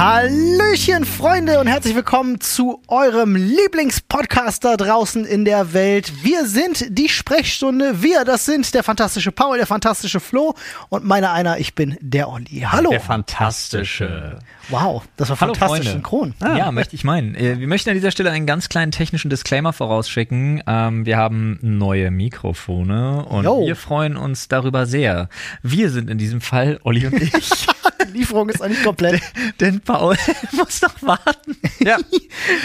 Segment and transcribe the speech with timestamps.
[0.00, 6.24] Hallöchen, Freunde, und herzlich willkommen zu eurem Lieblingspodcast da draußen in der Welt.
[6.24, 8.00] Wir sind die Sprechstunde.
[8.02, 10.54] Wir, das sind der fantastische Paul, der fantastische Flo
[10.88, 12.64] und meiner einer, ich bin der Olli.
[12.66, 12.88] Hallo.
[12.88, 14.38] Der fantastische.
[14.70, 15.90] Wow, das war Hallo, fantastisch Freunde.
[15.92, 16.34] synchron.
[16.40, 16.56] Ah.
[16.56, 17.34] Ja, möchte ich meinen.
[17.34, 20.62] Äh, Wir möchten an dieser Stelle einen ganz kleinen technischen Disclaimer vorausschicken.
[20.66, 23.66] Ähm, wir haben neue Mikrofone und Jo.
[23.66, 25.28] wir freuen uns darüber sehr.
[25.62, 27.32] Wir sind in diesem Fall Olli und ich.
[28.08, 29.20] Die Lieferung ist eigentlich komplett.
[29.60, 30.16] Denn Paul
[30.52, 31.56] muss noch warten.
[31.78, 31.98] Ja.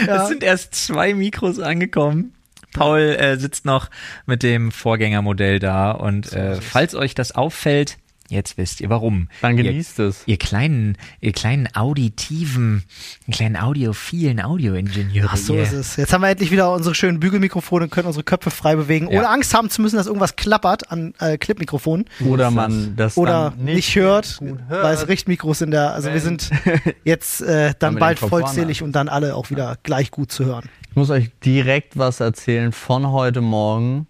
[0.06, 0.24] Ja.
[0.24, 2.34] Es sind erst zwei Mikros angekommen.
[2.74, 3.90] Paul äh, sitzt noch
[4.26, 7.98] mit dem Vorgängermodell da und äh, falls euch das auffällt,
[8.30, 9.30] jetzt wisst ihr warum.
[9.42, 10.24] Dann ihr, genießt es.
[10.26, 12.84] Ihr kleinen, ihr kleinen auditiven,
[13.28, 15.30] ihr kleinen audiophilen Audioingenieure.
[15.32, 15.64] Ach so ihr.
[15.64, 15.96] ist es.
[15.96, 19.20] Jetzt haben wir endlich wieder unsere schönen Bügelmikrofone und können unsere Köpfe frei bewegen, Ja.
[19.20, 22.06] ohne Angst haben zu müssen, dass irgendwas klappert an äh, Clipmikrofonen.
[22.26, 24.84] Oder man das Oder dann nicht, hört, hört.
[24.84, 26.50] weil es Richtmikros in der, also wir sind
[27.04, 30.70] jetzt äh, dann bald vollzählig und dann alle auch wieder gleich gut zu hören.
[30.90, 34.08] Ich muss euch direkt was erzählen von heute Morgen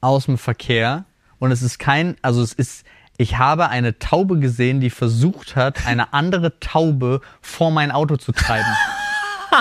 [0.00, 1.04] aus dem Verkehr.
[1.38, 2.84] Und es ist kein, also es ist,
[3.18, 8.32] ich habe eine Taube gesehen, die versucht hat, eine andere Taube vor mein Auto zu
[8.32, 8.64] treiben.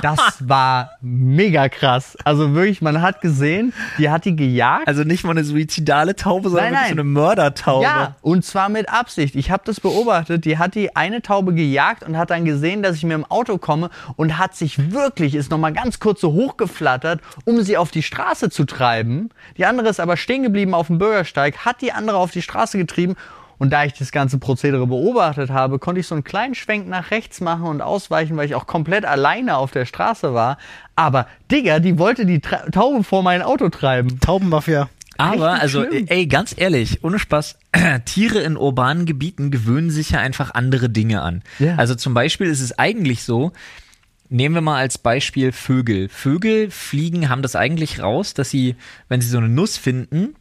[0.01, 2.17] Das war mega krass.
[2.23, 4.87] Also wirklich, man hat gesehen, die hat die gejagt.
[4.87, 6.99] Also nicht mal eine suizidale Taube, sondern Nein, wirklich so nein.
[6.99, 7.83] eine Mördertaube.
[7.83, 9.35] Ja, und zwar mit Absicht.
[9.35, 10.45] Ich habe das beobachtet.
[10.45, 13.57] Die hat die eine Taube gejagt und hat dann gesehen, dass ich mir im Auto
[13.57, 18.03] komme und hat sich wirklich, ist nochmal ganz kurz so hochgeflattert, um sie auf die
[18.03, 19.29] Straße zu treiben.
[19.57, 22.77] Die andere ist aber stehen geblieben auf dem Bürgersteig, hat die andere auf die Straße
[22.77, 23.15] getrieben.
[23.59, 27.11] Und da ich das ganze Prozedere beobachtet habe, konnte ich so einen kleinen Schwenk nach
[27.11, 30.57] rechts machen und ausweichen, weil ich auch komplett alleine auf der Straße war.
[30.95, 34.19] Aber Digga, die wollte die Tra Taube vor mein Auto treiben.
[34.19, 34.89] Taubenmafia.
[35.17, 36.05] Aber, Richtig also, schlimm.
[36.09, 37.57] ey, ganz ehrlich, ohne Spaß,
[38.05, 41.41] Tiere in urbanen Gebieten gewöhnen sich ja einfach andere Dinge an.
[41.59, 41.75] Ja.
[41.75, 43.51] Also zum Beispiel ist es eigentlich so,
[44.29, 46.09] nehmen wir mal als Beispiel Vögel.
[46.09, 48.75] Vögel fliegen, haben das eigentlich raus, dass sie,
[49.09, 50.35] wenn sie so eine Nuss finden,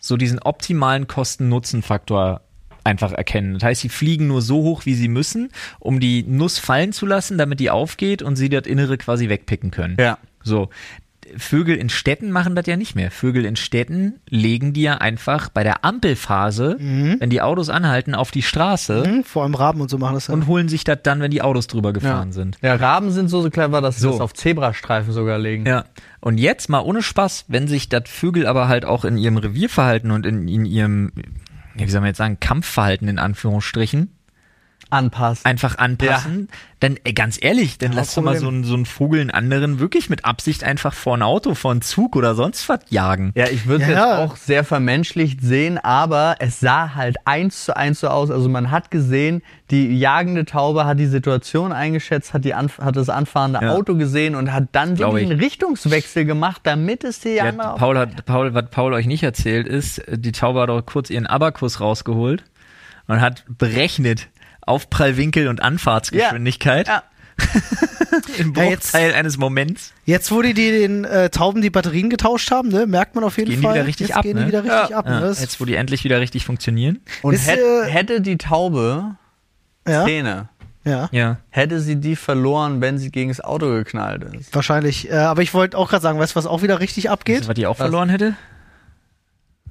[0.00, 2.40] so diesen optimalen Kosten-Nutzen-Faktor
[2.88, 3.54] einfach erkennen.
[3.54, 7.06] Das heißt, sie fliegen nur so hoch, wie sie müssen, um die Nuss fallen zu
[7.06, 9.96] lassen, damit die aufgeht und sie das Innere quasi wegpicken können.
[10.00, 10.18] Ja.
[10.42, 10.70] So.
[11.36, 13.10] Vögel in Städten machen das ja nicht mehr.
[13.10, 18.30] Vögel in Städten legen die ja einfach bei der Ampelphase, wenn die Autos anhalten, auf
[18.30, 20.32] die Straße Hm, vor allem Raben und so machen das ja.
[20.34, 22.56] und holen sich das dann, wenn die Autos drüber gefahren sind.
[22.62, 24.12] Ja, Raben sind so, so clever, dass sie So.
[24.12, 25.66] das auf Zebrastreifen sogar legen.
[25.66, 25.84] Ja.
[26.20, 30.10] Und jetzt mal ohne Spaß, wenn sich das Vögel aber halt auch in ihrem Revierverhalten
[30.10, 31.12] und in, in ihrem,
[31.78, 34.17] ja, wie soll man jetzt sagen, Kampfverhalten in Anführungsstrichen
[34.90, 35.44] Anpassen.
[35.44, 36.48] einfach anpassen,
[36.80, 39.30] dann ey, ganz ehrlich, dann Ja, lass doch mal so einen, so einen Vogel einen
[39.30, 43.32] anderen wirklich mit Absicht einfach vor ein Auto, vor einen Zug oder sonst was jagen.
[43.34, 43.96] Ja, ich würde es Ja.
[44.20, 48.30] jetzt auch sehr vermenschlicht sehen, aber es sah halt eins zu eins so aus.
[48.30, 52.96] Also man hat gesehen, die jagende Taube hat die Situation eingeschätzt, hat, die anf hat
[52.96, 53.74] das anfahrende Ja.
[53.74, 55.30] Auto gesehen und hat dann wirklich ich.
[55.30, 59.06] einen Richtungswechsel gemacht, damit es die Ja, andere auf- Paul hat, Paul, was Paul euch
[59.06, 62.44] nicht erzählt ist, die Taube hat auch kurz ihren Abakus rausgeholt
[63.08, 64.28] und hat berechnet
[64.68, 67.02] Aufprallwinkel und Anfahrtsgeschwindigkeit Ja.
[68.38, 69.92] im Ja, jetzt- Bruchteil eines Moments.
[70.04, 73.36] Jetzt, wo die, die den äh, Tauben die Batterien getauscht haben, ne, merkt man auf
[73.36, 73.74] jeden Gehen die Fall.
[73.76, 74.42] wieder richtig jetzt ab, gehen ne?
[74.42, 74.96] die wieder richtig Ja.
[74.96, 75.06] ab.
[75.06, 75.20] Ne?
[75.20, 77.00] Ja, jetzt, wo die endlich wieder richtig funktionieren.
[77.22, 79.14] Und Ist, hätt, äh, hätte die Taube
[79.86, 80.48] ja, Zähne,
[80.84, 81.36] ja, Ja.
[81.50, 84.54] hätte sie die verloren, wenn sie gegen das Auto geknallt ist.
[84.54, 85.08] wahrscheinlich.
[85.10, 87.46] Äh, aber ich wollte auch gerade sagen, weißt du, was auch wieder richtig abgeht?
[87.48, 88.34] Was die auch verloren hätte?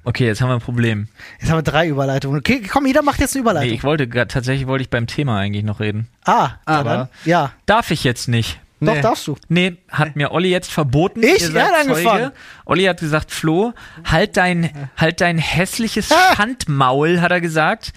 [0.07, 1.09] Okay, jetzt haben wir ein Problem.
[1.41, 2.39] Jetzt haben wir drei Überleitungen.
[2.39, 3.73] Okay, komm, jeder macht jetzt eine Nee, Überleitung.
[3.75, 6.07] ich wollte tatsächlich wollte ich beim Thema eigentlich noch reden.
[6.23, 8.57] ah, Aber- aber ja, Darf ich jetzt nicht.
[8.79, 9.01] doch Nee.
[9.01, 9.35] darfst du.
[9.49, 11.23] Nee, hat mir Olli jetzt verboten.
[11.23, 11.41] Ich?
[11.41, 12.31] Ihr seid hat angefangen.
[12.63, 13.73] Olli hat gesagt, Flo,
[14.05, 16.35] halt dein, halt dein hässliches Ah.
[16.37, 17.91] Schandmaul, hat er gesagt.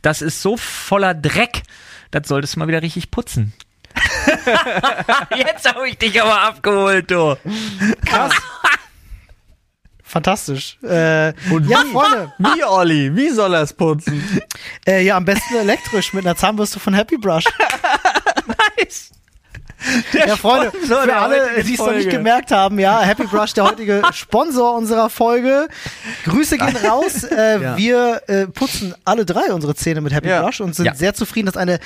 [0.00, 1.62] Das ist so voller Dreck.
[2.10, 3.52] Das solltest du mal wieder richtig putzen.
[5.36, 7.36] jetzt habe ich dich aber abgeholt, du.
[8.06, 8.32] Krass.
[10.10, 10.76] Fantastisch.
[10.82, 11.92] Äh, Und ja, wie?
[11.92, 13.14] Freunde, Wie, Olli?
[13.14, 14.20] Wie soll er es putzen?
[14.84, 17.44] äh, ja, am besten elektrisch mit einer Zahnbürste von Happy Brush.
[18.76, 19.10] Nice.
[20.12, 23.54] Ja, Freunde, Sponsor für der alle, die es noch nicht gemerkt haben, ja, Happy Brush,
[23.54, 25.68] der heutige Sponsor unserer Folge.
[26.24, 27.24] Grüße gehen raus.
[27.30, 27.76] Äh, Ja.
[27.76, 30.42] Wir äh, putzen alle drei unsere Zähne mit Happy Ja.
[30.42, 30.94] Brush und sind Ja.
[30.94, 31.78] sehr zufrieden, dass eine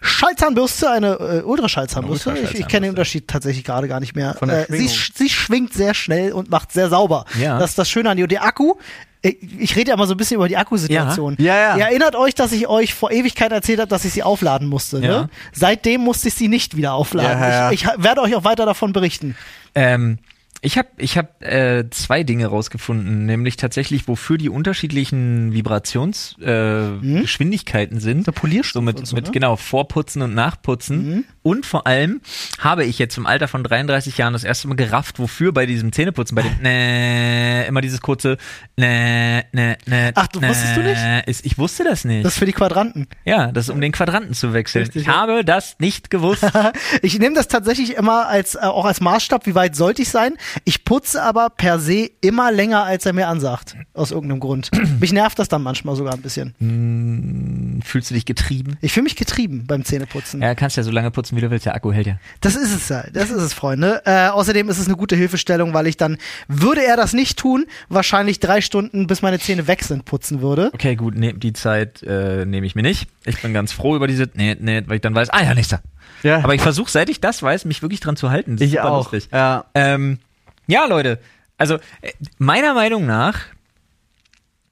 [0.00, 4.36] Schallzahnbürste, eine äh, Ultraschallzahnbürste, Eine ich, ich kenne den Unterschied tatsächlich gerade gar nicht mehr.
[4.40, 7.24] Der Äh, sie, sie schwingt sehr schnell und macht sehr sauber.
[7.38, 7.58] Ja.
[7.58, 8.20] Das ist das Schöne an.
[8.20, 8.74] Und der Akku,
[9.22, 11.36] ich, ich rede ja mal so ein bisschen über die Akkusituation.
[11.38, 11.44] Ja.
[11.44, 11.76] Ja, ja.
[11.76, 14.98] Ihr erinnert euch, dass ich euch vor Ewigkeit erzählt habe, dass ich sie aufladen musste.
[14.98, 15.22] Ja.
[15.22, 15.30] Ne?
[15.52, 17.40] Seitdem musste ich sie nicht wieder aufladen.
[17.40, 17.70] Ja.
[17.70, 19.36] Ich, ich werde euch auch weiter davon berichten.
[19.74, 20.18] Ähm,
[20.62, 27.20] Ich habe ich hab, äh, zwei Dinge rausgefunden, nämlich tatsächlich, wofür die unterschiedlichen Vibrationsgeschwindigkeiten äh,
[27.22, 28.26] Geschwindigkeiten sind.
[28.26, 29.32] So Polierstufe so mit, so, mit ne?
[29.32, 31.24] genau Vorputzen und Nachputzen.
[31.42, 32.20] Und vor allem
[32.58, 35.92] habe ich jetzt im Alter von 33 Jahren das erste Mal gerafft, wofür bei diesem
[35.92, 38.36] Zähneputzen, bei dem nee, immer dieses kurze
[38.76, 41.00] nee, nee, nee, Ach, du wusstest du nicht?
[41.26, 42.24] Ist, ich wusste das nicht.
[42.24, 43.06] Das ist für die Quadranten.
[43.24, 44.84] ja, das ist um den Quadranten zu wechseln.
[44.84, 45.14] Richtig, ich ja.
[45.14, 46.46] habe das nicht gewusst.
[47.02, 50.36] Ich nehme das tatsächlich immer als äh, auch als Maßstab, wie weit sollte ich sein.
[50.64, 53.76] Ich putze aber per se immer länger, als er mir ansagt.
[53.94, 54.70] Aus irgendeinem Grund.
[55.00, 56.54] Mich nervt das dann manchmal sogar ein bisschen.
[57.82, 58.76] Fühlst du dich getrieben?
[58.80, 60.42] Ich fühle mich getrieben beim Zähneputzen.
[60.42, 61.66] Ja, kannst ja so lange putzen, wie du willst.
[61.66, 62.18] Der Akku hält ja.
[62.40, 64.02] Das ist es ja, das ist es, Freunde.
[64.04, 66.18] Äh, außerdem ist es eine gute Hilfestellung, weil ich dann,
[66.48, 70.70] würde er das nicht tun, wahrscheinlich drei Stunden, bis meine Zähne weg sind, putzen würde.
[70.74, 73.08] Okay, gut, ne, die Zeit äh, nehme ich mir nicht.
[73.24, 75.80] Ich bin ganz froh über diese, nee, nee, weil ich dann weiß, ah ja, nächster.
[76.22, 76.38] Ja.
[76.38, 78.56] Aber ich versuche, seit ich das weiß, mich wirklich dran zu halten.
[78.56, 78.98] Das ist ich auch.
[78.98, 79.28] lustig.
[79.32, 79.64] Ja.
[79.74, 80.18] Ähm,
[80.66, 81.18] ja, Leute,
[81.58, 83.40] also äh, meiner Meinung nach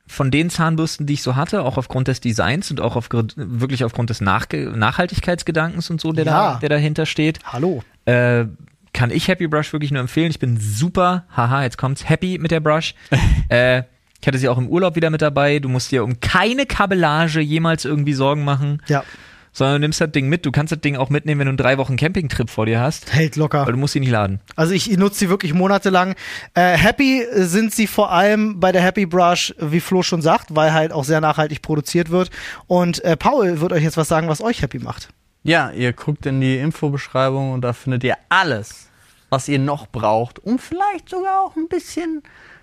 [0.09, 3.85] von den Zahnbürsten, die ich so hatte, auch aufgrund des Designs und auch auf, wirklich
[3.85, 6.53] aufgrund des Nachge Nachhaltigkeitsgedankens und so, der, Ja.
[6.55, 7.83] da, der dahinter steht, Hallo.
[8.07, 8.47] äh,
[8.93, 10.31] kann ich Happy Brush wirklich nur empfehlen.
[10.31, 12.95] Ich bin super, haha, jetzt kommt's, happy mit der Brush.
[13.49, 13.83] äh,
[14.21, 15.61] ich hatte sie auch im Urlaub wieder mit dabei.
[15.61, 19.05] Du musst dir um keine Kabellage jemals irgendwie Sorgen machen, Ja,
[19.53, 20.47] sondern du nimmst das Ding mit.
[20.47, 23.13] Du kannst das Ding auch mitnehmen, wenn du einen drei Wochen Campingtrip vor dir hast,
[23.13, 23.67] hält locker.
[23.67, 24.41] weil du musst sie nicht laden.
[24.57, 26.15] Also ich nutze sie wirklich monatelang.
[26.55, 30.73] Äh, happy sind sie vor allem bei der Happy Brush, wie Flo schon sagt, weil
[30.73, 32.31] halt auch sehr nachhaltig produziert wird.
[32.67, 35.09] Und äh, Paul wird euch jetzt was sagen, was euch happy macht.
[35.43, 38.89] Ja, ihr guckt in die Infobeschreibung und da findet ihr alles,
[39.31, 42.23] was ihr noch braucht, um vielleicht sogar auch ein bisschen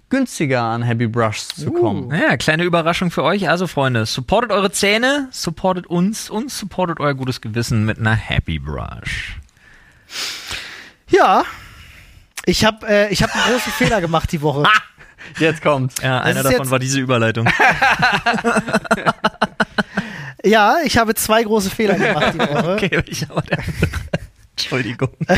[0.09, 2.07] günstiger an Happy Brushs zu kommen.
[2.09, 3.49] Naja, kleine Überraschung für euch.
[3.49, 8.59] Also, Freunde, supportet eure Zähne, supportet uns und supportet euer gutes Gewissen mit einer Happy
[8.59, 9.37] Brush.
[11.09, 11.43] Ja,
[12.45, 14.63] ich habe äh, ich hab einen großen Fehler gemacht die Woche.
[15.39, 15.95] Jetzt kommt's.
[16.01, 17.47] Ja, einer davon jetzt- war diese Überleitung.
[20.43, 22.73] Ja, ich habe zwei große Fehler gemacht die Woche.
[22.75, 23.57] okay, ich aber der
[24.57, 25.09] Entschuldigung.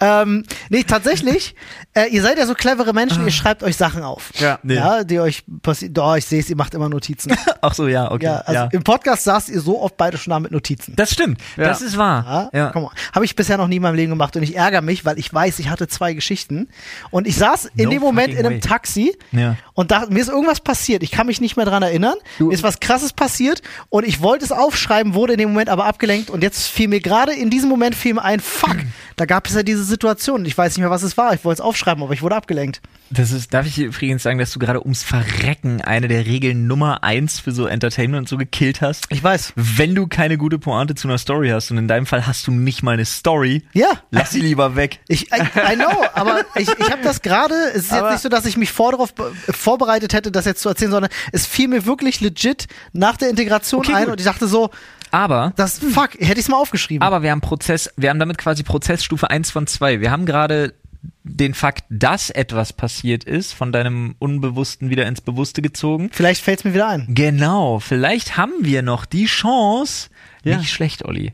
[0.00, 1.54] Ähm, nee, tatsächlich,
[1.94, 4.30] äh, ihr seid ja so clevere Menschen, ihr schreibt euch Sachen auf.
[4.38, 4.58] Ja.
[4.62, 4.76] Nee.
[4.76, 5.92] Ja, die euch passieren.
[5.92, 7.36] Doch, ich sehe es, ihr macht immer Notizen.
[7.60, 8.24] Ach so, ja, okay.
[8.24, 8.68] ja, also ja.
[8.72, 10.96] im Podcast saßt ihr so oft beide schon da mit Notizen.
[10.96, 11.64] Das stimmt, Ja.
[11.64, 12.50] das ist wahr.
[12.52, 12.70] Ja, Ja.
[12.70, 12.92] Komm mal.
[13.14, 15.32] Habe ich bisher noch nie in meinem Leben gemacht und ich ärgere mich, weil ich
[15.32, 16.68] weiß, ich hatte zwei Geschichten
[17.10, 18.60] und ich saß in No dem Moment in einem way.
[18.60, 19.56] Taxi Ja.
[19.80, 21.02] Und da, mir ist irgendwas passiert.
[21.02, 22.16] Ich kann mich nicht mehr dran erinnern.
[22.38, 25.86] Mir ist was krasses passiert und ich wollte es aufschreiben, wurde in dem Moment aber
[25.86, 28.76] abgelenkt und jetzt fiel mir gerade in diesem Moment fiel mir ein, fuck,
[29.16, 30.44] da gab es ja diese Situation.
[30.44, 31.32] Ich weiß nicht mehr, was es war.
[31.32, 32.82] Ich wollte es aufschreiben, aber ich wurde abgelenkt.
[33.12, 37.02] Das ist, darf ich übrigens sagen, dass du gerade ums Verrecken eine der Regeln Nummer
[37.02, 39.06] eins für so Entertainment und so gekillt hast?
[39.10, 39.52] Ich weiß.
[39.56, 42.52] Wenn du keine gute Pointe zu einer Story hast und in deinem Fall hast du
[42.52, 43.88] nicht mal eine Story, Ja.
[44.12, 45.00] lass sie lieber weg.
[45.08, 48.20] Ich, I, I know, aber ich, ich habe das gerade, es ist jetzt Aber- nicht
[48.22, 51.46] so, dass ich mich vor darauf be- vorbereitet hätte, das jetzt zu erzählen, sondern es
[51.46, 54.12] fiel mir wirklich legit nach der Integration Okay, ein gut.
[54.12, 54.70] und ich dachte so,
[55.10, 57.02] Aber das, fuck, hätte ich es mal aufgeschrieben.
[57.04, 60.00] Aber wir haben Prozess, wir haben damit quasi Prozessstufe 1 von 2.
[60.00, 60.74] Wir haben gerade
[61.22, 66.10] den Fakt, dass etwas passiert ist, von deinem Unbewussten wieder ins Bewusste gezogen.
[66.12, 67.06] Vielleicht fällt es mir wieder ein.
[67.08, 70.10] Genau, vielleicht haben wir noch die Chance.
[70.44, 70.58] Ja.
[70.58, 71.32] Nicht schlecht, Olli.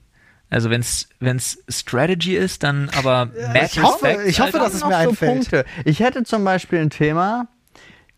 [0.48, 4.58] Also wenn's wenn's Strategy ist, dann aber mad ich hoffe- ich hoffe, Alter.
[4.60, 5.32] dass es mir so einfällt.
[5.32, 5.64] Punkte.
[5.84, 7.48] Ich hätte zum Beispiel ein Thema,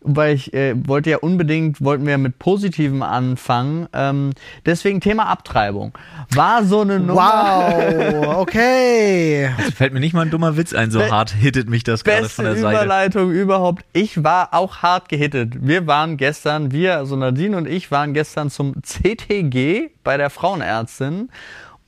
[0.01, 3.87] weil ich äh, wollte ja unbedingt, wollten wir mit Positivem anfangen.
[3.93, 4.31] Ähm,
[4.65, 5.91] deswegen Thema Abtreibung.
[6.33, 7.73] War so eine Nummer.
[8.21, 9.49] Wow, okay.
[9.57, 12.03] Also fällt mir nicht mal ein dummer Witz ein, so Be- hart hittet mich das
[12.03, 12.75] gerade von der Seite.
[12.83, 13.83] Überleitung überhaupt.
[13.93, 15.55] Ich war auch hart gehittet.
[15.67, 21.29] Wir waren gestern, wir, also Nadine und ich, waren gestern zum CTG bei der Frauenärztin.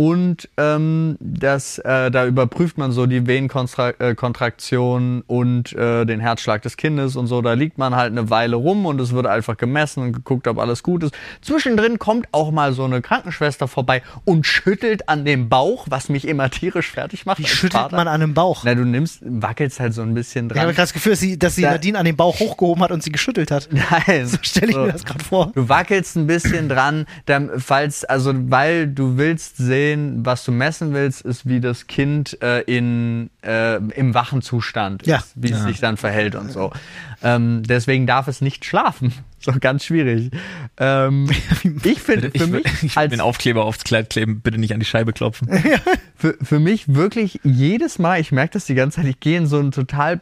[0.02, 6.76] Und ähm, das, äh, da überprüft man so die Venenkontraktion und äh, den Herzschlag des
[6.76, 7.44] Kindes und so.
[7.44, 10.58] Da liegt man halt eine Weile rum und es wird einfach gemessen und geguckt, ob
[10.58, 11.14] alles gut ist.
[11.44, 16.28] Zwischendrin kommt auch mal so eine Krankenschwester vorbei und schüttelt an dem Bauch, was mich
[16.28, 17.38] immer tierisch fertig macht.
[17.38, 17.96] Wie schüttelt Vater.
[17.96, 18.64] man an einem Bauch?
[18.64, 20.76] Na, du nimmst, wackelst halt so ein bisschen Ich habe dran.
[20.76, 23.04] gerade das Gefühl, dass sie, dass sie Da- Nadine an den Bauch hochgehoben hat und
[23.04, 23.70] sie geschüttelt hat.
[24.08, 24.26] Nein.
[24.26, 24.82] So stelle ich So.
[24.86, 25.52] mir das gerade vor.
[25.54, 29.91] Du wackelst ein bisschen dran, dann, falls, also weil du willst sehen,
[30.26, 35.18] was du messen willst, ist wie das Kind äh, in, äh, im wachen Zustand Ja.
[35.18, 36.72] ist, wie es sich dann verhält und so.
[37.24, 39.14] Ähm, deswegen darf es nicht schlafen.
[39.44, 40.30] So ganz schwierig.
[40.78, 41.28] Ähm,
[41.84, 44.72] ich finde Ich für will, mich ich als den Aufkleber aufs Kleid kleben, bitte nicht
[44.72, 45.50] an die Scheibe klopfen.
[46.16, 49.48] für, für mich wirklich jedes Mal, ich merke das die ganze Zeit, ich gehe in
[49.48, 50.22] so einen total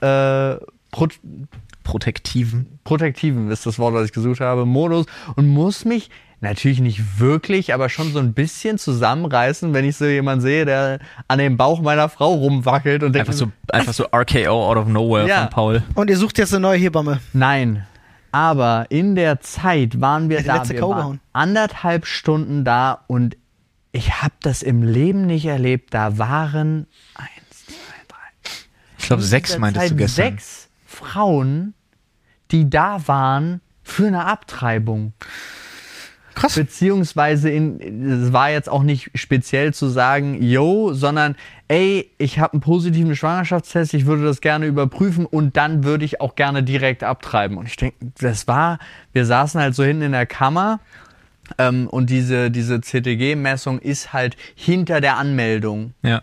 [0.00, 0.58] äh,
[0.92, 1.08] pro,
[1.82, 2.78] Protektiven.
[2.84, 6.10] protektiven ist das Wort, was ich gesucht habe, Modus und muss mich
[6.42, 10.98] natürlich nicht wirklich, aber schon so ein bisschen zusammenreißen, wenn ich so jemanden sehe, der
[11.28, 14.88] an dem Bauch meiner Frau rumwackelt und denkt, Einfach so, einfach so RKO out of
[14.88, 15.42] nowhere Ja.
[15.42, 15.82] von Paul.
[15.94, 17.20] Und ihr sucht jetzt eine neue Hebamme.
[17.32, 17.86] Nein.
[18.32, 20.68] Aber in der Zeit waren wir da.
[20.68, 23.36] Wir waren anderthalb Stunden da und
[23.92, 25.92] ich habe das im Leben nicht erlebt.
[25.92, 27.74] Da waren eins, zwei,
[28.08, 28.50] drei.
[28.98, 30.24] Ich glaube, sechs meintest Zeit du gestern.
[30.32, 31.74] Sechs Frauen,
[32.50, 35.12] die da waren für eine Abtreibung.
[36.34, 36.54] Krass.
[36.54, 41.36] Beziehungsweise in, es war jetzt auch nicht speziell zu sagen, yo, sondern
[41.68, 46.20] ey, ich habe einen positiven Schwangerschaftstest, ich würde das gerne überprüfen und dann würde ich
[46.20, 47.56] auch gerne direkt abtreiben.
[47.56, 48.78] Und ich denke, das war,
[49.12, 50.80] wir saßen halt so hinten in der Kammer
[51.58, 55.94] ähm, und diese, diese CTG-Messung ist halt hinter der Anmeldung.
[56.02, 56.22] Ja.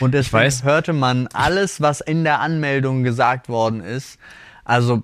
[0.00, 4.18] Und deswegen hörte man alles, was in der Anmeldung gesagt worden ist.
[4.64, 5.02] Also,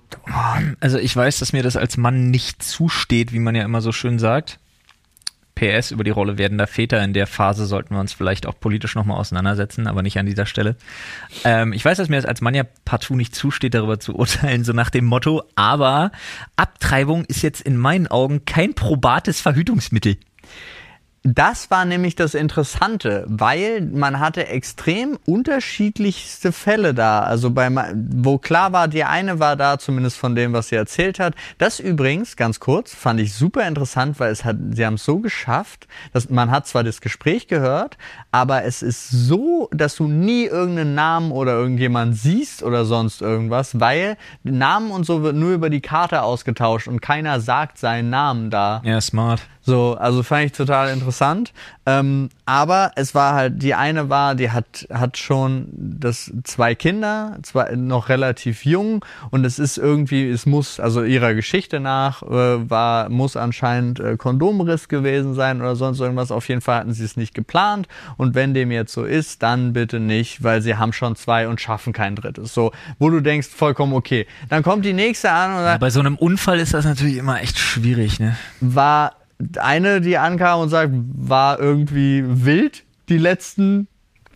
[0.79, 3.91] Also ich weiß, dass mir das als Mann nicht zusteht, wie man ja immer so
[3.91, 4.59] schön sagt.
[5.55, 7.03] PS, über die Rolle werdender Väter.
[7.03, 10.47] In der Phase sollten wir uns vielleicht auch politisch nochmal auseinandersetzen, aber nicht an dieser
[10.47, 10.75] Stelle.
[11.43, 14.63] Ähm, ich weiß, dass mir das als Mann ja partout nicht zusteht, darüber zu urteilen,
[14.63, 16.11] so nach dem Motto, aber
[16.55, 20.17] Abtreibung ist jetzt in meinen Augen kein probates Verhütungsmittel.
[21.23, 27.21] Das war nämlich das Interessante, weil man hatte extrem unterschiedlichste Fälle da.
[27.21, 31.19] Also bei, wo klar war, die eine war da, zumindest von dem, was sie erzählt
[31.19, 31.35] hat.
[31.59, 35.19] Das übrigens, ganz kurz, fand ich super interessant, weil es hat, sie haben es so
[35.19, 37.99] geschafft, dass man hat zwar das Gespräch gehört,
[38.31, 43.79] aber es ist so, dass du nie irgendeinen Namen oder irgendjemand siehst oder sonst irgendwas,
[43.79, 48.49] weil Namen und so wird nur über die Karte ausgetauscht und keiner sagt seinen Namen
[48.49, 48.81] da.
[48.83, 49.41] Ja, smart.
[49.63, 51.53] So, also fand ich total interessant.
[51.85, 57.37] Ähm, aber es war halt, die eine war, die hat, hat schon das zwei Kinder,
[57.43, 62.69] zwei, noch relativ jung und es ist irgendwie, es muss, also ihrer Geschichte nach, äh,
[62.69, 66.31] war, muss anscheinend äh, Kondomriss gewesen sein oder sonst irgendwas.
[66.31, 67.87] Auf jeden Fall hatten sie es nicht geplant
[68.17, 71.61] und wenn dem jetzt so ist, dann bitte nicht, weil sie haben schon zwei und
[71.61, 72.53] schaffen kein drittes.
[72.53, 74.27] So, wo du denkst, vollkommen okay.
[74.49, 77.41] Dann kommt die nächste an und sagt, Bei so einem Unfall ist das natürlich immer
[77.41, 78.37] echt schwierig, ne?
[78.59, 79.13] war
[79.57, 83.87] eine, die ankam und sagt, war irgendwie wild die letzten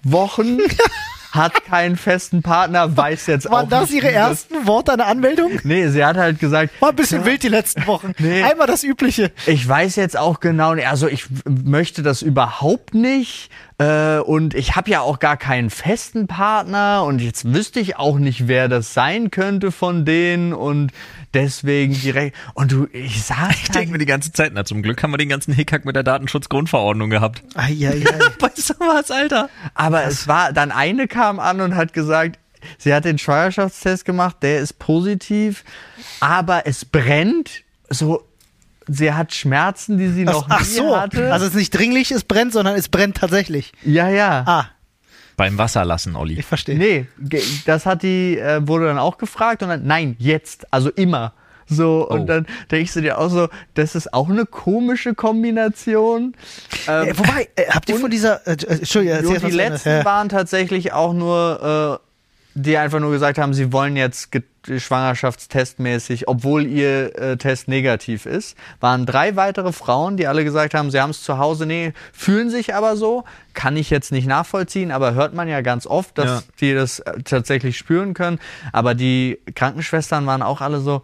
[0.03, 0.57] Wochen,
[1.31, 4.93] hat keinen festen Partner, weiß jetzt Waren auch das nicht, ihre wie das- ersten Worte
[4.93, 5.51] an der Anmeldung?
[5.65, 8.13] Nee, sie hat halt gesagt, War ein bisschen wild die letzten Wochen.
[8.19, 8.41] Nee.
[8.43, 9.31] Einmal das Übliche.
[9.45, 14.89] ich weiß jetzt auch genau, also ich möchte das überhaupt nicht äh, und ich habe
[14.89, 19.29] ja auch gar keinen festen Partner und jetzt wüsste ich auch nicht, wer das sein
[19.29, 20.91] könnte von denen und
[21.35, 25.03] deswegen direkt und du, ich sag Ich denke mir die ganze Zeit, na zum Glück
[25.03, 27.43] haben wir den ganzen Hickhack mit der Datenschutzgrundverordnung gehabt.
[27.53, 28.03] Eieiei.
[28.39, 29.49] Bei sowas, Alter.
[29.75, 32.39] Aber es war, dann eine kam an und hat gesagt,
[32.77, 35.63] sie hat den Schwangerschaftstest gemacht, der ist positiv,
[36.19, 37.63] aber es brennt.
[37.89, 38.23] So,
[38.87, 40.97] sie hat Schmerzen, die sie noch Ach nie so.
[40.99, 41.31] hatte.
[41.31, 43.73] Also es ist nicht dringlich, es brennt, sondern es brennt tatsächlich.
[43.83, 44.43] ja, ja.
[44.47, 44.65] Ah,
[45.37, 46.39] Beim Wasser lassen, Olli.
[46.39, 46.77] ich verstehe.
[46.77, 47.05] Nee,
[47.65, 51.33] das hat die, äh, wurde dann auch gefragt und dann, nein, jetzt, also immer.
[51.67, 52.25] So, und Oh.
[52.25, 56.35] dann denkst du dir auch so, das ist auch eine komische Kombination.
[56.87, 58.45] Ähm, Äh, wobei, äh, habt ihr von dieser.
[58.47, 60.05] Äh, äh, Entschuldigung, mal die letzten Ja.
[60.05, 62.04] waren tatsächlich auch nur, äh,
[62.57, 68.25] die einfach nur gesagt haben, sie wollen jetzt ge- schwangerschaftstestmäßig, obwohl ihr äh, Test negativ
[68.25, 71.93] ist, waren drei weitere Frauen, die alle gesagt haben, sie haben es zu Hause, nee,
[72.13, 76.17] fühlen sich aber so, kann ich jetzt nicht nachvollziehen, aber hört man ja ganz oft,
[76.17, 76.43] dass Ja.
[76.61, 78.39] die das äh, tatsächlich spüren können.
[78.71, 81.01] Aber die Krankenschwestern waren auch alle so,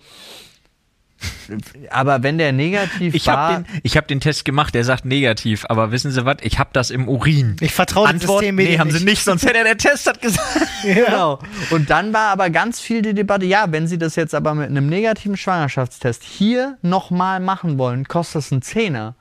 [1.90, 5.06] aber wenn der negativ Ich war, habe den, ich hab den Test gemacht, der sagt
[5.06, 6.38] negativ, aber wissen Sie was?
[6.42, 7.56] Ich habe das im Urin.
[7.60, 10.42] Ich vertraue dem System nee, haben Sie nicht, sonst hätte er der Test hat gesagt.
[10.84, 11.40] Genau.
[11.70, 14.70] Und dann war aber ganz viel die Debatte, ja, wenn Sie das jetzt aber mit
[14.70, 19.16] einem negativen Schwangerschaftstest hier nochmal machen wollen, kostet das einen Zehner.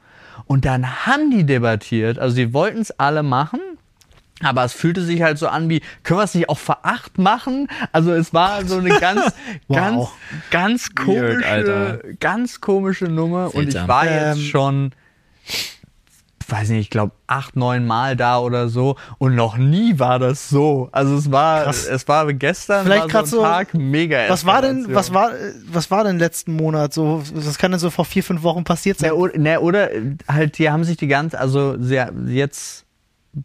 [0.47, 3.61] Und dann haben die debattiert, also sie wollten es alle machen,
[4.43, 7.19] aber es fühlte sich halt so an wie, können wir es nicht auch für acht
[7.19, 7.69] machen?
[7.93, 9.33] Also es war so eine ganz,
[9.69, 10.13] Wow.
[10.51, 11.99] ganz, ganz Weird, komische, Alter.
[12.21, 13.47] ganz komische Nummer.
[13.55, 13.89] Und ich Seltsam.
[13.89, 14.93] war Ähm, jetzt schon,
[16.49, 20.49] weiß nicht, ich glaube acht, neun Mal da oder so und noch nie war das
[20.49, 20.89] so.
[20.91, 21.87] Also es war, Krass.
[21.87, 24.29] es war gestern Vielleicht war so ein so- Tag mega.
[24.29, 25.31] Was war denn, was war,
[25.71, 27.23] was war denn letzten Monat so?
[27.35, 29.11] Was kann denn so vor vier, fünf Wochen passiert sein?
[29.11, 29.91] Ne, oder, ne, oder
[30.27, 32.85] halt, die haben sich die ganze, also sehr, jetzt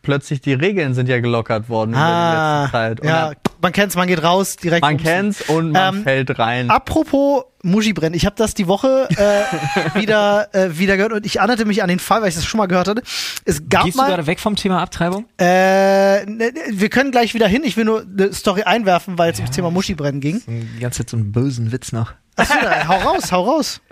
[0.01, 3.03] plötzlich die Regeln sind ja gelockert worden in der letzten Zeit.
[3.03, 4.81] Ah, ja, man kennt's, man geht raus, direkt.
[4.81, 6.69] man kennt's und man Ähm, fällt rein.
[6.69, 8.15] Apropos, Muschibrennen.
[8.15, 11.89] Ich habe das die Woche äh, wieder, äh, wieder gehört und ich erinnerte mich an
[11.89, 13.01] den Fall, weil ich das schon mal gehört hatte.
[13.45, 14.07] Es gab Gehst du mal.
[14.09, 15.25] gerade weg vom Thema Abtreibung?
[15.39, 17.63] Äh, ne, wir können gleich wieder hin.
[17.65, 20.41] Ich will nur eine Story einwerfen, weil es ums Thema Muschibrennen ging.
[20.47, 22.13] Die ganze Zeit so einen bösen Witz noch.
[22.37, 22.53] Achso,
[22.89, 23.81] hau raus, hau raus.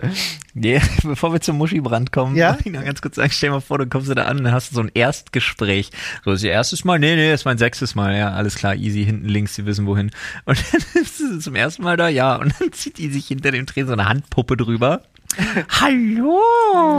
[0.56, 2.56] Nee, bevor wir zum Muschibrand kommen, Ja?
[2.64, 4.70] ich noch ganz kurz sagen, stell dir mal vor, du kommst da an und hast
[4.70, 5.90] du so ein Erstgespräch.
[6.24, 7.00] So, das ist ihr erstes Mal?
[7.00, 8.16] Nee, nee, das ist mein sechstes Mal.
[8.16, 10.12] Ja, alles klar, easy, hinten links, sie wissen wohin.
[10.44, 13.50] Und dann ist sie zum ersten Mal da, ja, und dann zieht die sich hinter
[13.64, 15.02] dem Tresen so eine Handpuppe drüber.
[15.80, 16.40] Hallo!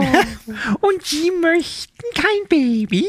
[0.80, 3.06] Und Sie möchten kein Baby?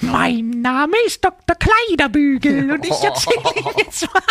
[0.00, 1.56] Mein Name ist Dr.
[1.56, 4.22] Kleiderbügel und ich erzähle Ihnen jetzt mal.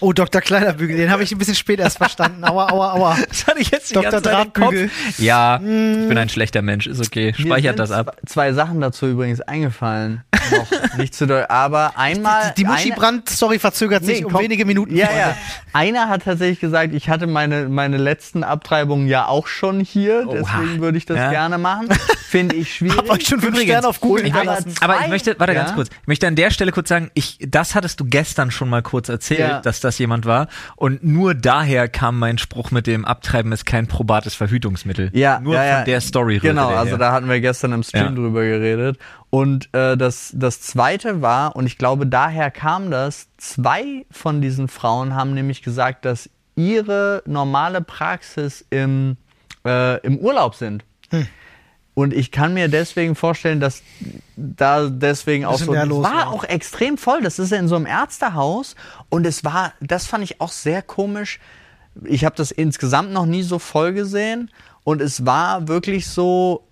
[0.00, 0.40] Oh, Dr.
[0.40, 2.44] Kleiderbügel, den habe ich ein bisschen spät erst verstanden.
[2.44, 3.18] Aua, aua, aua.
[3.28, 4.10] Das hatte ich jetzt die Dr.
[4.10, 4.88] ganze Zeit im Drahtbügel.
[4.88, 5.18] Kopf.
[5.18, 7.32] Ja, ich bin ein schlechter Mensch, ist okay.
[7.36, 8.16] Speichert das ab.
[8.26, 10.22] zwe- Zwei Sachen dazu übrigens eingefallen.
[10.50, 10.66] Noch
[10.98, 12.52] nicht zu doll, aber einmal.
[12.56, 14.42] Die eine- Muschi-Brand-Story verzögert sich Nee, um komm.
[14.42, 14.94] wenige Minuten.
[14.96, 15.36] Ja, ja.
[15.72, 20.80] Einer hat tatsächlich gesagt, ich hatte meine, meine letzten Abtreibungen ja auch schon hier, deswegen
[20.80, 21.30] würde ich das Ja.
[21.30, 21.88] gerne machen.
[22.28, 22.98] Finde ich schwierig.
[22.98, 24.58] Hab euch schon fünf Übrigens, Sterne auf Google und aber.
[24.80, 25.62] Aber ich möchte, warte ja?
[25.62, 28.68] ganz kurz, ich möchte an der Stelle kurz sagen, ich, das hattest du gestern schon
[28.68, 29.60] mal kurz erzählt, Ja.
[29.60, 30.48] dass das jemand war.
[30.76, 35.10] Und nur daher kam mein Spruch mit dem Abtreiben ist kein probates Verhütungsmittel.
[35.12, 35.76] Ja, nur ja, ja.
[35.76, 36.98] von der Story Genau, der also her.
[36.98, 38.10] da hatten wir gestern im Stream Ja.
[38.10, 38.98] drüber geredet.
[39.30, 44.68] Und äh, das, das zweite war, und ich glaube, daher kam das, zwei von diesen
[44.68, 49.16] Frauen haben nämlich gesagt, dass ihre normale Praxis im,
[49.66, 50.84] äh, im Urlaub sind.
[51.10, 51.26] Hm.
[51.94, 53.82] Und ich kann mir deswegen vorstellen, dass
[54.36, 55.72] da deswegen auch so.
[55.72, 56.28] Es war.
[56.28, 57.22] auch extrem voll.
[57.22, 58.74] Das ist ja in so einem Ärztehaus.
[59.08, 61.38] Und es war, das fand ich auch sehr komisch.
[62.02, 64.50] Ich habe das insgesamt noch nie so voll gesehen.
[64.82, 66.66] Und es war wirklich so,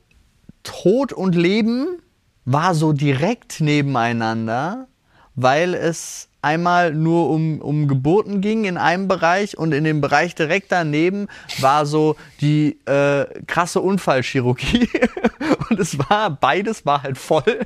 [0.65, 1.99] Tod und Leben
[2.45, 4.89] war so direkt nebeneinander,
[5.35, 10.35] weil es einmal nur um, um Geburten ging in einem Bereich und in dem Bereich
[10.35, 11.29] direkt daneben
[11.61, 14.89] war so die äh, krasse Unfallchirurgie.
[15.71, 17.61] und es war, beides war halt voll.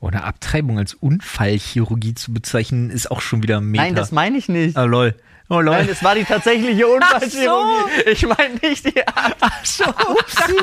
[0.00, 3.84] Oder Abtreibung als Unfallchirurgie zu bezeichnen, ist auch schon wieder mega.
[3.84, 4.76] Nein, das meine ich nicht.
[4.76, 5.14] Ah, lol.
[5.54, 5.74] Oh, lol.
[5.74, 8.10] Nein, es war die tatsächliche Unfallchirurgie.
[8.10, 10.54] Ich meine nicht die Ach so, upsi.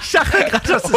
[0.00, 0.96] Ich dachte gerade, das ist,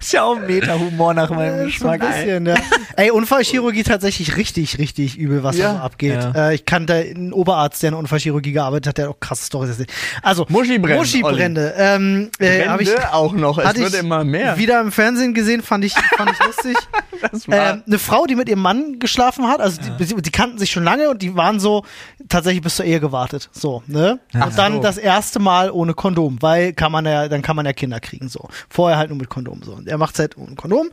[0.00, 2.00] ist ja auch Meta-Humor nach meinem Schon ein Geschmack.
[2.00, 2.54] bisschen, ja.
[2.96, 5.72] Ey, Unfallchirurgie tatsächlich richtig, richtig übel, was Ja.
[5.72, 6.14] da so abgeht.
[6.34, 6.50] Ja.
[6.50, 9.70] Äh, ich kannte einen Oberarzt, der in Unfallchirurgie gearbeitet hat, der hat auch krasse Storys
[9.70, 9.92] erzählt.
[10.22, 11.74] Also, Muschibrände, Muschibrände.
[11.76, 13.58] Ähm, äh, ich, auch noch.
[13.58, 14.56] Es wird immer mehr.
[14.58, 16.76] wieder im Fernsehen gesehen, fand ich, fand ich lustig.
[17.30, 20.58] Das war- Ähm, eine Frau, die mit ihrem Mann geschlafen hat, also die, die kannten
[20.58, 21.84] sich schon lange und die waren so
[22.28, 23.48] tatsächlich bis zur Ehe gewartet.
[23.52, 24.20] So, ne?
[24.34, 27.72] und dann das erste Mal ohne Kondom, weil kann man ja, dann kann man ja
[27.72, 28.28] Kinder kriegen.
[28.28, 28.48] So.
[28.68, 29.62] Vorher halt nur mit Kondom.
[29.62, 29.72] So.
[29.72, 30.88] Und er macht halt ohne Kondom.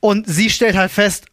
[0.00, 1.26] Und sie stellt halt fest,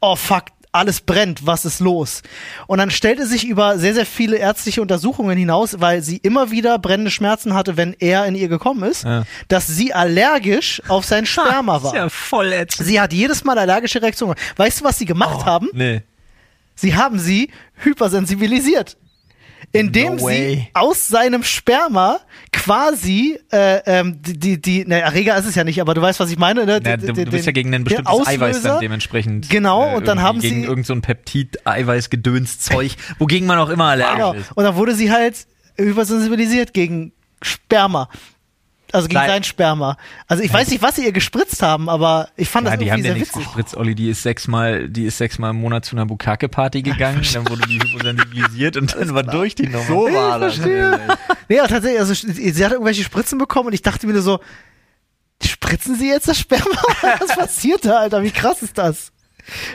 [0.00, 2.22] oh fuck, alles brennt, was ist los?
[2.68, 6.78] Und dann stellte sich über sehr, sehr viele ärztliche Untersuchungen hinaus, weil sie immer wieder
[6.78, 9.24] brennende Schmerzen hatte, wenn er in ihr gekommen ist, Ja.
[9.48, 11.92] dass sie allergisch auf sein Sperma war.
[11.92, 12.86] ist ja voll ätzend.
[12.86, 14.36] Sie hat jedes Mal allergische Reaktionen.
[14.56, 15.68] Weißt du, was sie gemacht haben?
[15.72, 16.02] Nee.
[16.76, 18.96] Sie haben sie hypersensibilisiert.
[19.72, 25.44] Indem No sie aus seinem Sperma quasi äh, ähm, die, die, die ne, Erreger ist
[25.46, 26.64] es ja nicht, aber du weißt, was ich meine.
[26.66, 26.80] Ne?
[26.82, 28.68] Na, Den- du, du bist ja gegen ein bestimmtes Eiweiß Auslöser.
[28.70, 29.48] dann dementsprechend.
[29.50, 34.14] Genau, und dann haben gegen sie- irgend so ein Peptid-Eiweiß-Gedöns-Zeug, wogegen man auch immer allergisch
[34.16, 34.32] Genau.
[34.32, 34.50] ist.
[34.56, 37.12] Und dann wurde sie halt hypersensibilisiert gegen
[37.42, 38.08] Sperma.
[38.92, 39.28] Also gegen Nein.
[39.28, 39.96] sein Sperma.
[40.26, 42.86] Also ich weiß nicht, was sie ihr gespritzt haben, aber ich fand Ja, das die
[42.86, 43.44] irgendwie haben ja sehr nichts witzig.
[43.46, 43.94] gespritzt, Olli.
[43.94, 47.78] Die ist sechsmal, die ist sechsmal im Monat zu einer Bukake-Party gegangen, dann wurde die
[47.80, 49.84] hyposensibilisiert und dann war durch die Nummer.
[49.86, 50.54] so war das.
[50.56, 51.00] verstehe.
[51.48, 54.22] Nee, aber tatsächlich, also sie sie hat irgendwelche Spritzen bekommen und ich dachte mir nur
[54.22, 54.40] so,
[55.42, 56.64] spritzen sie jetzt das Sperma?
[57.20, 58.22] Was passiert da, Alter?
[58.22, 59.12] Wie krass ist das?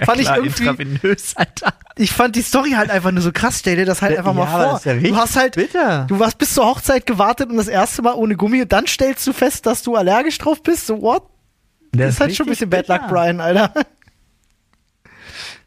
[0.06, 1.73] Fand Klar, ich irgendwie, Alter.
[1.97, 3.60] ich fand die Story halt einfach nur so krass.
[3.60, 4.73] Stell dir das halt Ja, einfach mal aber vor.
[4.73, 6.06] das ja du hast halt, bitter.
[6.08, 9.25] du hast bis zur Hochzeit gewartet und das erste Mal ohne Gummi und dann stellst
[9.28, 10.88] du fest, dass du allergisch drauf bist.
[10.88, 11.23] So what?
[11.91, 13.71] Das ist halt schon ein bisschen Bad Luck, Brian, Alter.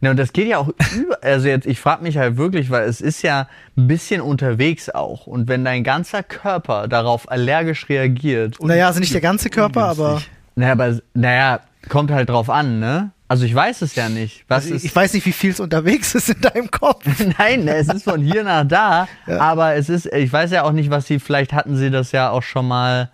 [0.01, 2.89] Ja, und das geht ja auch über, also jetzt, ich frage mich halt wirklich, weil
[2.89, 5.27] es ist ja ein bisschen unterwegs auch.
[5.27, 10.05] Und wenn dein ganzer Körper darauf allergisch reagiert, Naja, also nicht der ganze Körper, aber
[10.11, 10.31] ungünstig.
[10.55, 13.11] naja, aber, naja, kommt halt drauf an, ne?
[13.29, 14.45] Also ich weiß es ja nicht.
[14.49, 17.05] Was also ist, ich weiß nicht, wie viel es unterwegs ist in deinem Kopf.
[17.38, 19.38] Nein, ne, es ist von hier nach da, Ja.
[19.41, 22.31] aber es ist, ich weiß ja auch nicht, was sie, vielleicht hatten sie das ja
[22.31, 23.11] auch schon mal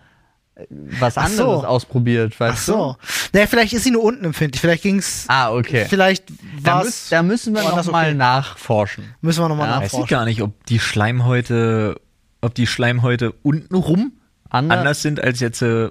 [0.55, 1.43] äh, was Ach so.
[1.43, 2.97] anderes ausprobiert, weißt Ach so.
[3.33, 4.61] Naja, vielleicht ist sie nur unten empfindlich.
[4.61, 5.27] Vielleicht ging's.
[5.27, 5.33] du?
[5.33, 5.85] Ah, okay.
[5.89, 6.31] Vielleicht
[6.63, 6.85] Da, war's.
[6.85, 8.15] müß, da müssen wir woanders noch mal okay.
[8.15, 9.15] nachforschen.
[9.21, 10.17] Müssen wir nochmal Ja, Weiß ich nachforschen.
[10.17, 12.01] gar nicht, ob die Schleimhäute,
[12.41, 14.13] ob die Schleimhäute untenrum
[14.49, 15.91] Ander- anders sind als jetzt äh,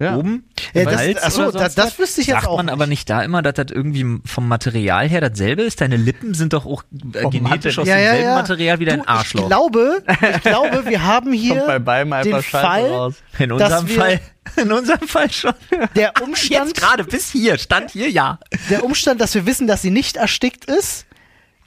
[0.00, 0.16] Ja.
[0.16, 0.44] oben.
[0.72, 2.72] Ja, das- Hals ach so, oder da- das wüsste ich jetzt Sagt auch man nicht.
[2.72, 5.80] aber nicht da immer, dass das irgendwie vom Material her dasselbe ist?
[5.80, 6.82] Deine Lippen sind doch auch
[7.14, 7.98] äh, Vom genetisch aus Material.
[8.00, 8.34] Ja, ja, demselben ja.
[8.34, 9.42] Material wie dein Du, Arschloch.
[9.42, 10.02] Ich glaube,
[10.34, 13.14] ich glaube, wir haben Kommt bei hier beiden einfach den Scheiße Fall, raus.
[13.38, 14.20] in unserem Fall,
[14.56, 15.54] in unserem Fall schon.
[15.94, 18.40] der Umstand, Jetzt gerade bis hier, stand hier, ja.
[18.70, 21.06] der Umstand, dass wir wissen, dass sie nicht erstickt ist,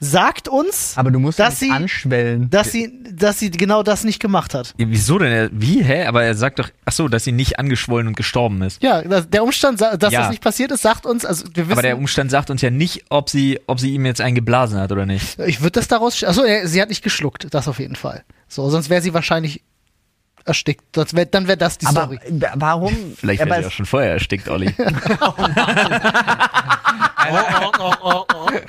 [0.00, 2.48] sagt uns, Aber du musst dass sie, anschwellen.
[2.50, 4.74] dass sie, dass sie genau das nicht gemacht hat.
[4.78, 5.50] Ja, wieso denn?
[5.52, 6.06] Wie, hä?
[6.06, 8.80] Aber er sagt doch, ach so, dass sie nicht angeschwollen und gestorben ist.
[8.82, 10.20] Ja, der Umstand, dass Ja.
[10.20, 12.70] das nicht passiert ist, sagt uns, also wir wissen, Aber der Umstand sagt uns ja
[12.70, 15.38] nicht, ob sie, ob sie ihm jetzt einen geblasen hat oder nicht.
[15.40, 18.22] ich würde das daraus, achso, er- sie hat nicht geschluckt, das auf jeden Fall.
[18.46, 19.62] So, sonst wäre sie wahrscheinlich
[20.44, 20.84] erstickt.
[20.92, 22.20] Das wär, dann wäre das die Aber Story.
[22.54, 22.94] warum?
[23.16, 24.72] Vielleicht wäre sie auch schon vorher erstickt, Olli.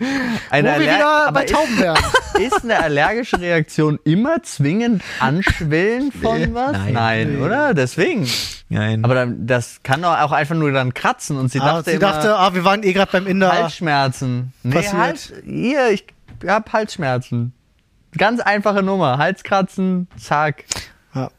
[0.50, 1.96] eine Wo wir wieder bei Tauben wären.
[2.34, 6.76] ist, ist eine allergische Reaktion immer zwingend Anschwellen von Nee, was?
[6.90, 7.34] nein.
[7.36, 7.42] Nee.
[7.42, 7.74] oder?
[7.74, 8.26] Deswegen.
[8.68, 9.04] Nein.
[9.04, 11.96] Aber dann, das kann doch auch einfach nur dann kratzen und sie ah, dachte sie
[11.96, 13.52] immer, dachte, ah, wir waren eh gerade beim Inder.
[13.52, 14.52] Halsschmerzen.
[14.62, 14.94] Nee, Passiert.
[14.94, 16.06] Hals, hier, ich
[16.46, 17.52] hab Halsschmerzen.
[18.16, 19.18] Ganz einfache Nummer.
[19.18, 20.64] Halskratzen, zack.
[21.14, 21.30] Ja.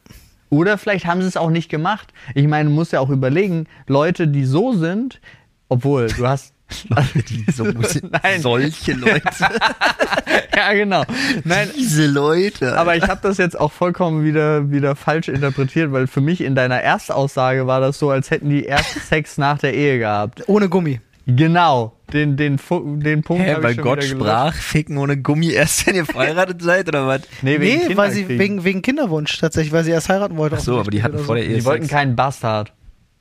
[0.50, 2.12] Oder vielleicht haben sie es auch nicht gemacht.
[2.34, 5.20] Ich meine, du musst ja auch überlegen, Leute, die so sind,
[5.68, 6.52] obwohl du hast.
[7.54, 7.64] so
[8.22, 8.40] Nein.
[8.40, 9.22] solche Leute.
[10.56, 11.04] ja, genau.
[11.44, 12.78] Nein, Diese Leute.
[12.78, 16.54] aber ich habe das jetzt auch vollkommen wieder, wieder falsch interpretiert, weil für mich in
[16.54, 20.42] deiner Erstaussage war das so, als hätten die erst Sex nach der Ehe gehabt.
[20.48, 21.00] Ohne Gummi.
[21.26, 21.96] Genau.
[22.12, 22.58] Den, den,
[23.00, 26.88] den Punkt Hä, weil schon Gott sprach, ficken ohne Gummi erst, wenn ihr verheiratet seid,
[26.88, 27.22] oder was?
[27.40, 30.56] Nee, wegen nee, weil sie wegen, wegen Kinderwunsch tatsächlich, weil sie erst heiraten wollte.
[30.58, 31.46] Ach so, aber die hatten vor der.
[31.46, 32.72] Ehe Die wollten keinen Bastard.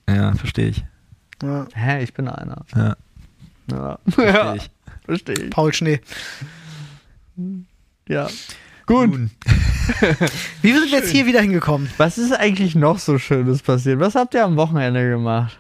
[0.10, 0.84] Ja, verstehe ich.
[1.42, 2.66] Ja, Hä, ich bin einer.
[2.76, 2.96] Ja,
[3.72, 4.00] Ja.
[4.08, 4.72] verstehe ich.
[5.06, 5.50] Verstehe ich.
[5.50, 6.00] Paul Schnee.
[8.08, 8.28] Ja.
[8.86, 9.12] Gut.
[10.62, 11.90] Wie sind wir jetzt hier wieder hingekommen?
[11.98, 14.00] Was ist eigentlich noch so Schönes passiert?
[14.00, 15.58] Was habt ihr am Wochenende gemacht?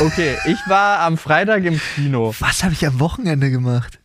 [0.00, 2.34] Okay, ich war am Freitag im Kino.
[2.38, 3.98] Was habe ich am Wochenende gemacht?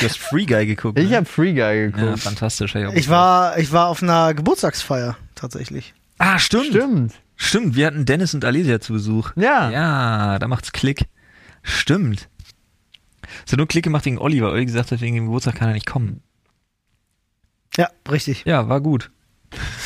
[0.00, 0.98] Du hast Free Guy geguckt.
[0.98, 1.16] Ich ne?
[1.16, 2.20] habe Free Guy Ja, geguckt.
[2.20, 2.74] fantastisch.
[2.74, 5.94] hab auch Ich war, ich war auf einer Geburtstagsfeier, tatsächlich.
[6.18, 6.66] Ah, stimmt.
[6.66, 7.14] Stimmt.
[7.40, 9.30] Stimmt, wir hatten Dennis und Alicia zu Besuch.
[9.36, 9.70] Ja.
[9.70, 11.06] Ja, da macht's Klick.
[11.62, 12.28] Stimmt.
[13.46, 15.68] Es hat nur Klick gemacht wegen Olli, weil Olli gesagt hat, wegen dem Geburtstag kann
[15.68, 16.20] er nicht kommen.
[17.76, 18.44] Ja, richtig.
[18.44, 19.10] Ja, war gut.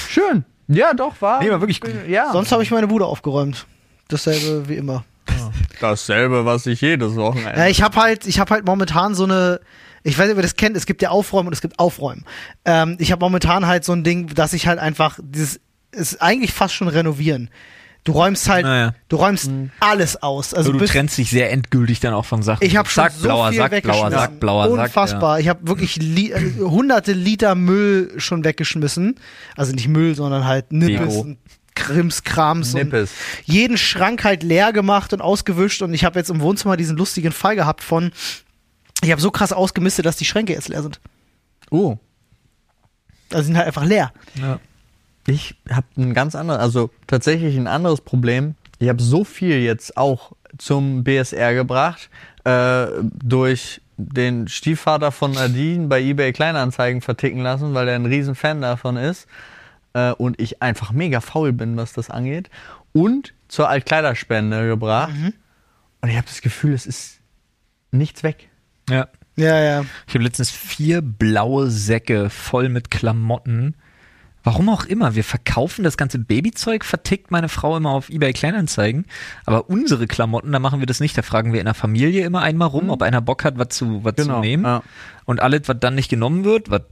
[0.08, 0.44] Schön.
[0.66, 1.42] Ja, doch, war.
[1.42, 1.92] Nee, war wirklich gut.
[2.08, 2.32] Ja.
[2.32, 3.66] Sonst habe ich meine Bude aufgeräumt.
[4.08, 5.04] Dasselbe wie immer.
[5.80, 7.60] dasselbe, was ich jedes Wochenende.
[7.60, 9.60] Ja, ich habe halt, ich habe halt momentan so eine,
[10.04, 12.24] ich weiß nicht, ob ihr das kennt, es gibt ja Aufräumen und es gibt Aufräumen.
[12.64, 15.60] Ähm, ich habe momentan halt so ein Ding, dass ich halt einfach dieses,
[15.92, 17.50] ist eigentlich fast schon renovieren.
[18.04, 18.94] Du räumst halt, Naja.
[19.08, 20.54] du räumst alles aus.
[20.54, 22.66] Also du trennst dich sehr endgültig dann auch von Sachen.
[22.66, 24.08] ich habe schon Sack, so blauer viel Sack, weggeschmissen.
[24.08, 24.84] blauer Sack, blauer Sack.
[24.86, 25.38] Unfassbar.
[25.38, 29.14] Ich habe wirklich li äh, hunderte Liter Müll schon weggeschmissen.
[29.56, 31.20] Also nicht Müll, sondern halt Nippes Deko.
[31.20, 31.38] und
[31.76, 33.12] Krims, Krams und Nippes.
[33.44, 37.30] jeden Schrank halt leer gemacht und ausgewischt und ich habe jetzt im Wohnzimmer diesen lustigen
[37.32, 38.10] Fall gehabt von
[39.04, 41.00] ich habe so krass ausgemistet, dass die Schränke jetzt leer sind.
[41.70, 41.98] Oh.
[43.32, 44.12] Also sind halt einfach leer.
[44.34, 44.58] Ja.
[45.26, 48.54] Ich habe ein ganz anderes, also tatsächlich ein anderes Problem.
[48.78, 52.10] Ich habe so viel jetzt auch zum BSR gebracht,
[52.44, 58.34] äh, durch den Stiefvater von Nadine bei eBay Kleinanzeigen verticken lassen, weil er ein riesen
[58.34, 59.28] Fan davon ist
[59.92, 62.50] äh, und ich einfach mega faul bin, was das angeht.
[62.92, 65.12] Und zur Altkleiderspende gebracht.
[66.00, 67.20] Und ich habe das Gefühl, es ist
[67.90, 68.48] nichts weg.
[68.88, 69.08] ja.
[69.36, 69.84] Ja, ja.
[70.06, 73.74] Ich habe letztens vier blaue Säcke voll mit Klamotten.
[74.44, 75.14] Warum auch immer.
[75.14, 79.06] Wir verkaufen das ganze Babyzeug, vertickt meine Frau immer auf eBay Kleinanzeigen.
[79.46, 81.16] Aber unsere Klamotten, da machen wir das nicht.
[81.16, 84.04] Da fragen wir in der Familie immer einmal rum, ob einer Bock hat, was zu,
[84.04, 84.64] was zu nehmen.
[84.64, 84.82] Ja.
[85.24, 86.82] Und alles, was dann nicht genommen wird, was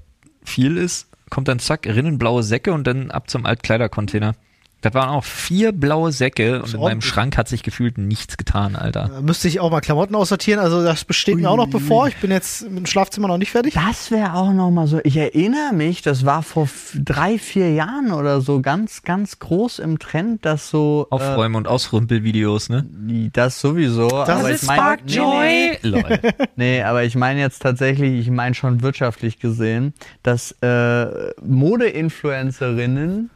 [0.45, 4.35] viel ist, kommt dann zack, rinnen blaue Säcke und dann ab zum Altkleidercontainer.
[4.83, 7.01] Das waren auch vier blaue Säcke und in meinem.
[7.03, 9.11] Schrank hat sich gefühlt nichts getan, Alter.
[9.15, 10.59] Da müsste ich auch mal Klamotten aussortieren.
[10.61, 12.09] Also das besteht mir auch noch bevor.
[12.09, 13.75] Ich bin jetzt im Schlafzimmer noch nicht fertig.
[13.75, 15.01] Das wäre auch noch mal so.
[15.05, 19.99] Ich erinnere mich, das war vor drei, vier Jahren oder so ganz, ganz groß im
[19.99, 22.87] Trend, dass so Aufräumen und Ausrümpelvideos, ne?
[23.09, 24.09] äh, das sowieso.
[24.11, 26.19] aber ich mein- Nee, nee, Lol.
[26.57, 33.31] nee, aber ich meine jetzt tatsächlich, ich meine schon wirtschaftlich gesehen, dass äh, Modeinfluencerinnen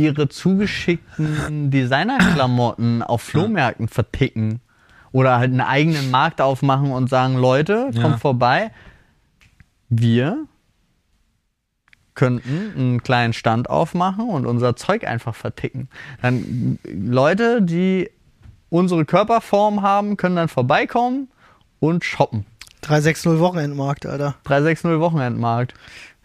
[0.00, 4.60] ihre zugeschickten Designerklamotten auf Flohmärkten verticken
[5.12, 8.16] oder halt einen eigenen Markt aufmachen und sagen, Leute, kommt Ja.
[8.18, 8.70] vorbei.
[9.88, 10.44] Wir
[12.14, 15.88] könnten einen kleinen Stand aufmachen und unser Zeug einfach verticken.
[16.22, 18.10] Dann Leute, die
[18.68, 21.28] unsere Körperform haben, können dann vorbeikommen
[21.80, 22.46] und shoppen.
[22.82, 24.36] 360 Wochenendmarkt, Alter.
[24.44, 25.74] 360 Wochenendmarkt.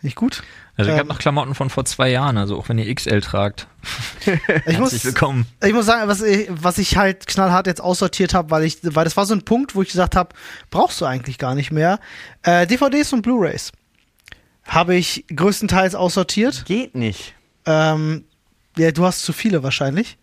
[0.06, 0.44] Nicht gut.
[0.78, 1.00] Also ich Ähm.
[1.00, 3.68] habe noch Klamotten von vor zwei Jahren, also auch wenn ihr XL tragt.
[4.68, 5.46] Ich muss, Herzlich willkommen.
[5.64, 9.04] ich muss sagen, was ich, was ich halt knallhart jetzt aussortiert habe, weil ich, weil
[9.04, 10.30] das war so ein Punkt, wo ich gesagt habe,
[10.72, 12.00] brauchst du eigentlich gar nicht mehr.
[12.44, 13.72] Äh, DVDs und Blu-rays
[14.64, 16.66] habe ich größtenteils aussortiert.
[16.66, 17.34] Geht nicht.
[17.66, 18.26] Ähm,
[18.78, 20.18] ja, du hast zu viele wahrscheinlich.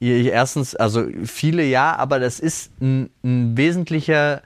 [0.00, 4.42] Ich, ich- erstens, also viele ja, aber das ist ein, ein wesentlicher,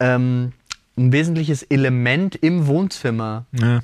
[0.00, 0.52] ähm,
[0.96, 3.46] ein wesentliches Element im Wohnzimmer.
[3.52, 3.80] Ja.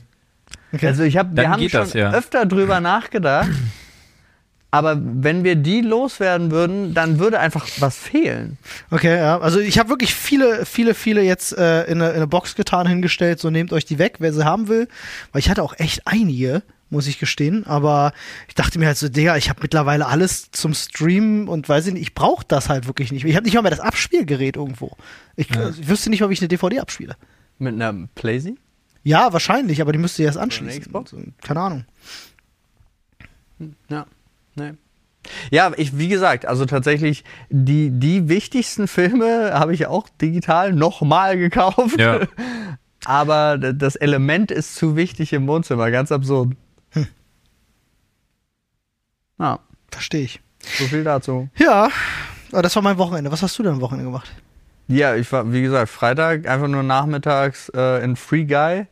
[0.72, 0.86] Okay.
[0.86, 2.12] Also ich hab, wir haben schon das, ja.
[2.12, 3.50] öfter drüber nachgedacht.
[4.74, 8.56] Aber wenn wir die loswerden würden, dann würde einfach was fehlen.
[8.90, 9.38] Okay, ja.
[9.38, 12.86] Also ich habe wirklich viele, viele, viele jetzt äh, in, eine, in eine Box getan,
[12.86, 13.38] hingestellt.
[13.38, 14.88] So nehmt euch die weg, wer sie haben will.
[15.30, 17.66] Weil ich hatte auch echt einige, muss ich gestehen.
[17.66, 18.12] Aber
[18.46, 21.94] ich dachte mir halt so, Digga, ich habe mittlerweile alles zum Streamen und weiß ich
[21.94, 23.24] nicht, ich brauche das halt wirklich nicht.
[23.24, 24.96] Ich habe nicht mal mehr das Abspielgerät irgendwo.
[25.34, 27.16] Ich, ich wüsste nicht mal, wie ich eine DVD abspiele.
[27.58, 28.54] Mit einer Playsee?
[29.02, 30.82] Ja, wahrscheinlich, aber die müsste erst anschließen.
[30.82, 31.14] Xbox?
[31.42, 31.84] Keine Ahnung.
[33.88, 34.06] Ja.
[34.54, 34.72] Nee.
[35.50, 41.38] Ja, ich, wie gesagt, also tatsächlich, die, die wichtigsten Filme habe ich auch digital nochmal
[41.38, 41.98] gekauft.
[41.98, 42.20] Ja.
[43.04, 46.54] Aber das Element ist zu wichtig im Wohnzimmer, ganz absurd.
[49.42, 49.58] Ja,
[49.90, 50.40] Verstehe ich.
[50.78, 51.48] so viel dazu.
[51.58, 51.88] Ja,
[52.52, 53.30] aber das war mein Wochenende.
[53.30, 54.30] Was hast du denn am Wochenende gemacht?
[54.88, 58.86] Ja, ich war, wie gesagt, Freitag einfach nur nachmittags äh, in Free Guy.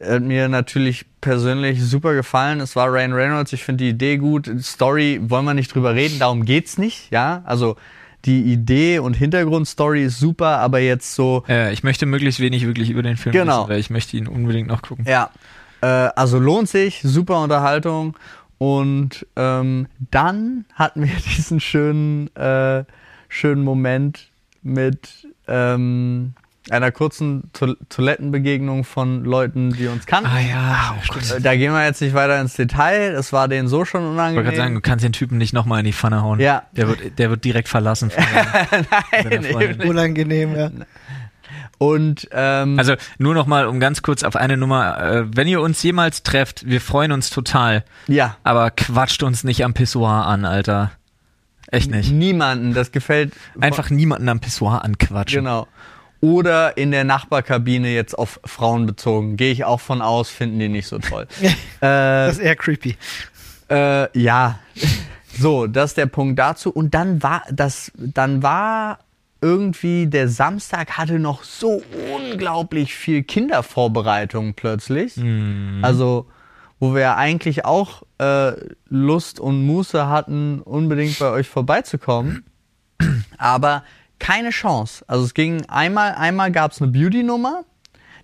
[0.00, 2.60] Hat mir natürlich persönlich super gefallen.
[2.60, 4.48] Es war Ryan Reynolds, ich finde die Idee gut.
[4.62, 7.42] Story wollen wir nicht drüber reden, darum geht's nicht, ja.
[7.44, 7.76] Also
[8.24, 12.90] die Idee und Hintergrundstory ist super, aber jetzt so, Äh, ich möchte möglichst wenig wirklich
[12.90, 13.60] über den Film Genau.
[13.62, 15.04] wissen, weil ich möchte ihn unbedingt noch gucken.
[15.08, 15.30] ja.
[15.80, 18.16] Äh, also lohnt sich, super Unterhaltung.
[18.58, 22.84] Und ähm, dann hatten wir diesen schönen, äh,
[23.28, 24.28] schönen Moment
[24.62, 26.34] mit ähm,
[26.70, 30.28] einer kurzen to Toilettenbegegnung von Leuten, die uns kannten.
[30.30, 31.30] Ah ja, stimmt.
[31.30, 33.12] Äh, Da gehen wir jetzt nicht weiter ins Detail.
[33.12, 34.74] Das war denen so schon Ich wollte gerade sagen, unangenehm.
[34.74, 36.40] du kannst den Typen nicht nochmal in die Pfanne hauen.
[36.40, 36.64] Ja.
[36.72, 38.10] Der wird, der wird direkt verlassen.
[38.10, 38.22] Von
[39.22, 39.80] Nein.
[39.80, 40.70] Unangenehm, ja.
[41.78, 45.00] Und ähm, Also nur nochmal, um ganz kurz auf eine Nummer.
[45.00, 47.84] Äh, wenn ihr uns jemals trefft, wir freuen uns total.
[48.08, 50.90] ja, Aber quatscht uns nicht am Pissoir an, Alter.
[51.70, 52.10] Echt nicht.
[52.10, 52.74] niemanden.
[52.74, 55.44] Das gefällt Einfach niemanden am Pissoir anquatschen.
[55.44, 55.68] Genau.
[56.20, 59.36] Oder in der Nachbarkabine jetzt auf Frauen bezogen.
[59.36, 61.28] Gehe ich auch von aus, finden die nicht so toll.
[61.42, 62.96] äh, Das ist eher creepy.
[63.70, 64.58] äh, ja.
[65.40, 66.70] So, das ist der Punkt dazu.
[66.70, 68.98] Und dann war das, dann war
[69.40, 71.82] irgendwie der Samstag hatte noch so
[72.14, 75.16] unglaublich viel Kindervorbereitung plötzlich.
[75.82, 76.26] Also,
[76.80, 78.52] wo wir ja eigentlich auch äh,
[78.88, 82.44] Lust und Muße hatten, unbedingt bei euch vorbeizukommen.
[83.38, 83.84] Aber
[84.18, 85.04] keine Chance.
[85.06, 87.64] Also es ging einmal, einmal gab es eine Beauty-Nummer.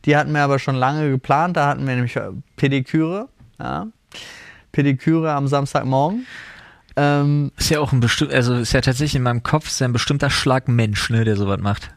[0.05, 1.57] Die hatten wir aber schon lange geplant.
[1.57, 3.29] Da hatten wir nämlich äh, Pediküre.
[3.59, 3.87] Ja.
[4.73, 6.27] Pediküre am Samstagmorgen.
[6.97, 9.89] Ähm, Ist ja auch ein bestimmt, also ist ja tatsächlich in meinem Kopf ist ja
[9.89, 11.91] ein bestimmter Schlag Mensch, ne, der sowas macht.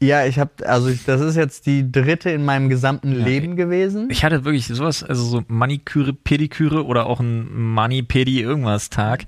[0.00, 4.08] ja, ich habe, also ich, das ist jetzt die dritte in meinem gesamten Leben gewesen.
[4.10, 9.26] Ich hatte wirklich sowas, also so Maniküre, Pediküre oder auch ein Mani-Pedi irgendwas Tag.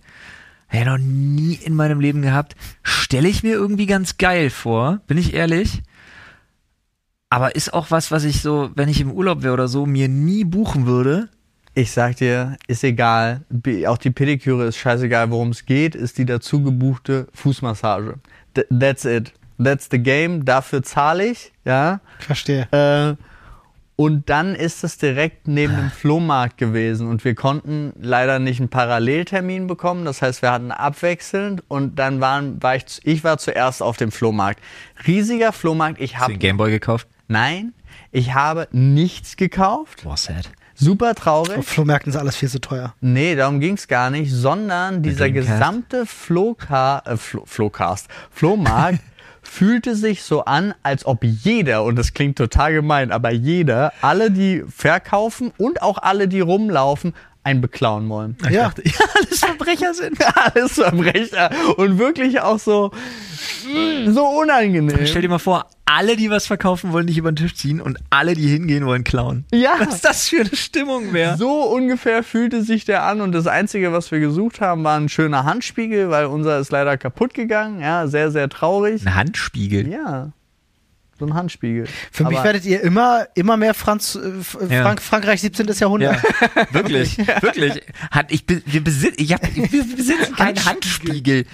[0.68, 2.56] Hätte ich noch nie in meinem Leben gehabt.
[2.82, 5.82] Stelle ich mir irgendwie ganz geil vor, bin ich ehrlich.
[7.30, 10.08] Aber ist auch was, was ich so, wenn ich im Urlaub wäre oder so, mir
[10.08, 11.28] nie buchen würde.
[11.78, 13.42] Ich sag dir, ist egal.
[13.86, 18.14] Auch die Pediküre ist scheißegal, worum es geht, ist die dazu gebuchte Fußmassage.
[18.54, 19.34] Th that's it.
[19.62, 20.46] That's the game.
[20.46, 22.00] Dafür zahle ich, ja.
[22.18, 22.66] Verstehe.
[22.72, 23.22] Äh,
[23.96, 28.70] und dann ist es direkt neben dem Flohmarkt gewesen und wir konnten leider nicht einen
[28.70, 30.06] Paralleltermin bekommen.
[30.06, 33.98] Das heißt, wir hatten abwechselnd und dann waren, war ich, zu- ich war zuerst auf
[33.98, 34.60] dem Flohmarkt.
[35.06, 36.00] Riesiger Flohmarkt.
[36.00, 37.06] Ich Hast du habe den Gameboy gekauft?
[37.28, 37.74] nein,
[38.12, 40.04] ich habe nichts gekauft.
[40.04, 40.48] Boah, sad.
[40.76, 41.58] Super traurig.
[41.58, 42.94] Auf Flohmärkten ist alles viel zu teuer.
[43.00, 49.00] Nee, darum ging's gar nicht, sondern dieser gesamte Flohka äh, Flo Flohcast, Flohmarkt
[49.42, 54.30] fühlte sich so an, als ob jeder, und das klingt total gemein, aber jeder, alle,
[54.30, 57.14] die verkaufen und auch alle, die rumlaufen,
[57.46, 58.36] einen beklauen wollen.
[58.42, 58.50] Ja.
[58.50, 58.72] ja,
[59.14, 60.18] alles Verbrecher sind.
[60.34, 62.90] Alles Verbrecher und wirklich auch so,
[63.64, 65.06] mm, so unangenehm.
[65.06, 67.98] Stell dir mal vor, alle, die was verkaufen, wollen dich über den Tisch ziehen und
[68.10, 69.44] alle, die hingehen, wollen klauen.
[69.52, 69.74] Ja.
[69.78, 71.36] Was das für eine Stimmung wäre.
[71.36, 75.08] So ungefähr fühlte sich der an und das Einzige, was wir gesucht haben, war ein
[75.08, 77.80] schöner Handspiegel, weil unser ist leider kaputt gegangen.
[77.80, 79.06] Ja, sehr, sehr traurig.
[79.06, 79.88] Ein Handspiegel.
[79.88, 80.32] Ja,
[81.18, 81.86] so ein Handspiegel.
[82.12, 84.82] Für mich Aber- werdet ihr immer, immer mehr Franz, äh, F- Ja.
[84.82, 85.66] Frank, Frankreich 17.
[85.78, 86.20] Jahrhundert.
[86.22, 87.80] Ja, wirklich, wirklich.
[88.10, 91.46] Hat, ich, wir, besit, ich hab, wir besitzen keinen Handspiegel.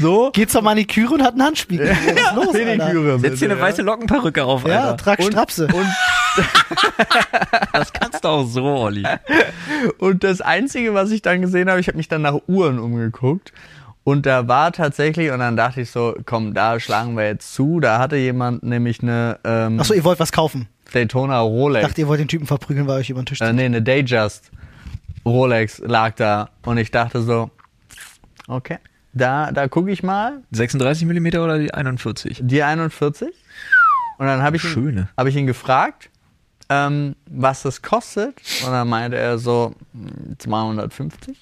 [0.00, 1.88] So Geht zur Maniküre und hat einen Handspiegel.
[1.90, 2.64] Was ist los, Alter?
[2.64, 3.18] Pediküre.
[3.18, 4.96] Setz dir eine bitte, weiße Lockenperücke auf, Ja, Alter.
[4.96, 5.66] trag Und- Strapse.
[5.68, 5.86] Und
[7.72, 9.04] Das kannst du auch so, Olli.
[9.98, 13.52] Und das Einzige, was ich dann gesehen habe, ich habe mich dann nach Uhren umgeguckt.
[14.04, 17.78] Und da war tatsächlich, und dann dachte ich so, komm, da schlagen wir jetzt zu.
[17.78, 20.68] Da hatte jemand nämlich eine ähm, Achso, ihr wollt was kaufen.
[20.92, 21.86] Daytona Ich Rolex.
[21.86, 24.50] dachte, ihr wollt den Typen verprügeln, weil euch über den Tisch äh, nee, eine Dayjust
[25.24, 26.50] Rolex lag da.
[26.64, 27.50] Und ich dachte so,
[28.48, 28.78] okay,
[29.12, 30.42] da, da gucke ich mal.
[30.52, 32.40] 36 mm oder die 41?
[32.44, 33.28] Die 41.
[34.18, 35.08] Und dann habe ich, ihn- Schöne.
[35.16, 36.10] hab ich ihn gefragt,
[36.68, 38.34] ähm, was das kostet.
[38.64, 41.38] Und dann meinte er so, hm, 250.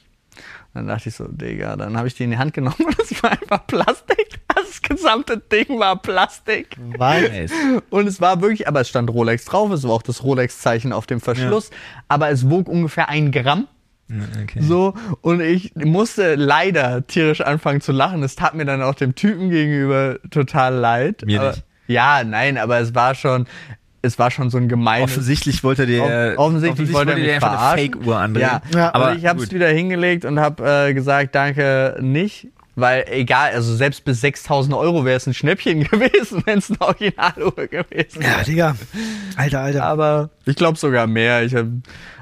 [0.73, 3.23] Dann dachte ich so, Digga, dann habe ich die in die Hand genommen und das
[3.23, 4.41] war einfach Plastik.
[4.55, 6.77] Das gesamte Ding war Plastik.
[6.97, 7.53] Weil, Nice.
[7.91, 11.07] Und es war wirklich, aber es stand Rolex drauf, es war auch das Rolex-Zeichen auf
[11.07, 11.71] dem Verschluss,
[12.09, 13.67] aber es wog ungefähr ein Gramm.
[14.43, 14.61] Okay.
[14.63, 18.23] So, und ich musste leider tierisch anfangen zu lachen.
[18.23, 21.23] Es tat mir dann auch dem Typen gegenüber total leid.
[21.27, 21.65] Mir aber, nicht.
[21.87, 23.47] Ja, nein, aber es war schon,
[24.03, 25.11] es war schon so ein gemeines.
[25.11, 27.93] Offensichtlich wollte der, Off- offensichtlich wollte er mich der einfach eine verarschen.
[27.93, 28.47] Fake-Uhr andrehen.
[28.49, 28.95] Ja, Ja.
[28.95, 32.49] aber ich habe es wieder hingelegt und habe äh, gesagt, danke nicht.
[32.77, 36.81] Weil egal, also selbst bis 6000 Euro wäre es ein Schnäppchen gewesen, wenn es eine
[36.81, 38.39] Originaluhr gewesen wäre.
[38.39, 38.77] ja, Digga.
[39.37, 39.85] Alter, Alter.
[39.85, 41.43] Aber ich glaube sogar mehr.
[41.43, 41.67] Ich hab,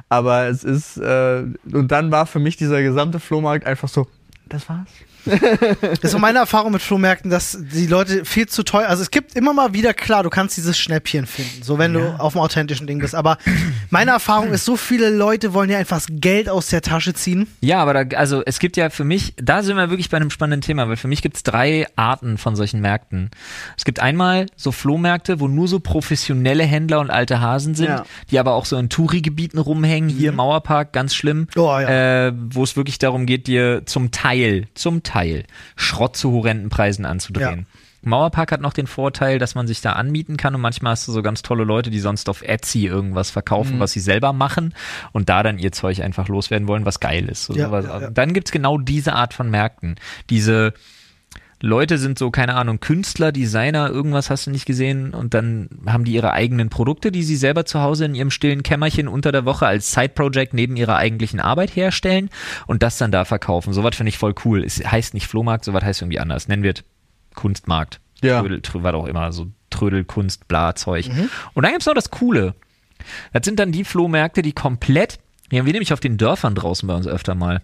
[0.09, 4.07] aber es ist, äh, und dann war für mich dieser gesamte Flohmarkt einfach so,
[4.49, 4.89] das war's.
[5.81, 9.11] Das ist so meine Erfahrung mit Flohmärkten, dass die Leute viel zu teuer, also es
[9.11, 12.41] gibt immer mal wieder, klar, du kannst dieses Schnäppchen finden, so wenn du auf dem
[12.41, 13.39] authentischen Ding bist, aber
[13.91, 17.47] meine Erfahrung ist, so viele Leute wollen ja einfach das Geld aus der Tasche ziehen.
[17.61, 20.31] Ja, aber da, also es gibt ja für mich, da sind wir wirklich bei einem
[20.31, 23.31] spannenden Thema, weil für mich gibt es drei Arten von solchen Märkten.
[23.77, 28.05] Es gibt einmal so Flohmärkte, wo nur so professionelle Händler und alte Hasen sind, Ja.
[28.31, 32.29] die aber auch so in Touri-Gebieten rumhängen, hier Mauerpark, ganz schlimm, Oh, ja.
[32.29, 35.08] äh, wo es wirklich darum geht, dir zum Teil, zum Teil
[35.77, 37.67] Schrott zu horrenden Preisen anzudrehen.
[38.03, 41.13] Mauerpark hat noch den Vorteil, dass man sich da anmieten kann und manchmal hast du
[41.13, 44.75] so ganz tolle Leute, die sonst auf Etsy irgendwas verkaufen, was sie selber machen
[45.13, 47.45] und da dann ihr Zeug einfach loswerden wollen, was geil ist.
[47.45, 48.11] So Ja, ja, ja.
[48.11, 49.97] Dann gibt's genau diese Art von Märkten.
[50.31, 50.75] Diese
[51.61, 56.05] Leute sind so, keine Ahnung, Künstler, Designer, irgendwas hast du nicht gesehen und dann haben
[56.05, 59.45] die ihre eigenen Produkte, die sie selber zu Hause in ihrem stillen Kämmerchen unter der
[59.45, 62.31] Woche als Side-Project neben ihrer eigentlichen Arbeit herstellen
[62.67, 63.73] und das dann da verkaufen.
[63.73, 64.63] Sowas finde ich voll cool.
[64.63, 66.47] Es heißt nicht Flohmarkt, sowas heißt irgendwie anders.
[66.47, 66.85] Nennen wir es
[67.35, 68.01] Kunstmarkt.
[68.23, 68.41] Ja.
[68.41, 71.11] Trödel, trö, was auch immer, so Trödel, Kunst, bla, Zeug.
[71.55, 72.55] Und dann gibt's noch das Coole.
[73.33, 75.19] Das sind dann die Flohmärkte, die komplett,
[75.51, 77.63] die haben wir nämlich auf den Dörfern draußen bei uns öfter mal,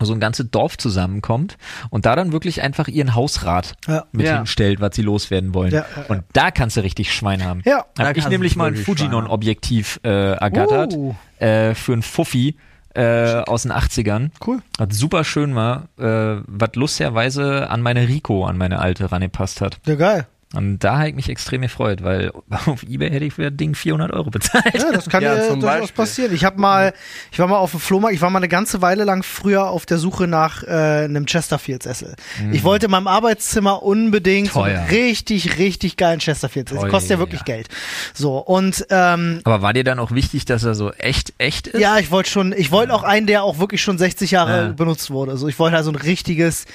[0.00, 1.56] so ein ganzes Dorf zusammenkommt
[1.90, 4.04] und da dann wirklich einfach ihren Hausrat Ja.
[4.12, 4.38] mit Ja.
[4.38, 5.72] hinstellt, was sie loswerden wollen.
[5.72, 6.04] Ja, ja, ja.
[6.08, 7.62] Und da kannst du richtig Schwein haben.
[7.64, 7.84] Ja.
[7.94, 11.14] Da Hab ich nämlich mal ein Fujinon-Objektiv äh, ergattert Uh.
[11.38, 12.56] äh, für ein Fuffi
[12.94, 14.30] äh, aus den 80ern.
[14.46, 14.58] Cool.
[14.78, 19.78] Was super schön war, äh, was lustigerweise an meine Rico, an meine alte rangepasst hat.
[19.86, 20.26] Ja, geil.
[20.54, 22.30] Und da habe ich mich extrem gefreut, weil
[22.66, 24.64] auf Ebay hätte ich für das Ding 400 Euro bezahlt.
[24.74, 25.96] Ja, das kann Ja, ja, zum durchaus Beispiel.
[25.96, 26.34] passieren.
[26.34, 26.92] Ich habe mal,
[27.30, 29.86] ich war mal auf dem Flohmarkt, ich war mal eine ganze Weile lang früher auf
[29.86, 32.14] der Suche nach äh, einem Chesterfield-Sessel.
[32.52, 36.82] Ich wollte in meinem Arbeitszimmer unbedingt so einen richtig, richtig geilen Chesterfield-Sessel.
[36.82, 37.44] Teuer, Kostet ja wirklich ja.
[37.46, 37.68] Geld.
[38.12, 41.80] So, und ähm, Aber war dir dann auch wichtig, dass er so echt, echt ist?
[41.80, 44.68] ja, ich wollte schon, ich wollte auch einen, der auch wirklich schon 60 Jahre Ja.
[44.72, 45.32] benutzt wurde.
[45.32, 46.66] Also ich wollte halt so ein richtiges,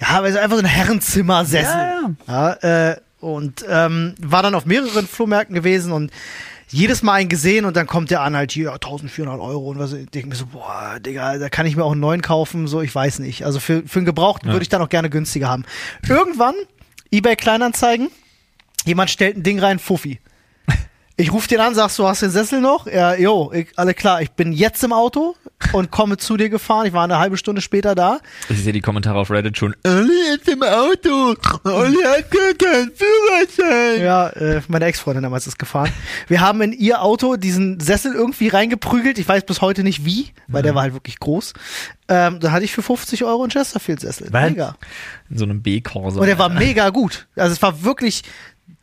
[0.00, 1.80] ja, also einfach so ein Herrenzimmersessel.
[1.80, 2.52] Ja, Ja,
[2.90, 6.10] äh, und ähm, war dann auf mehreren Flohmärkten gewesen und
[6.68, 9.92] jedes Mal einen gesehen und dann kommt der an halt hier 1400 Euro und was
[9.92, 12.80] ich denke mir so boah Digga da kann ich mir auch einen neuen kaufen so
[12.82, 13.46] ich weiß nicht.
[13.46, 15.64] Also für, für einen Gebrauchten würde ich dann auch gerne günstiger haben.
[16.06, 16.54] Irgendwann
[17.10, 18.08] eBay Kleinanzeigen
[18.84, 20.18] jemand stellt ein Ding rein Fuffi
[21.16, 22.86] ich rufe den an, sagst du, hast den Sessel noch?
[22.88, 25.36] Ja, jo, ich, alle klar, ich bin jetzt im Auto
[25.72, 26.86] und komme zu dir gefahren.
[26.86, 28.18] Ich war eine halbe Stunde später da.
[28.48, 29.76] Ich sehe die Kommentare auf Reddit schon.
[29.86, 31.36] Olli ist im Auto.
[31.64, 34.02] Olli hat keinen Führerschein.
[34.02, 35.92] Ja, äh, meine Ex-Freundin damals ist gefahren.
[36.26, 39.18] Wir haben in ihr Auto diesen Sessel irgendwie reingeprügelt.
[39.18, 41.52] Ich weiß bis heute nicht wie, weil der war halt wirklich groß.
[42.08, 44.30] Ähm, da hatte ich für 50 Euro einen Chesterfield-Sessel.
[44.30, 44.76] Mega.
[45.30, 46.20] In so einem B-Corso.
[46.20, 47.28] Und der war mega gut.
[47.36, 48.24] Also es war wirklich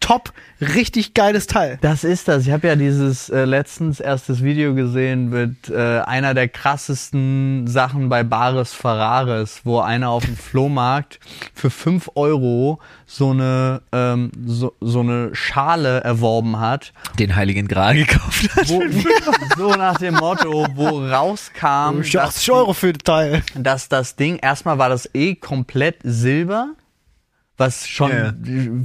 [0.02, 1.78] top, richtig geiles Teil.
[1.82, 2.46] Das ist das.
[2.46, 8.10] Ich habe ja dieses äh, letztens erstes Video gesehen mit äh, einer der krassesten Sachen
[8.10, 11.20] bei Bares Ferraris, wo einer auf dem Flohmarkt
[11.54, 17.96] für 5 Euro so eine, ähm, so, so eine Schale erworben hat, den Heiligen Gral
[17.96, 18.70] gekauft hat.
[18.70, 18.82] wo,
[19.58, 23.44] so nach dem Motto, wo rauskam, Für dass, 80 Euro für das Teil.
[23.56, 26.70] dass das Ding, erstmal war das eh komplett Silber,
[27.62, 28.34] was schon Ja, ja.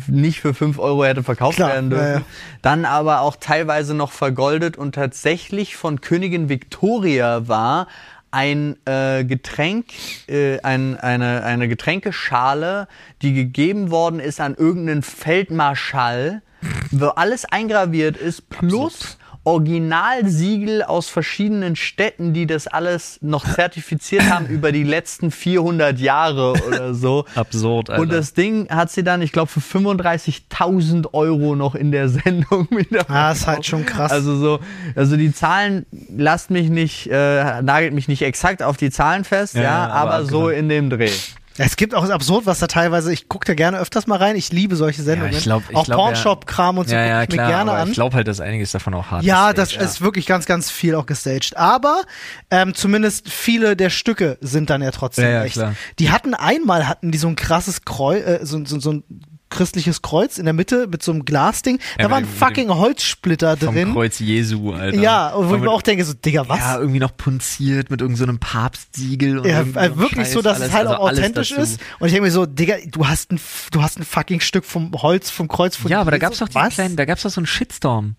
[0.06, 2.04] nicht für 5 Euro hätte verkauft Klar, werden dürfen.
[2.06, 2.22] ja, ja.
[2.62, 7.88] Dann aber auch teilweise noch vergoldet und tatsächlich von Königin Victoria war
[8.30, 9.86] ein äh, Getränk,
[10.28, 12.86] äh, ein, eine, eine Getränkeschale,
[13.22, 16.42] die gegeben worden ist an irgendeinen Feldmarschall
[16.90, 24.46] wo alles eingraviert ist, plus Originalsiegel aus verschiedenen Städten, die das alles noch zertifiziert haben
[24.48, 27.24] über die letzten 400 Jahre oder so.
[27.34, 28.02] Absurd, Alter.
[28.02, 32.68] Und das Ding hat sie dann, ich glaube, für 35.000 Euro noch in der Sendung
[32.70, 33.08] wieder.
[33.08, 34.10] Ah, ist halt schon krass.
[34.12, 34.58] Also so,
[34.94, 35.86] also die Zahlen
[36.16, 40.14] lasst mich nicht, äh, nagelt mich nicht exakt auf die Zahlen fest, ja, Ja, aber
[40.14, 40.58] aber, so abgefahren.
[40.58, 41.10] in dem Dreh.
[41.58, 44.36] Es gibt auch ist absurd, was da teilweise, ich gucke da gerne öfters mal rein,
[44.36, 45.32] ich liebe solche Sendungen.
[45.34, 47.80] ich glaub- ich auch Pornshop-Kram und so ja, gucke ja, ich mir klar, gerne aber
[47.80, 47.88] an.
[47.88, 49.58] ich glaube halt, dass einiges davon auch hart Ja, ist.
[49.58, 51.56] das ist wirklich ganz, ganz viel auch gestaged.
[51.56, 52.02] Aber
[52.50, 55.54] ähm, zumindest viele der Stücke sind dann ja trotzdem Ja, ja, echt.
[55.54, 55.74] klar.
[55.98, 59.04] Die hatten einmal hatten die so ein krasses Kreuz, äh, so, so, so ein
[59.48, 61.78] christliches Kreuz in der Mitte mit so einem Glasding.
[61.98, 63.92] Da Ja, war ein mit dem- mit fucking Holzsplitter vom drin.
[63.92, 64.98] Kreuz Jesu, Alter.
[65.00, 66.58] Ja, wo ich Vom- mir auch denke, so, Digga, was?
[66.58, 69.38] Ja, irgendwie noch punziert mit irgendeinem so einem Papstsiegel.
[69.38, 71.80] Und Ja, äh, wirklich Scheiß, so, dass alles, es halt also auch authentisch ist.
[72.00, 73.40] Und ich denke mir so, Digga, du hast ein,
[73.70, 76.38] du hast ein fucking Stück vom Holz, vom Kreuz von Ja, aber da Jesus.
[76.40, 78.16] gab's doch diesen kleinen, da gab's doch so einen Shitstorm.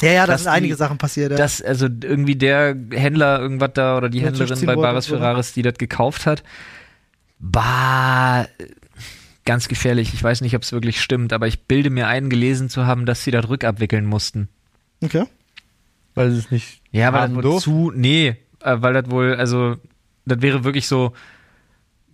[0.00, 1.30] Ja, ja, da sind einige Sachen passiert.
[1.30, 1.36] Ja.
[1.36, 5.06] Dass also irgendwie der Händler irgendwas da oder die Ja, Händlerin 15 bei Baris?
[5.06, 6.42] Ferraris, die das gekauft hat,
[7.38, 8.46] bah,
[9.44, 10.14] ganz gefährlich.
[10.14, 13.06] Ich weiß nicht, ob es wirklich stimmt, aber ich bilde mir ein, gelesen zu haben,
[13.06, 14.48] dass sie das rückabwickeln mussten.
[15.02, 15.24] okay.
[16.14, 19.76] Weil sie es nicht Ja, weil das wohl zu, nee, äh, weil das wohl, also,
[20.26, 21.12] das wäre wirklich so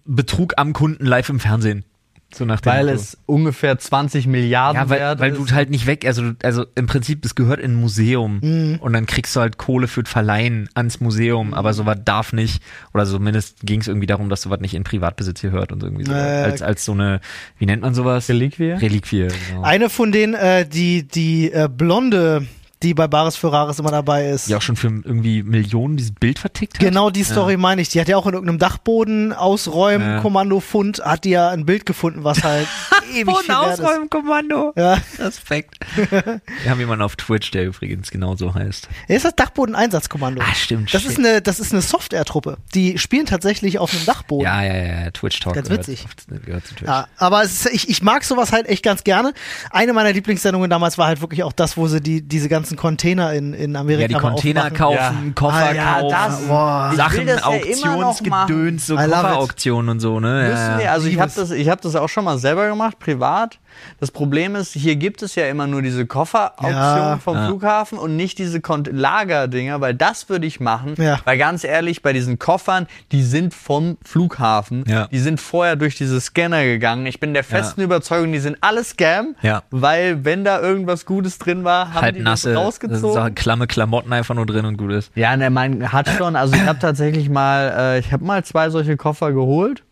[0.04, 1.84] Betrug am Kunden live im Fernsehen.
[2.30, 2.96] So nach dem Weil Motto.
[2.96, 5.52] es ungefähr 20 Milliarden Ja, weil, wert weil du ist.
[5.54, 8.78] halt nicht weg, also, du- also im Prinzip, das gehört in ein Museum Mhm.
[8.80, 12.62] und dann kriegst du halt Kohle für das Verleihen ans Museum, aber sowas darf nicht,
[12.92, 16.12] oder zumindest ging es irgendwie darum, dass sowas nicht in Privatbesitz gehört und irgendwie so,
[16.12, 17.20] Äh, als, als so eine,
[17.58, 18.28] wie nennt man sowas?
[18.28, 18.72] Reliquie?
[18.72, 19.62] Reliquie, genau.
[19.62, 22.46] Eine von denen, äh, die, die äh, Blonde,
[22.82, 24.48] die bei Baris Ferraris immer dabei ist.
[24.48, 26.80] Die auch schon für irgendwie Millionen dieses Bild vertickt hat.
[26.80, 27.88] Genau die Story meine ich.
[27.88, 30.20] Die hat ja auch in irgendeinem Dachboden ausräumen, Ja.
[30.20, 32.68] Kommandofund, hat die ja ein Bild gefunden, was halt
[33.14, 34.10] ewig viel ist.
[34.10, 34.72] Kommando.
[34.76, 34.98] Ja.
[35.18, 35.76] Respekt.
[35.96, 38.88] Wir haben jemanden auf Twitch, der übrigens genauso heißt.
[39.08, 40.40] Er ist das Dachboden-Einsatzkommando.
[40.42, 40.92] Ah, stimmt.
[40.94, 41.12] Das shit.
[41.12, 42.58] ist eine, das ist eine Software-Truppe.
[42.74, 44.44] Die spielen tatsächlich auf einem Dachboden.
[44.44, 44.74] Ja, ja,
[45.04, 45.54] ja, Twitch Talk.
[45.54, 46.04] Ganz gehört, witzig.
[46.04, 46.88] auf- Gehört zu Twitch.
[46.88, 49.32] Ja, aber ist, ich, ich mag sowas halt echt ganz gerne.
[49.70, 53.32] Eine meiner Lieblingssendungen damals war halt wirklich auch das, wo sie die, diese ganzen Container
[53.32, 54.76] in, in Amerika Ja, die Container aufmachen.
[54.76, 55.32] kaufen, Ja.
[55.34, 57.54] Koffer Ah, ja, kaufen, das- Sachen, das machen.
[57.54, 58.96] Auktionsgedöns, so.
[58.96, 60.50] Kofferauktionen und so, ne?
[60.50, 63.58] Ja, wir, also ich habe das, ich hab das auch schon mal selber gemacht, privat.
[64.00, 67.18] Das Problem ist, hier gibt es ja immer nur diese Kofferauktion Ja.
[67.22, 67.46] vom Ja.
[67.46, 68.60] Flughafen und nicht diese
[68.90, 70.94] Lagerdinger, weil das würde ich machen.
[70.98, 71.20] Ja.
[71.24, 74.84] Weil ganz ehrlich, bei diesen Koffern, die sind vom Flughafen.
[74.86, 75.06] Ja.
[75.08, 77.06] Die sind vorher durch diese Scanner gegangen.
[77.06, 79.34] Ich bin der festen Überzeugung, die sind alle Scam.
[79.42, 79.62] Ja.
[79.70, 83.34] Weil wenn da irgendwas Gutes drin war, haben Halb die nasse, das so rausgezogen.
[83.34, 85.10] klamme Klamotten einfach nur drin und gut ist.
[85.14, 88.70] Ja, ne, man hat schon, also ich habe tatsächlich mal, äh, ich habe mal zwei
[88.70, 89.82] solche Koffer geholt.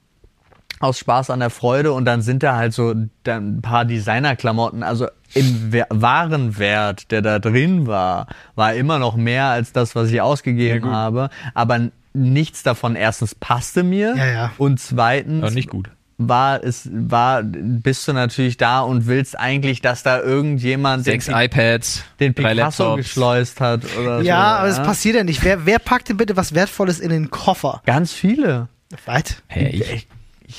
[0.79, 2.93] Aus Spaß an der Freude und dann sind da halt so
[3.27, 4.83] ein paar Designerklamotten.
[4.83, 10.11] Also im We Warenwert, der da drin war, war immer noch mehr als das, was
[10.11, 10.93] ich ausgegeben gut.
[10.93, 11.31] habe.
[11.55, 14.53] Aber nichts davon erstens passte mir Ja, ja.
[14.59, 15.91] und zweitens Aber nicht gut.
[16.19, 21.29] war es war bist du natürlich da und willst eigentlich, dass da irgendjemand den, Sechs
[21.29, 22.97] iPads, den Picasso Laptops.
[22.97, 24.25] geschleust hat oder so.
[24.27, 25.45] Ja, aber es passiert ja nicht.
[25.45, 27.83] Wer, wer packt denn bitte was Wertvolles in den Koffer?
[27.87, 28.69] Ganz viele.
[29.05, 29.43] Was?
[29.49, 30.07] Hey, ich.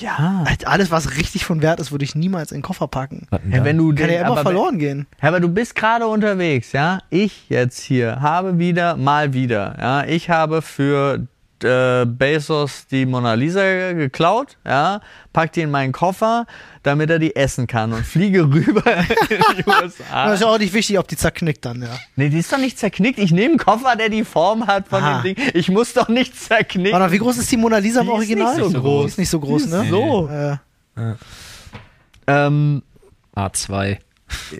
[0.01, 0.43] Ja.
[0.65, 3.27] Alles, was richtig von Wert ist, würde ich niemals in den Koffer packen.
[3.31, 3.39] Da?
[3.63, 5.07] wenn du Kann den- ja immer aber verloren gehen.
[5.21, 6.99] Aber du bist gerade unterwegs, ja.
[7.09, 10.03] Ich jetzt hier habe wieder, mal wieder, ja.
[10.05, 11.27] Ich habe für
[11.63, 15.01] äh, Bezos die Mona Lisa geklaut, ja.
[15.33, 16.45] Pack die in meinen Koffer,
[16.83, 19.05] damit er die essen kann und fliege rüber in
[19.57, 20.33] die Das USA.
[20.33, 21.89] ist ja auch nicht wichtig, ob die zerknickt dann, ja.
[22.15, 23.19] Nee, die ist doch nicht zerknickt.
[23.19, 25.21] Ich nehme einen Koffer, der die Form hat von Aha.
[25.21, 25.45] dem Ding.
[25.53, 26.99] Ich muss doch nicht zerknicken.
[26.99, 28.55] Warte, wie groß ist die Mona Lisa im Die ist Original?
[28.57, 29.03] nicht so groß.
[29.03, 29.83] Die ist nicht so groß, ne?
[29.83, 30.29] ist so.
[30.29, 30.57] Äh,
[32.27, 32.83] Ähm,
[33.35, 33.97] A2.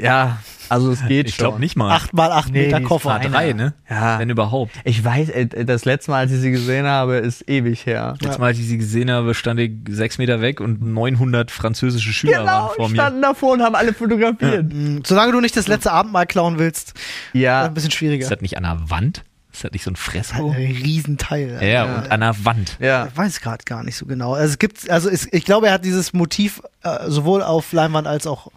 [0.02, 0.38] ja,
[0.70, 1.44] also es geht Ich schon.
[1.46, 1.92] glaube nicht mal.
[1.96, 3.20] 8 mal 8 Nee, Meter ist Koffer.
[3.20, 3.38] feiner.
[3.38, 3.74] A3, ne?
[3.90, 4.20] Ja.
[4.20, 4.72] Wenn überhaupt.
[4.84, 8.16] Ich weiß, äh, das letzte Mal, als ich sie gesehen habe, ist ewig her.
[8.20, 12.14] Letztes Mal, als ich sie gesehen habe, stand ich sechs Meter weg und 900 französische
[12.14, 12.96] Schüler Genau, waren vor mir.
[12.96, 14.72] standen davor und haben alle fotografiert.
[14.74, 15.04] Mhm.
[15.06, 16.94] Solange du nicht das letzte Abendmahl klauen willst,
[17.34, 18.28] Ja, ein bisschen Ist schwieriger.
[18.30, 19.24] das nicht an der Wand?
[19.58, 20.52] Ist das nicht so ein Fresko?
[20.52, 21.58] Ein Riesenteil.
[21.68, 22.78] Ja, und an der Wand.
[22.80, 23.08] ja.
[23.08, 24.36] Ich weiß gerade gar nicht so genau.
[24.36, 28.06] Also es gibt, also es, ich glaube, er hat dieses Motiv äh, sowohl auf Leinwand
[28.06, 28.52] als auch.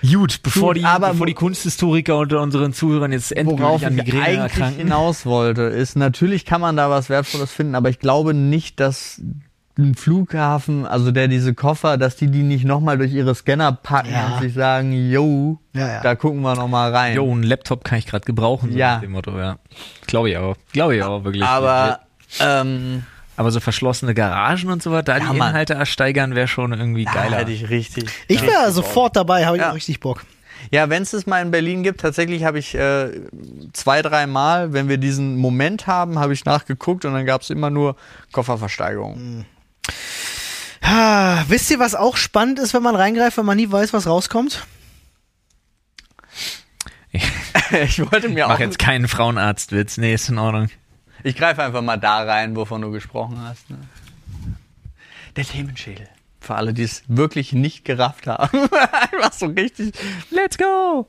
[0.00, 3.98] Gut, bevor, Gut, die, aber bevor die Kunsthistoriker unter unseren Zuhörern jetzt Worauf endgültig an
[3.98, 4.78] ich Migräne eigentlich erkranken.
[4.78, 9.20] hinaus wollte, ist, natürlich kann man da was Wertvolles finden, aber ich glaube nicht, dass
[9.78, 14.10] ein Flughafen, also der diese Koffer, dass die die nicht nochmal durch ihre Scanner packen
[14.12, 14.34] Ja.
[14.36, 16.00] und sich sagen, yo, Ja, ja.
[16.00, 17.14] da gucken wir nochmal rein.
[17.14, 18.94] Jo, ein Laptop kann ich gerade gebrauchen, so Ja.
[18.94, 19.58] nach dem Motto, ja.
[20.06, 20.56] Glaube ich auch.
[20.72, 21.44] Glaube ich auch, wirklich.
[21.44, 22.00] aber,
[22.40, 23.02] ähm,
[23.36, 25.50] aber so verschlossene Garagen und so was, da Ja, die Mann.
[25.50, 27.36] Inhalte ersteigern, wäre schon irgendwie da geiler.
[27.36, 28.06] hätte ich richtig.
[28.28, 29.70] Ich wäre sofort dabei, habe ich Ja.
[29.70, 30.24] auch richtig Bock.
[30.72, 33.10] Ja, wenn es es mal in Berlin gibt, tatsächlich habe ich äh,
[33.74, 37.50] zwei, drei Mal, wenn wir diesen Moment haben, habe ich nachgeguckt und dann gab es
[37.50, 37.94] immer nur
[38.32, 39.44] Kofferversteigerungen.
[40.82, 44.06] Ah, wisst ihr, was auch spannend ist, wenn man reingreift, wenn man nie weiß, was
[44.06, 44.64] rauskommt?
[47.12, 48.60] ich wollte mir Mach auch.
[48.60, 49.96] jetzt keinen Frauenarztwitz.
[49.98, 50.68] Nee, ist in Ordnung.
[51.24, 53.68] Ich greife einfach mal da rein, wovon du gesprochen hast.
[53.70, 53.78] Ne?
[55.34, 56.08] Der Themenschädel.
[56.40, 58.68] Für alle, die es wirklich nicht gerafft haben.
[59.12, 59.92] einfach so richtig.
[60.30, 61.08] Let's go!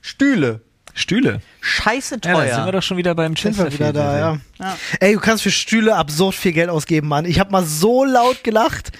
[0.00, 0.62] Stühle.
[0.98, 1.40] Stühle.
[1.60, 2.46] Scheiße Ja, teuer.
[2.46, 4.38] da sind wir doch schon wieder beim wir wieder da, ja.
[4.58, 4.76] Ja.
[5.00, 7.24] Ey, du kannst für Stühle absurd viel Geld ausgeben, Mann.
[7.24, 8.92] Ich habe mal so laut gelacht.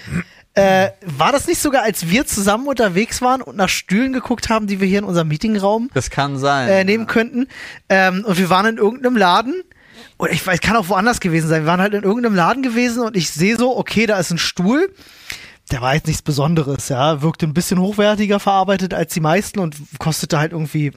[0.55, 4.67] Äh, war das nicht sogar, als wir zusammen unterwegs waren und nach Stühlen geguckt haben,
[4.67, 6.69] die wir hier in unserem Meetingraum Das kann sein.
[6.69, 7.47] äh, nehmen könnten?
[7.89, 9.63] Ähm, und wir waren in irgendeinem Laden.
[10.17, 11.63] Und ich weiß, kann auch woanders gewesen sein.
[11.63, 14.39] Wir waren halt in irgendeinem Laden gewesen und ich sehe so, okay, da ist ein
[14.39, 14.93] Stuhl.
[15.71, 17.23] Der war jetzt nichts Besonderes, ja.
[17.23, 20.93] Wirkte ein bisschen hochwertiger verarbeitet als die meisten und kostete halt irgendwie.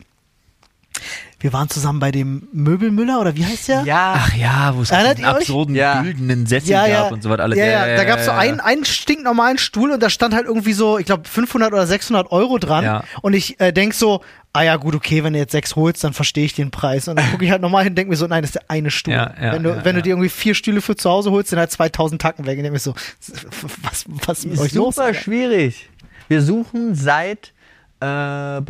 [1.40, 3.82] Wir waren zusammen bei dem Möbelmüller oder wie heißt der?
[3.84, 4.14] ja.
[4.18, 6.02] Ach ja, wo es diesen absurden, Ja.
[6.02, 7.04] güldenen Sessel ja, ja.
[7.04, 7.58] gab und so was alles.
[7.58, 10.74] Ja, ja, da gab es so einen, einen stinknormalen Stuhl und da stand halt irgendwie
[10.74, 12.84] so, ich glaube, 500 oder 600 Euro dran.
[12.84, 13.04] Ja.
[13.22, 14.22] Und ich äh, denk so,
[14.54, 17.08] ah ja, gut, okay, wenn du jetzt sechs holst, dann verstehe ich den Preis.
[17.08, 18.70] Und dann gucke ich halt nochmal hin und denke mir so, nein, das ist der
[18.70, 19.14] eine Stuhl.
[19.14, 20.04] Ja, ja, wenn du, ja, wenn du ja.
[20.04, 22.58] dir irgendwie vier Stühle für zu Hause holst, sind halt 2000 Tacken weg.
[22.60, 22.94] Und ich denke mir so,
[23.82, 24.96] was, was ist mit euch Ist los?
[24.96, 25.90] super schwierig.
[26.28, 27.54] Wir suchen seit
[28.02, 28.62] äh,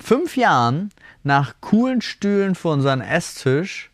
[0.00, 0.90] fünf Jahren
[1.22, 3.90] nach coolen Stühlen für unseren Esstisch.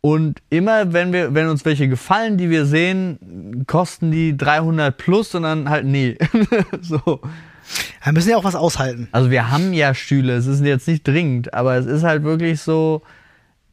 [0.00, 5.34] Und immer, wenn wir, wenn uns welche gefallen, die wir sehen, kosten die 300 plus
[5.34, 6.18] und dann halt nee.
[6.80, 7.20] so.
[8.02, 9.08] Wir müssen ja auch was aushalten.
[9.12, 12.60] Also wir haben ja Stühle, es ist jetzt nicht dringend, aber es ist halt wirklich
[12.60, 13.02] so,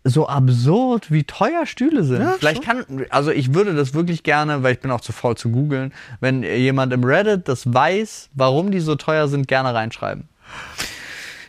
[0.03, 2.21] so absurd, wie teuer Stühle sind.
[2.21, 5.35] Ja, Vielleicht kann, also ich würde das wirklich gerne, weil ich bin auch zu faul
[5.35, 10.29] zu googeln, wenn jemand im Reddit das weiß, warum die so teuer sind, gerne reinschreiben.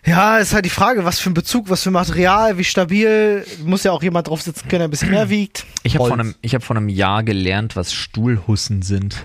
[0.06, 3.44] Ja, ist halt die Frage, was für ein Bezug, was für Material, wie stabil.
[3.64, 5.66] Muss ja auch jemand drauf sitzen können, der ein bisschen mehr wiegt.
[5.82, 9.24] Ich habe vor, einem- ich hab vor einem Jahr gelernt, was Stuhlhussen sind.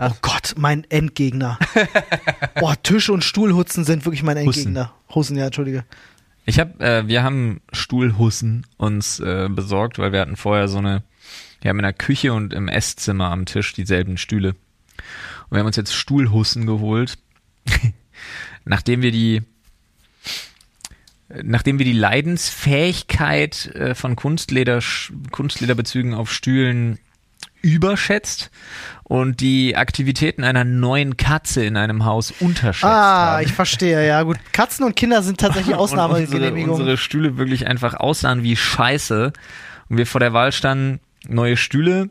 [0.00, 1.58] Oh Gott, mein Endgegner.
[2.60, 4.92] Boah, Tisch- und Stuhlhutzen sind wirklich mein Endgegner.
[5.14, 5.84] Hussen, ja, entschuldige.
[6.48, 11.02] Ich hab, äh, wir haben Stuhlhussen uns äh, besorgt, weil wir hatten vorher so eine,
[11.60, 14.50] wir haben in der Küche und im Esszimmer am Tisch dieselben Stühle.
[14.50, 17.18] Und wir haben uns jetzt Stuhlhussen geholt,
[18.64, 19.42] nachdem wir die,
[21.42, 24.80] nachdem wir die Leidensfähigkeit äh, von Kunstleder,
[25.32, 27.00] Kunstlederbezügen auf Stühlen
[27.66, 28.50] überschätzt
[29.04, 33.44] und die Aktivitäten einer neuen Katze in einem Haus unterschätzt Ah, haben.
[33.44, 34.38] ich verstehe, ja gut.
[34.52, 36.70] Katzen und Kinder sind tatsächlich Und unsere, Ausnahmegenehmigungen.
[36.80, 39.32] unsere Stühle wirklich einfach aussahen wie Scheiße.
[39.88, 42.10] Und wir vor der Wahl standen, neue Stühle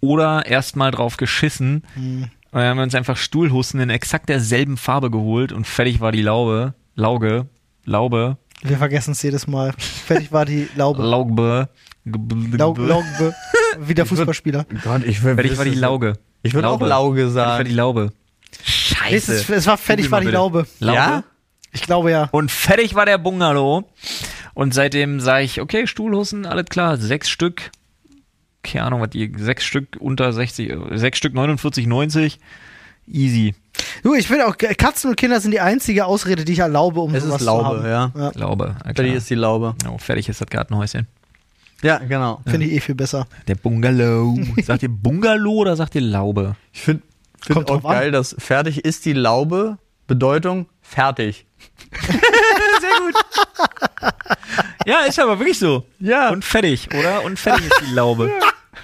[0.00, 1.84] oder erstmal drauf geschissen.
[1.94, 2.22] Hm.
[2.24, 6.12] Und dann haben wir uns einfach Stuhlhussen in exakt derselben Farbe geholt und fertig war
[6.12, 6.74] die Laube.
[6.94, 7.46] Lauge.
[7.84, 8.36] Laube.
[8.62, 9.72] Wir vergessen es jedes Mal.
[9.78, 11.02] Fertig war die Laube.
[11.02, 11.68] Laube.
[12.04, 13.34] Laug, Laube.
[13.78, 14.66] Wie der Fußballspieler.
[14.84, 16.14] Gott, ich will Fertig war die Lauge.
[16.42, 16.88] Ich würde auch Laube.
[16.88, 17.64] Lauge Fertig war sagen.
[17.68, 18.12] die Laube.
[19.08, 20.28] Nee, es, war fertig, war die.
[20.28, 20.66] Laube.
[20.80, 20.96] Laube.
[20.96, 21.24] Ja?
[21.72, 22.28] Ich glaube ja.
[22.32, 23.84] Und fertig war der Bungalow.
[24.54, 27.70] Und seitdem sage ich, okay, Stuhlhussen, alles klar, sechs Stück.
[28.62, 32.38] Keine Ahnung, was die, sechs Stück unter 60, äh, sechs Stück 49,90.
[33.08, 33.54] Easy.
[34.04, 37.14] Du, ich finde auch, Katzen und Kinder sind die einzige Ausrede, die ich erlaube, um
[37.14, 38.12] Es sowas ist Laube, zu haben.
[38.16, 38.30] ja.
[38.34, 38.76] Laube.
[38.84, 39.74] Ja, Fertig ist die Laube.
[39.90, 41.08] Oh, fertig ist das Gartenhäuschen.
[41.82, 42.40] Ja, genau.
[42.46, 43.26] Finde ich eh viel besser.
[43.48, 44.38] Der Bungalow.
[44.62, 46.56] sagt ihr Bungalow oder sagt ihr Laube?
[46.72, 47.02] Ich finde
[47.40, 47.92] find Kommt auch drauf an.
[47.92, 51.46] geil, dass fertig ist die Laube, Bedeutung fertig.
[54.84, 55.86] Ja, ist aber wirklich so.
[56.00, 56.30] Ja.
[56.30, 57.22] Und fertig, oder?
[57.24, 58.30] Und fertig ist die Laube.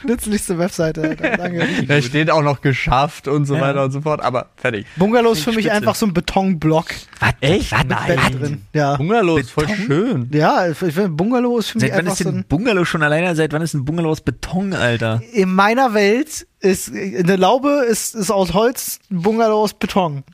[0.07, 1.17] Nützlichste Webseite.
[1.37, 1.67] Danke.
[1.87, 3.61] Da steht auch noch geschafft und so Ja.
[3.63, 4.87] weiter und so fort, aber fertig.
[4.97, 5.73] Bungalow ist für mich Spitze.
[5.77, 6.87] einfach so ein Betonblock
[7.21, 7.33] Was?
[7.41, 7.73] Echt?
[7.73, 7.85] Was?
[7.87, 8.07] Nein.
[8.31, 8.63] Bett drin.
[8.73, 8.97] Ja.
[8.97, 10.29] Bungalow ist voll schön.
[10.33, 12.45] Ja, ich finde, Bungalow ist für mich Seit wann einfach ist so denn ein.
[12.49, 13.35] Bungalow schon alleine?
[13.35, 15.23] Seit wann ist ein Bungalow aus Beton, Alter?
[15.33, 20.25] In meiner Welt ist eine Laube ist, ist aus Holz, ein Bungalow aus Beton.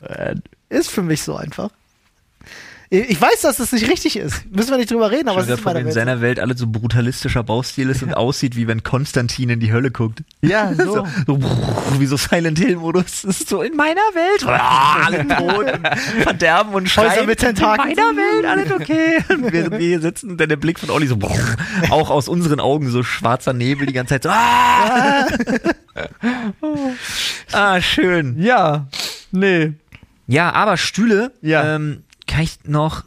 [0.00, 0.34] Äh,
[0.68, 1.70] Ist für mich so einfach.
[2.94, 4.44] Ich weiß, dass das nicht richtig ist.
[4.54, 5.94] Müssen wir nicht drüber reden, aber es ist meiner in Welt.
[5.94, 9.90] seiner Welt alles so brutalistischer Baustil ist und aussieht, wie wenn Konstantin in die Hölle
[9.90, 10.22] guckt.
[10.42, 11.06] ja, so.
[11.26, 13.22] So, so wie so Silent Hill Modus.
[13.22, 14.44] Das ist so in meiner Welt.
[14.46, 17.26] Alle tot und verderben und Häuser schreien.
[17.26, 17.92] mit Tentakeln.
[17.92, 19.24] In meiner Welt, alles okay.
[19.30, 21.16] Und während wir hier sitzen, dann der Blick von Olli so,
[21.88, 25.26] auch aus unseren Augen so schwarzer Nebel die ganze Zeit so, ah,
[27.52, 28.36] ah schön.
[28.38, 28.86] Ja,
[29.30, 29.72] nee.
[30.26, 31.76] Ja, aber Stühle, Ja.
[31.76, 32.02] ähm,
[32.32, 33.04] kann ich noch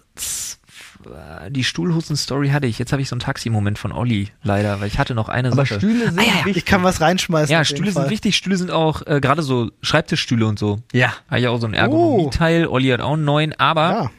[1.50, 2.80] die Stuhlhusten-Story hatte ich.
[2.80, 5.66] Jetzt habe ich so einen Taxi-Moment von Olli, leider, weil ich hatte noch eine Aber
[5.66, 5.76] Sache.
[5.80, 6.46] Stühle sind Ah, ja, ja.
[6.46, 6.58] wichtig.
[6.58, 7.52] Ich kann was reinschmeißen.
[7.52, 8.36] ja, Stühle sind wichtig.
[8.36, 10.80] Stühle sind auch äh, gerade so Schreibtischstühle und so.
[10.94, 11.14] Ja.
[11.30, 12.66] Habe ich auch so einen Ergonomie-Teil.
[12.68, 14.12] Olli hat auch einen neuen, aber Ja.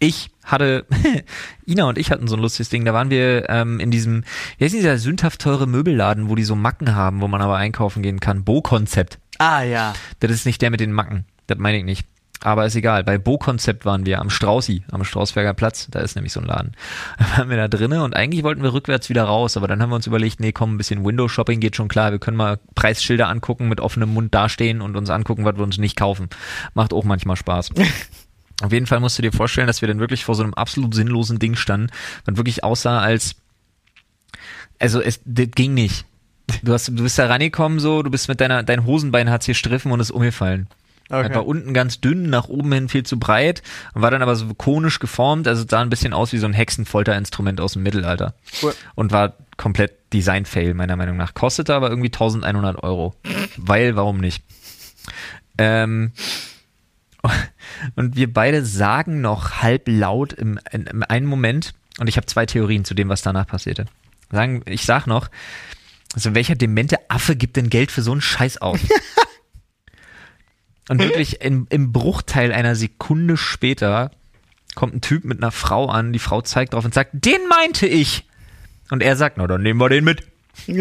[0.00, 0.84] ich hatte,
[1.66, 2.84] Ina und ich hatten so ein lustiges Ding.
[2.84, 4.24] Da waren wir ähm, in diesem,
[4.58, 8.02] wie heißt dieser sündhaft teure Möbelladen, wo die so Macken haben, wo man aber einkaufen
[8.02, 8.42] gehen kann.
[8.42, 9.18] Bo-Konzept.
[9.38, 9.92] Ah, ja.
[10.18, 11.24] Das ist nicht der mit den Macken.
[11.46, 12.06] Das meine ich nicht.
[12.44, 13.04] Aber ist egal.
[13.04, 15.86] Bei Bo-Konzept waren wir am Straußi, am Strausberger Platz.
[15.90, 16.72] Da ist nämlich so ein Laden.
[17.18, 19.56] Da waren wir da drinnen und eigentlich wollten wir rückwärts wieder raus.
[19.56, 22.10] Aber dann haben wir uns überlegt, nee, komm, ein bisschen Window-Shopping geht schon klar.
[22.10, 25.78] Wir können mal Preisschilder angucken, mit offenem Mund dastehen und uns angucken, was wir uns
[25.78, 26.28] nicht kaufen.
[26.74, 27.70] Macht auch manchmal Spaß.
[28.62, 30.94] Auf jeden Fall musst du dir vorstellen, dass wir dann wirklich vor so einem absolut
[30.94, 31.90] sinnlosen Ding standen,
[32.24, 33.36] was wirklich aussah als,
[34.78, 36.04] also es, das ging nicht.
[36.62, 39.54] Du hast, du bist da rangekommen so, du bist mit deiner, dein Hosenbein hat hier
[39.54, 40.68] striffen und ist umgefallen.
[41.12, 41.28] Okay.
[41.28, 44.54] Er war unten ganz dünn, nach oben hin viel zu breit, war dann aber so
[44.54, 48.32] konisch geformt, also sah ein bisschen aus wie so ein Hexenfolterinstrument aus dem Mittelalter.
[48.62, 48.72] Cool.
[48.94, 51.34] Und war komplett Design-Fail, meiner Meinung nach.
[51.34, 53.14] Kostete aber irgendwie 1100 Euro.
[53.58, 54.42] Weil, warum nicht?
[55.58, 56.12] Ähm,
[57.94, 62.26] und wir beide sagen noch halb laut im, in, im einen Moment, und ich habe
[62.26, 63.84] zwei Theorien zu dem, was danach passierte.
[64.30, 65.28] Sagen, ich sag noch,
[66.14, 68.80] also welcher demente Affe gibt denn Geld für so einen Scheiß aus?
[70.92, 74.10] und wirklich im, im Bruchteil einer Sekunde später
[74.74, 77.86] kommt ein Typ mit einer Frau an, die Frau zeigt drauf und sagt, den meinte
[77.86, 78.26] ich.
[78.90, 80.26] Und er sagt, na dann nehmen wir den mit.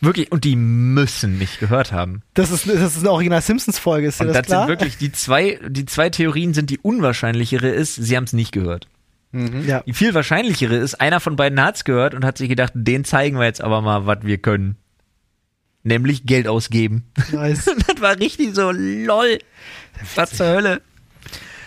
[0.00, 2.22] Wirklich, und die müssen mich gehört haben.
[2.34, 4.60] Das ist, das ist eine Original Simpsons Folge, ist Und das das klar?
[4.60, 8.52] sind wirklich die zwei, die zwei Theorien sind die unwahrscheinlichere ist, sie haben es nicht
[8.52, 8.86] gehört.
[9.32, 9.80] ja.
[9.80, 13.38] Die viel wahrscheinlichere ist, einer von beiden hat's gehört und hat sich gedacht, den zeigen
[13.38, 14.76] wir jetzt aber mal, was wir können.
[15.86, 17.04] Nämlich Geld ausgeben.
[17.30, 17.64] Nice.
[17.86, 19.38] das war richtig so, lol.
[20.16, 20.82] Was zur Hölle.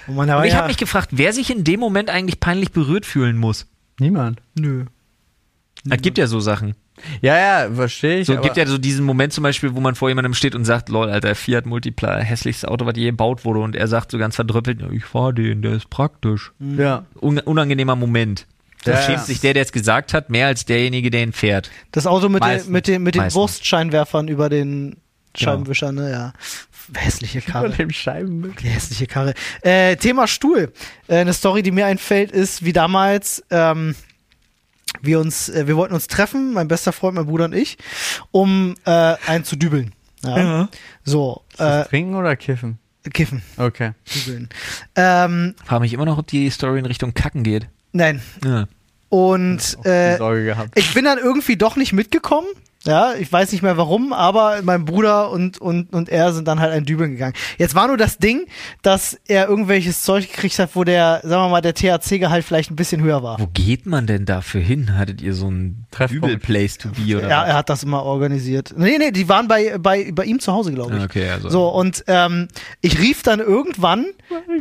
[0.07, 2.41] Und man, aber Und ich ja, habe mich gefragt, wer sich in dem Moment eigentlich
[2.41, 3.65] peinlich berührt fühlen muss.
[3.97, 4.41] Niemand.
[4.59, 4.85] Nö.
[5.89, 6.75] Es gibt ja so Sachen.
[7.21, 8.27] Ja, ja, verstehe ich.
[8.27, 10.89] So gibt ja so diesen Moment zum Beispiel, wo man vor jemandem steht und sagt,
[10.89, 13.61] lol, Alter, Fiat Multipla, hässlichstes Auto, was je gebaut wurde.
[13.61, 16.51] Und er sagt so ganz verdrüppelt, ja, ich fahr den, der ist praktisch.
[16.59, 17.05] ja.
[17.21, 18.47] Un unangenehmer Moment.
[18.85, 19.23] Da Ja, schämt ja.
[19.25, 21.69] sich der, der es gesagt hat, mehr als derjenige, der ihn fährt.
[21.91, 23.35] Das Auto mit, den, mit den, mit den Meistens.
[23.39, 24.97] Wurstscheinwerfern über den
[25.33, 25.51] Genau.
[25.51, 26.09] Scheibenwischer, ne?
[26.11, 26.33] Ja.
[26.95, 27.69] Hässliche Von Karre.
[27.69, 28.59] dem Scheibenbild.
[28.63, 29.35] Die hässliche Karre.
[29.61, 30.73] Äh, Thema Stuhl.
[31.07, 33.93] Äh, eine Story, die mir einfällt, ist, wie damals ähm,
[35.01, 37.77] wir uns, äh, wir wollten uns treffen, mein bester Freund, mein Bruder und ich,
[38.31, 38.89] um äh,
[39.27, 39.93] einen zu dübeln.
[40.23, 40.67] Ja.
[41.03, 42.79] So, Ist das äh, Trinken oder Kiffen?
[43.13, 43.91] kiffen, Okay.
[44.15, 44.49] dübeln.
[44.95, 47.67] Ähm, Frage mich immer noch, ob die Story in Richtung Kacken geht.
[47.91, 48.21] Nein.
[48.43, 48.67] Ja.
[49.09, 50.15] Und äh,
[50.75, 52.47] ich bin dann irgendwie doch nicht mitgekommen.
[52.89, 56.59] Ja, ich weiß nicht mehr warum, aber mein Bruder und, und, und er sind dann
[56.59, 57.33] halt ein Dübeln gegangen.
[57.57, 58.47] Jetzt war nur das Ding,
[58.81, 62.75] dass er irgendwelches Zeug gekriegt hat, wo der, sagen wir mal, der THC-Gehalt vielleicht ein
[62.75, 63.39] bisschen höher war.
[63.39, 64.97] Wo geht man denn dafür hin?
[64.97, 66.25] Hattet ihr so ein Treffpunkt.
[66.25, 67.47] Übel-Place to be oder Ja, was?
[67.49, 68.73] er hat das immer organisiert.
[68.75, 71.03] Nee, nee, die waren bei, bei, bei ihm zu Hause, glaube ich.
[71.03, 71.49] Okay, also.
[71.49, 72.47] So, und ähm,
[72.81, 74.05] ich rief dann irgendwann,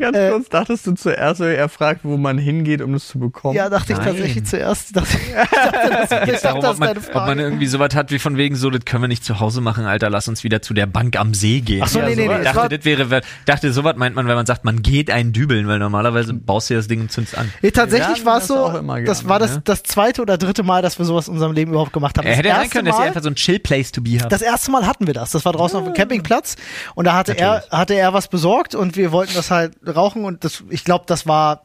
[0.01, 3.55] Ganz Äh, kurz, dachtest du zuerst, er fragt, wo man hingeht, um das zu bekommen?
[3.55, 4.07] ja, dachte ich Nein.
[4.09, 7.39] tatsächlich zuerst, dachte, ich dachte, das, ich dachte, darum, das ob ist man, ob man
[7.39, 10.11] irgendwie sowas hat wie von wegen so, das können wir nicht zu Hause machen, Alter,
[10.11, 11.83] lass uns wieder zu der Bank am See gehen.
[11.85, 12.39] Ach so, Ja, nee, nee, sowas.
[12.41, 12.45] nee.
[12.47, 15.67] War- dachte, das wäre, dachte, sowas meint man, wenn man sagt, man geht einen dübeln,
[15.69, 17.53] weil normalerweise baust du das Ding und zündest an.
[17.63, 19.61] Nee, tatsächlich war es so, immer das gerne, war das, ne?
[19.65, 22.25] das zweite oder dritte Mal, dass wir sowas in unserem Leben überhaupt gemacht haben.
[22.27, 24.01] Er Das hätte ja sein erste können, dass ihr Mal- einfach so ein Chill-Place to
[24.03, 24.33] be habt.
[24.33, 25.31] Das erste Mal hatten wir das.
[25.33, 26.57] Das war draußen auf dem Campingplatz
[26.95, 27.73] und da hatte er, Natürlich.
[27.73, 31.27] hatte er was besorgt und wir wollten das halt rauchen und das, ich glaube, das
[31.27, 31.63] war,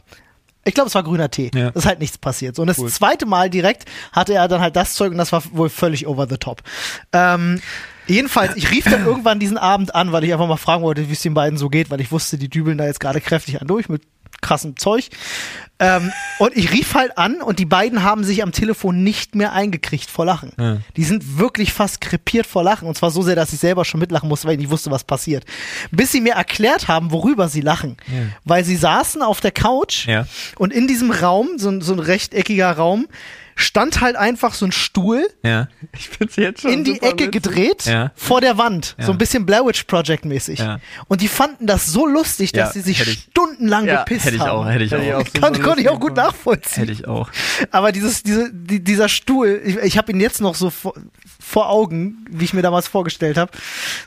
[0.65, 1.51] ich glaube, es war grüner Tee.
[1.53, 1.71] Ja.
[1.71, 2.55] Das ist halt nichts passiert.
[2.55, 2.89] So, und das Cool.
[2.89, 6.27] zweite Mal direkt hatte er dann halt das Zeug und das war wohl völlig over
[6.29, 6.61] the top.
[7.11, 7.61] Ähm,
[8.07, 11.13] jedenfalls, ich rief dann irgendwann diesen Abend an, weil ich einfach mal fragen wollte, wie
[11.13, 13.67] es den beiden so geht, weil ich wusste, die dübeln da jetzt gerade kräftig an
[13.67, 14.03] durch mit
[14.43, 15.09] krassem Zeug.
[15.79, 19.53] Ähm, und ich rief halt an und die beiden haben sich am Telefon nicht mehr
[19.53, 20.51] eingekriegt vor Lachen.
[20.59, 20.77] Ja.
[20.95, 23.99] Die sind wirklich fast krepiert vor Lachen und zwar so sehr, dass ich selber schon
[23.99, 25.45] mitlachen musste, weil ich nicht wusste, was passiert.
[25.89, 27.97] Bis sie mir erklärt haben, worüber sie lachen.
[28.45, 30.27] Weil sie saßen auf der Couch Ja.
[30.57, 33.07] und in diesem Raum, so, so ein rechteckiger Raum,
[33.55, 35.67] stand halt einfach so ein Stuhl Ja.
[35.95, 37.31] Ich find's jetzt schon in die Ecke witzig.
[37.31, 38.11] gedreht Ja.
[38.15, 38.95] vor der Wand.
[38.97, 39.05] Ja.
[39.05, 40.59] So ein bisschen Blair Witch Project mäßig.
[40.59, 40.79] Ja.
[41.07, 44.35] Und die fanden das so lustig, dass Ja, sie sich ich- stundenlang Ja, gepisst Hätte
[44.37, 44.49] ich haben.
[44.51, 45.21] auch, hätte ich Hätte ich auch.
[45.21, 46.81] auch Kann, konnte ich auch gut nachvollziehen.
[46.87, 47.29] Hätte ich auch.
[47.71, 50.93] Aber dieses, diese, die, dieser Stuhl, ich, ich habe ihn jetzt noch so vor,
[51.39, 53.51] vor Augen, wie ich mir damals vorgestellt habe.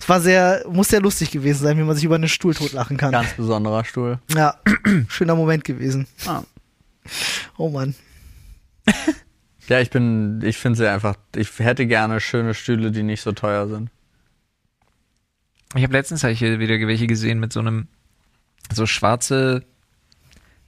[0.00, 2.96] Es war sehr, muss sehr lustig gewesen sein, wie man sich über einen Stuhl totlachen
[2.96, 3.12] kann.
[3.12, 4.18] Ganz besonderer Stuhl.
[4.34, 4.56] Ja,
[5.08, 6.06] schöner Moment gewesen.
[6.26, 6.42] Ah.
[7.56, 7.94] Oh Mann.
[9.68, 13.32] Ja, ich bin, ich finde sie einfach, ich hätte gerne schöne Stühle, die nicht so
[13.32, 13.90] teuer sind.
[15.74, 17.88] Ich habe letztens hab ich hier wieder welche gesehen mit so einem
[18.72, 19.64] so schwarze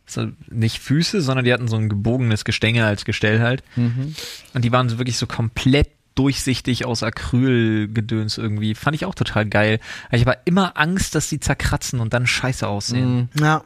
[0.07, 3.63] So, nicht Füße, sondern die hatten so ein gebogenes Gestänge als Gestell halt.
[3.77, 4.15] Mhm.
[4.55, 8.75] Und die waren so wirklich so komplett durchsichtig aus Acrylgedöns irgendwie.
[8.75, 9.79] Fand ich auch total geil.
[10.09, 13.29] Aber ich habe immer Angst, dass die zerkratzen und dann scheiße aussehen.
[13.39, 13.63] Ja.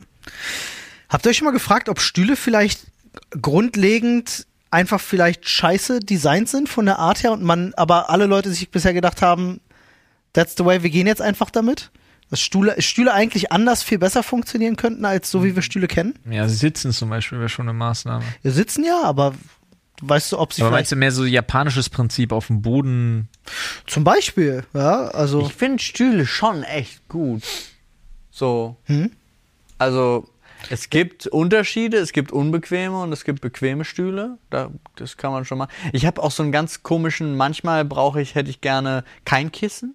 [1.09, 2.87] Habt ihr euch schon mal gefragt, ob Stühle vielleicht
[3.41, 8.51] grundlegend einfach vielleicht scheiße designt sind von der Art her und man, aber alle Leute
[8.51, 9.61] sich bisher gedacht haben,
[10.33, 11.91] that's the way, wir gehen jetzt einfach damit?
[12.31, 16.19] Dass Stühle, Stühle eigentlich anders viel besser funktionieren könnten, als so wie wir Stühle kennen?
[16.29, 18.25] Ja, sitzen zum Beispiel wäre schon eine Maßnahme.
[18.41, 19.35] Wir sitzen ja, aber
[20.01, 23.29] weißt du, ob sie Aber vielleicht meinst du mehr so japanisches Prinzip auf dem Boden?
[23.87, 27.43] zum Beispiel, ja, also Ich finde Stühle schon echt gut.
[28.31, 28.77] So.
[28.85, 29.11] Hm?
[29.77, 30.29] Also,
[30.71, 34.39] es gibt Unterschiede, es gibt unbequeme und es gibt bequeme Stühle.
[34.51, 35.69] Da, das kann man schon mal.
[35.93, 39.95] Ich habe auch so einen ganz komischen, manchmal brauche ich, hätte ich gerne kein Kissen.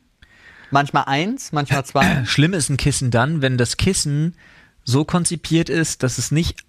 [0.71, 2.23] Manchmal eins, manchmal zwei.
[2.25, 4.35] Schlimm ist ein Kissen dann, wenn das Kissen
[4.83, 6.63] so konzipiert ist, dass es nicht,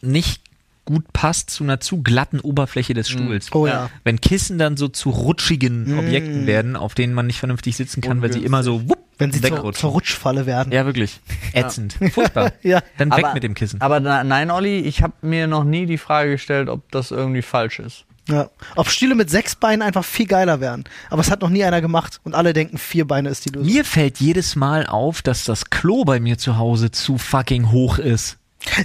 [0.00, 0.42] nicht
[0.84, 3.52] gut passt zu einer zu glatten Oberfläche des Stuhls.
[3.52, 3.90] oh ja.
[4.04, 8.20] Wenn Kissen dann so zu rutschigen Objekten werden, auf denen man nicht vernünftig sitzen kann,
[8.20, 10.72] weil sie immer so wupp, wenn sie zur, zur Rutschfalle werden.
[10.72, 11.20] ja, wirklich.
[11.52, 11.96] Ätzend.
[12.12, 12.52] Furchtbar.
[12.62, 12.80] Ja.
[12.98, 13.80] Dann weg mit dem Kissen.
[13.80, 17.42] Aber na, nein, Olli, ich habe mir noch nie die Frage gestellt, ob das irgendwie
[17.42, 18.04] falsch ist.
[18.28, 18.48] Ja.
[18.74, 20.84] Ob Stühle mit sechs Beinen einfach viel geiler wären.
[21.10, 23.70] Aber es hat noch nie einer gemacht und alle denken, vier Beine ist die Lösung.
[23.70, 27.98] Mir fällt jedes Mal auf, dass das Klo bei mir zu Hause zu fucking hoch
[27.98, 28.38] ist.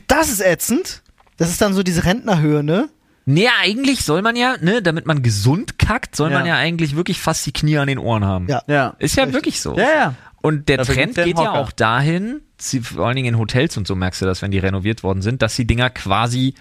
[0.07, 1.03] Das ist ätzend.
[1.38, 2.89] Das ist dann so diese Rentnerhöhe, ne?
[3.32, 6.55] Nee, eigentlich soll man ja, ne, damit man gesund kackt, soll man Ja.
[6.55, 8.47] ja eigentlich wirklich fast die Knie an den Ohren haben.
[8.47, 8.63] Ja.
[8.67, 8.95] Ja.
[8.99, 9.77] Ist ja wirklich so.
[9.77, 10.15] Ja, ja.
[10.41, 11.61] Und der Dafür Trend ja geht einen ja Hocker.
[11.61, 14.57] auch dahin, sie, vor allen Dingen in Hotels und so merkst du das, wenn die
[14.59, 16.53] renoviert worden sind, dass die Dinger quasi,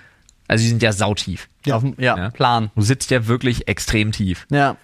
[0.49, 1.49] also die sind ja sautief.
[1.65, 2.31] Ja, Auf, dem- ja, Ja.
[2.31, 2.71] Plan.
[2.75, 4.47] Du sitzt ja wirklich extrem tief.
[4.51, 4.77] Ja.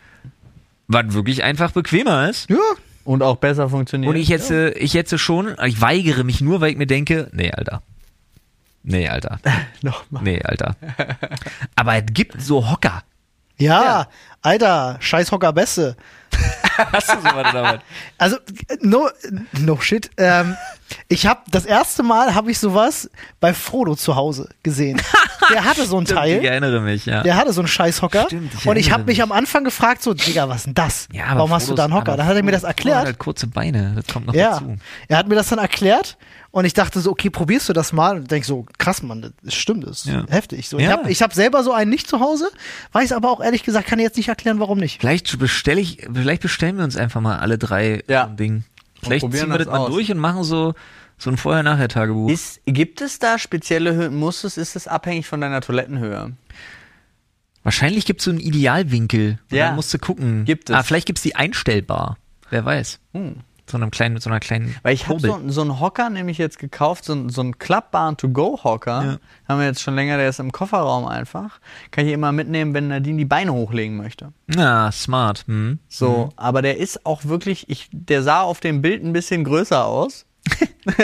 [0.87, 2.49] Was wirklich einfach bequemer ist.
[2.51, 2.57] Ja.
[3.05, 4.09] Und auch besser funktioniert.
[4.11, 7.29] Und ich jetzt, äh, ich jetzt schon, ich weigere mich nur, weil ich mir denke,
[7.33, 7.83] nee, Alter.
[8.85, 9.39] Nee, Alter.
[9.83, 10.23] Nochmal.
[10.23, 10.77] Nee, Alter.
[11.75, 13.03] Aber es gibt so Hocker.
[13.57, 14.09] Ja,
[14.43, 15.97] Alter, scheiß Hocker Beste.
[16.93, 17.81] Hast du sowas damit?
[18.19, 18.37] Also,
[18.81, 19.09] no,
[19.61, 20.11] no shit.
[20.17, 20.57] Ähm,
[21.09, 23.09] ich habe das erste Mal habe ich sowas
[23.39, 25.01] bei Frodo zu Hause gesehen.
[25.53, 26.45] Der hatte so ein Ich Teil.
[26.45, 27.23] erinnere mich, ja.
[27.23, 28.25] Der hatte so einen Scheißhocker.
[28.27, 31.07] Stimmt, ich und ich habe mich am Anfang gefragt, so, Digga, was denn das?
[31.13, 32.17] Ja, aber Warum hast du da einen Frodos- Hocker?
[32.17, 33.05] Dann hat er mir das Frodo hat erklärt.
[33.05, 34.77] halt kurze Beine, das kommt noch Ja, dazu.
[35.07, 36.17] er hat mir das dann erklärt
[36.55, 38.17] und ich dachte so, okay, probierst du das mal?
[38.17, 40.25] Und denk so, krass, Mann, das stimmt, das ist Ja.
[40.29, 40.69] heftig.
[40.69, 40.93] So, Ich Ja.
[40.93, 42.49] habe ich hab selber so einen nicht zu Hause,
[42.93, 45.01] weiß aber auch ehrlich gesagt, kann ich jetzt nicht erklären, warum nicht.
[45.01, 48.25] Vielleicht bestelle ich, vielleicht bestellen wir uns einfach mal alle drei Ja.
[48.25, 48.65] so ein Ding.
[49.03, 49.91] Vielleicht probieren ziehen wir das das mal aus.
[49.91, 50.75] durch und machen so,
[51.19, 52.31] so ein Vorher-Nachher-Tagebuch.
[52.31, 54.15] Ist, gibt es da spezielle Höhen?
[54.15, 56.33] Muss es, ist es abhängig von deiner Toilettenhöhe?
[57.65, 59.39] Wahrscheinlich gibt es so einen Idealwinkel.
[59.51, 59.67] Ja.
[59.69, 60.45] Dann musst du gucken.
[60.45, 60.77] Gibt es.
[60.77, 62.17] Ah, vielleicht gibt es die einstellbar.
[62.51, 63.01] Wer weiß.
[63.13, 63.37] Hm.
[63.67, 66.37] So einem kleinen, mit so einer kleinen Weil ich habe so, so einen Hocker nämlich
[66.37, 69.05] jetzt gekauft, so, einen- so einen klappbaren To-Go-Hocker.
[69.05, 69.17] Ja.
[69.49, 71.61] Haben wir jetzt schon länger, der ist im Kofferraum einfach.
[71.91, 74.33] Kann ich immer mitnehmen, wenn Nadine die Beine hochlegen möchte.
[74.49, 75.45] Na, smart.
[75.47, 75.79] Hm.
[75.89, 79.85] So, aber der ist auch wirklich, ich, der sah auf dem Bild ein bisschen größer
[79.87, 80.27] aus.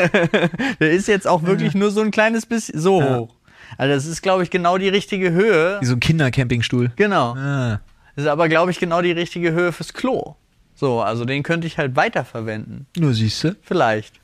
[0.81, 3.17] der ist jetzt auch wirklich nur so ein kleines bisschen so Ja.
[3.19, 3.35] hoch.
[3.79, 5.79] Also das ist, glaube ich, genau die richtige Höhe.
[5.81, 6.93] Wie so ein Kindercampingstuhl.
[6.97, 7.35] Genau.
[7.37, 7.81] Ah.
[8.17, 10.35] Das ist aber, glaube ich, genau die richtige Höhe fürs Klo.
[10.81, 12.87] So, also den könnte ich halt weiterverwenden.
[12.97, 13.55] Nur siehst du.
[13.61, 14.19] Vielleicht.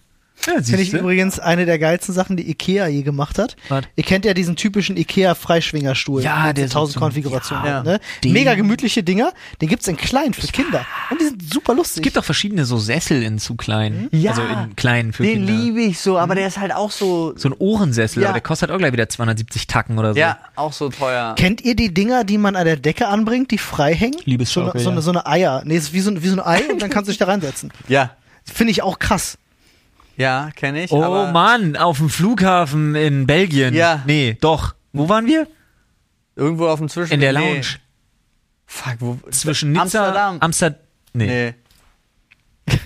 [0.46, 3.56] Ja, Finde ich übrigens eine der geilsten Sachen, die Ikea je gemacht hat.
[3.68, 3.84] Was?
[3.96, 6.22] Ihr kennt ja diesen typischen Ikea-Freischwingerstuhl.
[6.22, 7.66] Ja, mit der so so 1000 zum- Konfigurationen.
[7.66, 8.00] ja, ne?
[8.22, 9.32] den- Mega gemütliche Dinger.
[9.60, 10.84] Den gibt's in klein für Kinder.
[11.10, 11.98] Und die sind super lustig.
[11.98, 14.08] Es gibt auch verschiedene so Sessel in zu klein.
[14.12, 15.52] Ja, Also in kleinen für Den Kinder.
[15.52, 17.32] liebe ich so, aber der ist halt auch so.
[17.36, 18.28] So ein Ohrensessel, Ja.
[18.28, 20.20] aber der kostet auch gleich wieder 270 Tacken oder so.
[20.20, 21.34] Ja, auch so teuer.
[21.36, 24.18] Kennt ihr die Dinger, die man an der Decke anbringt, die frei hängen?
[24.24, 25.62] Liebesschaukel, so, eine, so, eine, so eine Eier.
[25.64, 27.18] Nee, es ist wie so, ein- wie so ein Ei und dann kannst du dich
[27.18, 27.72] da reinsetzen.
[27.88, 28.10] Ja.
[28.44, 29.38] Finde ich auch krass.
[30.16, 30.92] Ja, kenne ich.
[30.92, 33.74] Oh Mann, auf dem Flughafen in Belgien.
[33.74, 34.02] Ja.
[34.06, 34.76] Nee, doch.
[34.92, 35.48] Wo waren wir?
[36.36, 37.14] Irgendwo auf dem Zwischen.
[37.14, 37.38] In der nee.
[37.38, 37.66] Lounge.
[38.66, 39.18] Fuck, wo?
[39.30, 40.36] Zwischen Nizza, Amsterdam.
[40.40, 40.80] Amsterdam.
[41.12, 41.26] Nee.
[41.26, 41.54] Nee.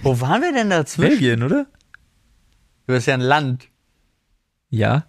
[0.03, 1.11] Wo waren wir denn dazwischen?
[1.11, 1.67] Belgien, oder?
[2.87, 3.69] Das ist ja ein Land.
[4.69, 5.07] Ja.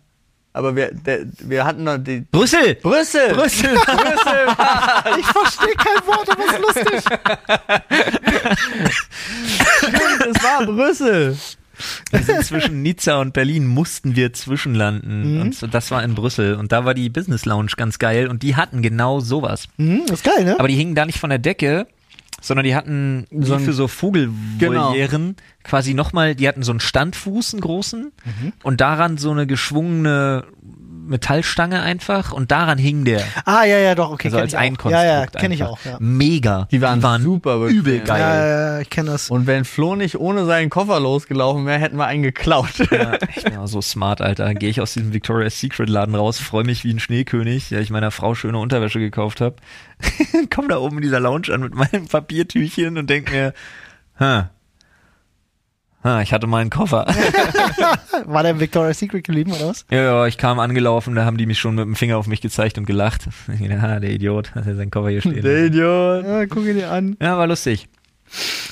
[0.54, 2.22] Aber wir, der, wir hatten noch die.
[2.22, 2.76] Brüssel!
[2.76, 3.34] Brüssel!
[3.34, 3.76] Brüssel!
[3.86, 4.48] Brüssel!
[5.20, 7.04] Ich verstehe kein Wort, aber es ist lustig.
[10.30, 11.38] Es war Brüssel!
[12.12, 15.36] Wir sind zwischen Nizza und Berlin mussten wir zwischenlanden.
[15.36, 15.42] Mhm.
[15.42, 16.56] Und so, das war in Brüssel.
[16.56, 18.28] Und da war die Business Lounge ganz geil.
[18.28, 19.68] Und die hatten genau sowas.
[19.78, 20.60] Hm, ist geil, ne?
[20.60, 21.88] Aber die hingen da nicht von der Decke,
[22.42, 27.62] sondern die hatten So für so Vogelvolieren quasi nochmal, die hatten so einen Standfuß, einen
[27.62, 28.54] großen, Mhm.
[28.64, 30.46] und daran so eine geschwungene
[31.12, 33.22] Metallstange einfach und daran hing der.
[33.46, 34.30] Ah, ja, ja, doch, okay.
[34.30, 34.78] Also kenn als ich ein.
[34.78, 35.06] Konstrukt.
[35.06, 35.74] Ja, ja, kenne ich einfach.
[35.74, 35.98] auch, ja.
[36.00, 36.68] Mega.
[36.72, 37.78] Die waren super bequem.
[37.78, 38.20] übel Ja, geil.
[38.20, 39.30] ja, ja, ich kenne das.
[39.30, 42.72] Und wenn Flo nicht ohne seinen Koffer losgelaufen wäre, hätten wir einen geklaut.
[42.92, 44.54] Ja, ich bin auch so smart, Alter.
[44.54, 47.90] Gehe ich aus diesem Victoria's Secret Laden raus, freue mich wie ein Schneekönig, der ich
[47.90, 49.58] meiner Frau schöne Unterwäsche gekauft habe.
[50.54, 53.54] Komm da oben in dieser Lounge an mit meinem Papiertüchchen und denk mir,
[54.20, 54.50] ha,
[56.04, 57.06] ha, ich hatte meinen Koffer.
[58.26, 59.86] War der im Victoria's Secret geblieben, oder was?
[59.90, 62.42] ja, ja, ich kam angelaufen, da haben die mich schon mit dem Finger auf mich
[62.42, 63.28] gezeigt und gelacht.
[63.54, 65.42] Ich dachte, ha, der Idiot, hat er seinen Koffer hier stehen.
[65.42, 66.26] Der Idiot.
[66.26, 67.18] Ja, guck ihn dir an.
[67.22, 67.88] Ja, war lustig.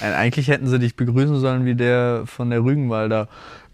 [0.01, 3.27] Äh, Eigentlich hätten sie dich begrüßen sollen wie der von der Rügenwalder.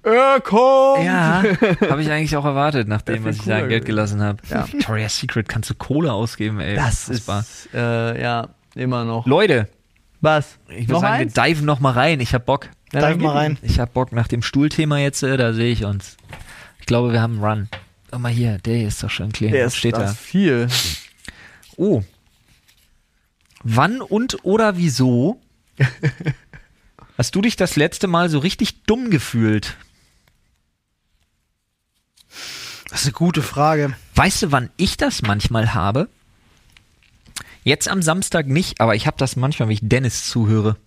[0.04, 1.04] Er kommt!
[1.04, 1.44] Ja,
[1.90, 4.38] habe ich eigentlich auch erwartet, nachdem was ich da Geld gelassen habe.
[4.50, 4.72] Ja.
[4.72, 6.76] Victoria's Secret kannst du Kohle ausgeben, ey.
[6.76, 7.40] Das Unfassbar.
[7.40, 9.26] ist, äh, ja, immer noch.
[9.26, 9.68] Leute,
[10.22, 10.60] Was?
[10.70, 12.20] ich würde sagen, wir diven noch mal rein.
[12.20, 12.70] Ich hab Bock.
[12.96, 13.58] Ja, Dive dann mal rein.
[13.62, 16.18] Ich hab Bock nach dem Stuhlthema jetzt, äh, da sehe ich uns.
[16.80, 17.70] Ich glaube, wir haben einen Run.
[18.12, 19.52] Guck mal hier, der hier ist doch schon clean.
[19.52, 20.14] Der Was ist steht das da?
[20.14, 20.68] viel.
[21.78, 22.04] Oh.
[23.64, 25.42] Wann und oder wieso
[27.18, 29.76] hast du dich das letzte Mal so richtig dumm gefühlt?
[32.90, 33.96] Das ist eine gute Frage.
[34.14, 36.08] Weißt du, wann ich das manchmal habe?
[37.64, 40.78] Jetzt am Samstag nicht, aber ich habe das manchmal, wenn ich Dennis zuhöre.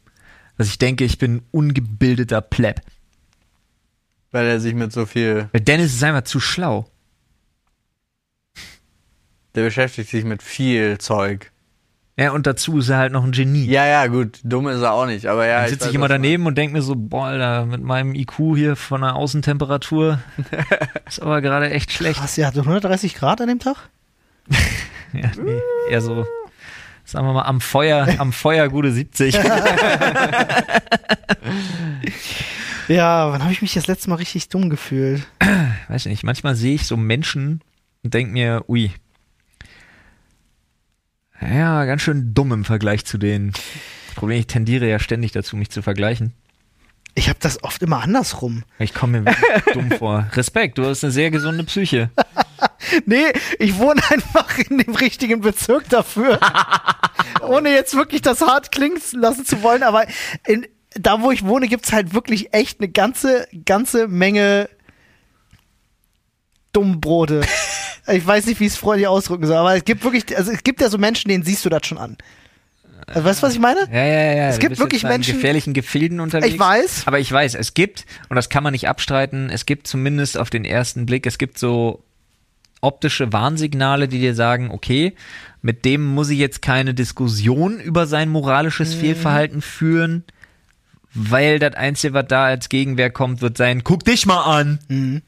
[0.59, 2.83] Dass ich denke, ich bin ein ungebildeter Pleb.
[4.31, 5.49] Weil er sich mit so viel.
[5.53, 6.91] Weil Dennis ist einfach zu schlau.
[9.55, 11.51] Der beschäftigt sich mit viel Zeug.
[12.19, 13.67] Ja, und dazu ist er halt noch ein Genie.
[13.67, 14.41] Ja, ja, gut.
[14.43, 15.27] Dumm ist er auch nicht.
[15.27, 15.61] Aber ja.
[15.61, 18.15] Dann sitze weiß, ich immer du daneben und denke mir so, boah, Alter, mit meinem
[18.17, 20.19] IQ hier von der Außentemperatur
[21.07, 22.21] ist aber gerade echt schlecht.
[22.37, 23.77] Ja, hatte 130 Grad an dem Tag?
[25.15, 26.27] Ja, nee, eher so,
[27.09, 29.39] sagen wir mal, am Feuer, am Feuer gute 70.
[32.89, 35.27] Ja, wann habe ich mich das letzte Mal richtig dumm gefühlt?
[35.89, 37.61] Weiß nicht, manchmal sehe ich so Menschen
[38.03, 38.91] und denke mir, ui,
[41.39, 43.53] ja, ganz schön dumm im Vergleich zu denen.
[43.53, 46.33] Das Problem, ich tendiere ja ständig dazu, mich zu vergleichen.
[47.15, 48.65] Ich habe das oft immer andersrum.
[48.79, 49.37] Ich komme mir
[49.75, 50.27] dumm vor.
[50.33, 52.11] Respekt, du hast eine sehr gesunde Psyche.
[53.07, 56.39] Nee, ich wohne einfach in dem richtigen Bezirk dafür.
[57.43, 60.07] Ohne jetzt wirklich das hart klingen lassen zu wollen, aber
[60.47, 64.69] in, da, wo ich wohne, gibt's halt wirklich echt eine ganze, ganze Menge
[66.73, 67.43] Dummbrote.
[68.09, 70.63] ich weiß nicht, wie ich es freundlich ausdrücken soll, aber es gibt wirklich, also es
[70.63, 72.17] gibt ja so Menschen, denen siehst du das schon an.
[73.07, 73.81] Also, weißt du, was ich meine?
[73.91, 74.49] Ja, ja, ja.
[74.49, 76.53] Es gibt wirklich da in Menschen- gefährlichen Gefilden unterwegs.
[76.53, 77.03] Ich weiß.
[77.07, 80.51] Aber ich weiß, es gibt, und das kann man nicht abstreiten, es gibt zumindest auf
[80.51, 82.03] den ersten Blick, es gibt so
[82.81, 85.15] optische Warnsignale, die dir sagen, okay,
[85.63, 89.01] mit dem muss ich jetzt keine Diskussion über sein moralisches Mhm.
[89.01, 90.25] Fehlverhalten führen,
[91.21, 94.79] weil das Einzige, was da als Gegenwehr kommt, wird sein, guck dich mal an.
[94.89, 95.23] Mhm.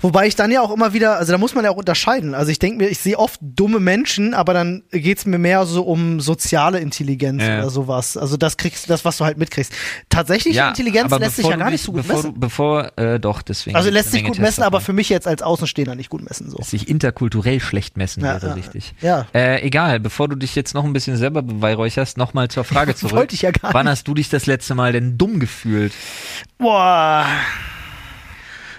[0.00, 2.34] Wobei ich dann ja auch immer wieder, also da muss man ja auch unterscheiden.
[2.34, 5.82] Also ich denke mir, ich sehe oft dumme Menschen, aber dann geht's mir mehr so
[5.84, 7.58] um soziale Intelligenz Ja.
[7.58, 8.16] oder sowas.
[8.16, 9.72] Also das kriegst das, was du halt mitkriegst.
[10.08, 12.40] Tatsächliche Intelligenz aber lässt sich ja gar nicht so gut bevor, messen.
[12.40, 13.76] Bevor, äh, doch, deswegen.
[13.76, 16.58] Also lässt sich gut messen, aber für mich jetzt als Außenstehender nicht gut messen so.
[16.62, 18.94] sich interkulturell schlecht messen Ja, wäre ja, richtig.
[19.00, 19.26] ja.
[19.34, 23.14] Äh, egal, bevor du dich jetzt noch ein bisschen selber beweihräucherst, nochmal zur Frage zurück.
[23.16, 23.92] Wollte ich ja gar Wann nicht.
[23.92, 25.92] hast du dich das letzte Mal denn dumm gefühlt?
[26.58, 27.26] Boah.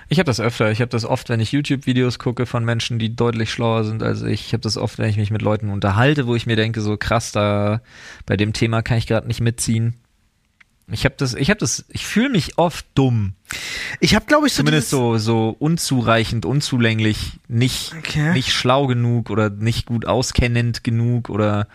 [0.08, 0.72] Ich habe das öfter.
[0.72, 4.22] Ich habe das oft, wenn ich YouTube-Videos gucke von Menschen, die deutlich schlauer sind als
[4.22, 4.45] ich.
[4.47, 6.95] Ich habe das oft, wenn ich mich mit Leuten unterhalte, wo ich mir denke, so
[6.95, 7.82] krass, da
[8.26, 9.95] bei dem Thema kann ich gerade nicht mitziehen.
[10.91, 13.34] Ich habe das, ich habe das, ich fühle mich oft dumm.
[13.99, 18.34] Ich habe glaube ich so Zumindest so, so unzureichend, unzulänglich, nicht, Okay.
[18.34, 21.68] nicht schlau genug oder nicht gut auskennend genug oder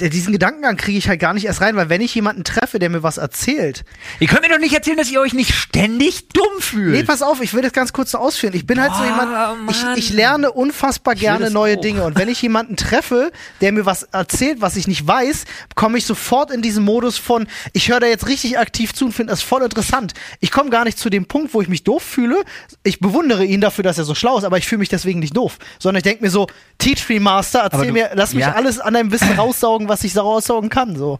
[0.00, 2.88] diesen Gedankengang kriege ich halt gar nicht erst rein, weil wenn ich jemanden treffe, der
[2.90, 3.84] mir was erzählt,
[4.20, 6.92] Ihr könnt mir doch nicht erzählen, dass ihr euch nicht ständig dumm fühlt.
[6.92, 8.54] Nee, pass auf, ich will das ganz kurz so ausführen.
[8.54, 11.80] Ich bin halt so Boah, jemand, ich, ich lerne unfassbar gerne neue auch.
[11.80, 12.04] Dinge.
[12.04, 13.30] Und wenn ich jemanden treffe,
[13.60, 15.44] der mir was erzählt, was ich nicht weiß,
[15.74, 19.12] komme ich sofort in diesen Modus von, ich höre da jetzt richtig aktiv zu und
[19.12, 20.14] finde das voll interessant.
[20.40, 22.42] Ich komme gar nicht zu dem Punkt, wo ich mich doof fühle.
[22.84, 25.36] Ich bewundere ihn dafür, dass er so schlau ist, aber ich fühle mich deswegen nicht
[25.36, 25.58] doof.
[25.78, 26.46] Sondern ich denke mir so,
[26.78, 28.52] Teach me Master, erzähl du- mir, lass mich ja.
[28.52, 30.96] alles an deinem Wissen raussaugen, was ich raussaugen kann.
[30.96, 31.18] So.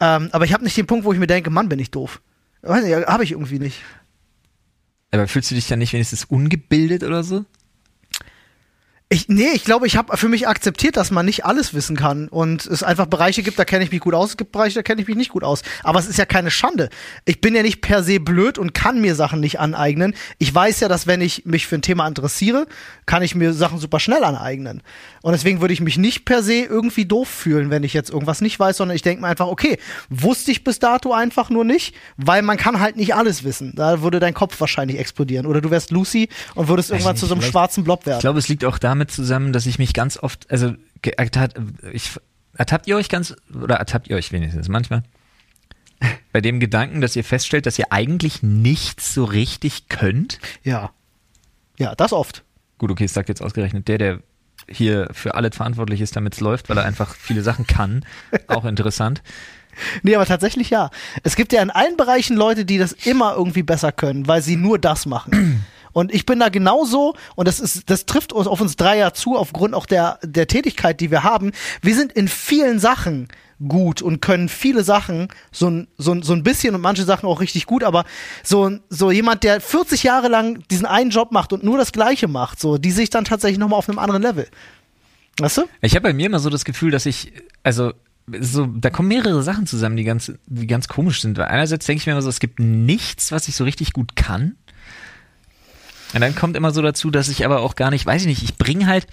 [0.00, 2.20] Ähm, aber ich habe nicht den Punkt, wo ich mir denke, Mann, bin ich doof.
[2.62, 3.82] Habe ich irgendwie nicht.
[5.10, 7.44] Aber fühlst du dich dann nicht wenigstens ungebildet oder so?
[9.08, 12.26] Ich, nee, ich glaube, ich habe für mich akzeptiert, dass man nicht alles wissen kann
[12.26, 14.82] und es einfach Bereiche gibt, da kenne ich mich gut aus, es gibt Bereiche, da
[14.82, 15.62] kenne ich mich nicht gut aus.
[15.84, 16.88] Aber es ist ja keine Schande.
[17.24, 20.14] Ich bin ja nicht per se blöd und kann mir Sachen nicht aneignen.
[20.38, 22.66] Ich weiß ja, dass wenn ich mich für ein Thema interessiere,
[23.06, 24.82] kann ich mir Sachen super schnell aneignen.
[25.22, 28.40] Und deswegen würde ich mich nicht per se irgendwie doof fühlen, wenn ich jetzt irgendwas
[28.40, 29.78] nicht weiß, sondern ich denke mir einfach, okay,
[30.10, 33.72] wusste ich bis dato einfach nur nicht, weil man kann halt nicht alles wissen.
[33.76, 35.46] Da würde dein Kopf wahrscheinlich explodieren.
[35.46, 38.20] Oder du wärst Lucy und würdest irgendwann nicht, zu so einem schwarzen Blob Ich werden.
[38.20, 41.54] glaube, es liegt auch damit zusammen, dass ich mich ganz oft, also ertat-
[41.92, 42.10] ich,
[42.56, 45.02] ertappt ihr euch ganz, oder ertappt ihr euch wenigstens manchmal,
[46.32, 50.38] bei dem Gedanken, dass ihr feststellt, dass ihr eigentlich nichts so richtig könnt?
[50.62, 50.90] Ja.
[51.78, 52.42] Ja, das oft.
[52.78, 54.20] Gut, okay, es sagt jetzt ausgerechnet der, der
[54.68, 58.04] hier für alles verantwortlich ist, damit es läuft, weil er einfach viele Sachen kann.
[58.48, 59.22] Auch interessant.
[60.02, 60.90] Nee, aber tatsächlich ja.
[61.22, 64.56] Es gibt ja in allen Bereichen Leute, die das immer irgendwie besser können, weil sie
[64.56, 65.64] nur das machen.
[65.96, 69.14] Und ich bin da genauso, und das ist, das trifft uns auf uns drei ja
[69.14, 71.52] zu, aufgrund auch der, der Tätigkeit, die wir haben.
[71.80, 73.28] Wir sind in vielen Sachen
[73.66, 77.40] gut und können viele Sachen so ein, so so ein bisschen und manche Sachen auch
[77.40, 78.04] richtig gut, aber
[78.42, 82.28] so, so jemand, der 40 Jahre lang diesen einen Job macht und nur das Gleiche
[82.28, 84.46] macht, so, die sich dann tatsächlich nochmal auf einem anderen Level.
[85.40, 85.62] Weißt du?
[85.80, 87.32] Ich habe bei mir immer so das Gefühl, dass ich,
[87.62, 87.94] also
[88.38, 91.38] so, da kommen mehrere Sachen zusammen, die ganz, die ganz komisch sind.
[91.38, 94.14] Weil einerseits denke ich mir immer so, es gibt nichts, was ich so richtig gut
[94.14, 94.56] kann.
[96.14, 98.42] Und dann kommt immer so dazu, dass ich aber auch gar nicht, weiß ich nicht,
[98.42, 99.06] ich bringe halt,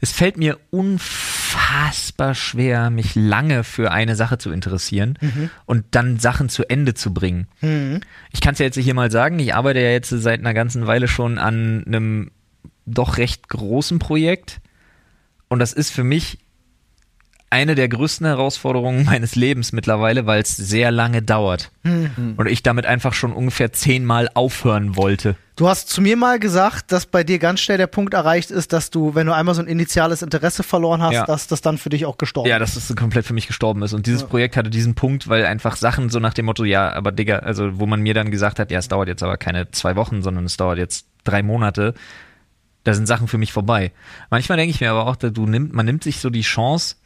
[0.00, 5.18] es fällt mir unfassbar schwer, mich lange für eine Sache zu interessieren
[5.66, 7.46] und dann Sachen zu Ende zu bringen.
[8.30, 10.86] Ich kann es ja jetzt hier mal sagen, ich arbeite ja jetzt seit einer ganzen
[10.86, 12.30] Weile schon an einem
[12.86, 14.60] doch recht großen Projekt.
[15.48, 16.38] Und das ist für mich
[17.54, 21.70] eine der größten Herausforderungen meines Lebens mittlerweile, weil es sehr lange dauert.
[21.84, 25.36] Und ich damit einfach schon ungefähr zehnmal aufhören wollte.
[25.54, 28.72] Du hast zu mir mal gesagt, dass bei dir ganz schnell der Punkt erreicht ist,
[28.72, 31.26] dass du, wenn du einmal so ein initiales Interesse verloren hast, Ja.
[31.26, 33.92] dass das dann für dich auch gestorben Ja, dass so komplett für mich gestorben ist.
[33.92, 37.12] Und dieses Projekt hatte diesen Punkt, weil einfach Sachen so nach dem Motto, ja, aber
[37.12, 39.94] Digga, also wo man mir dann gesagt hat, ja, es dauert jetzt aber keine zwei
[39.94, 41.94] Wochen, sondern es dauert jetzt drei Monate,
[42.84, 43.92] da sind Sachen für mich vorbei.
[44.30, 46.96] Manchmal denke ich mir aber auch, du nimmt, man nimmt sich so die Chance,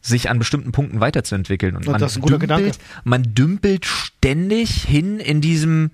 [0.00, 1.76] sich an bestimmten Punkten weiterzuentwickeln.
[1.76, 2.78] Und, Und man das ist ein guter dümpelt, Gedanke.
[3.04, 5.90] man dümpelt ständig hin in diesem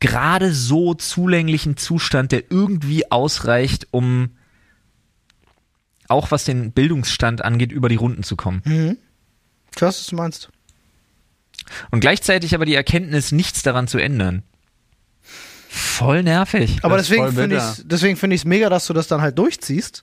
[0.00, 4.30] gerade so zulänglichen Zustand, der irgendwie ausreicht, um
[6.08, 8.62] auch was den Bildungsstand angeht, über die Runden zu kommen.
[9.76, 10.50] Ich weiß, was du meinst.
[11.90, 14.42] Und gleichzeitig aber die Erkenntnis, nichts daran zu ändern.
[15.72, 16.78] Voll nervig.
[16.82, 19.38] Aber Das deswegen finde ich deswegen finde ich es mega, dass du das dann halt
[19.38, 20.02] durchziehst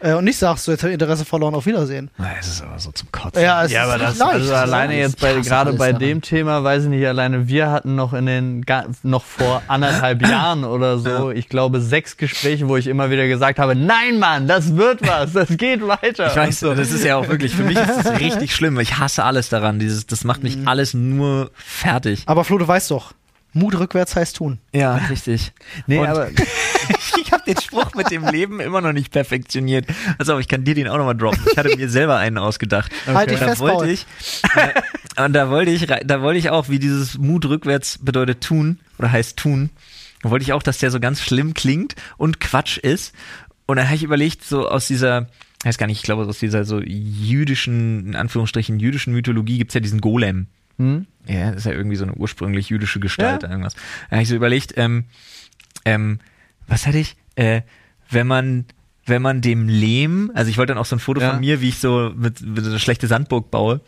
[0.00, 2.10] äh, und nicht sagst, du jetzt Interesse verloren, auf Wiedersehen.
[2.40, 3.40] Es ist aber so zum Kotzen.
[3.40, 4.32] Ja, es Ja, aber das, leicht.
[4.32, 6.00] also alleine jetzt bei, gerade bei daran.
[6.00, 8.66] dem Thema, weiß ich nicht, alleine wir hatten noch in den,
[9.04, 13.60] noch vor anderthalb Jahren oder so, ich glaube, sechs Gespräche, wo ich immer wieder gesagt
[13.60, 16.26] habe, nein, Mann, das wird was, das geht weiter.
[16.26, 18.98] Ich weiß, das ist ja auch wirklich, für mich ist das richtig schlimm, weil ich
[18.98, 19.78] hasse alles daran.
[19.78, 22.24] Dieses, das macht mich alles nur fertig.
[22.26, 23.12] Aber Flo, du weißt doch,
[23.54, 24.58] Mut rückwärts heißt tun.
[24.72, 25.52] Ja, richtig.
[25.86, 26.28] Nee, Und- aber
[27.24, 29.86] ich habe den Spruch mit dem Leben immer noch nicht perfektioniert.
[30.18, 31.40] Also, ich kann dir den auch nochmal droppen.
[31.50, 32.90] Ich hatte mir selber einen ausgedacht.
[33.06, 33.88] Halt dich da fest, wollte Paul.
[33.88, 34.06] ich,
[34.56, 38.80] äh, und da wollte ich, da wollte ich auch, wie dieses Mut rückwärts bedeutet tun
[38.98, 39.70] oder heißt tun,
[40.22, 43.14] da wollte ich auch, dass der so ganz schlimm klingt und Quatsch ist.
[43.66, 45.28] Und dann habe ich überlegt, so aus dieser,
[45.60, 49.74] ich weiß gar nicht, ich glaube, aus dieser so jüdischen, in Anführungsstrichen jüdischen Mythologie gibt's
[49.74, 50.48] ja diesen Golem.
[50.78, 53.48] Ja, das ist ja irgendwie so eine ursprünglich jüdische Gestalt Ja.
[53.50, 53.74] irgendwas.
[54.08, 55.04] Da habe ich so überlegt, ähm,
[55.84, 56.18] ähm,
[56.66, 57.16] was hatte ich?
[57.36, 57.62] Äh,
[58.10, 58.64] wenn man,
[59.06, 61.30] wenn man dem Lehm, also ich wollte dann auch so ein Foto Ja.
[61.32, 63.80] von mir, wie ich so mit, mit so eine schlechte Sandburg baue,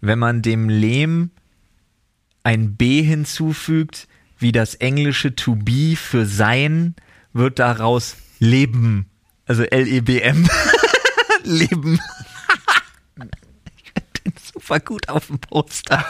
[0.00, 1.30] wenn man dem Lehm
[2.42, 4.08] ein B hinzufügt,
[4.38, 6.94] wie das englische to be für sein,
[7.32, 9.06] wird daraus Leben.
[9.46, 10.48] Also L-E-B-M.
[11.44, 11.98] Leben.
[14.70, 16.04] Super gut auf dem Poster.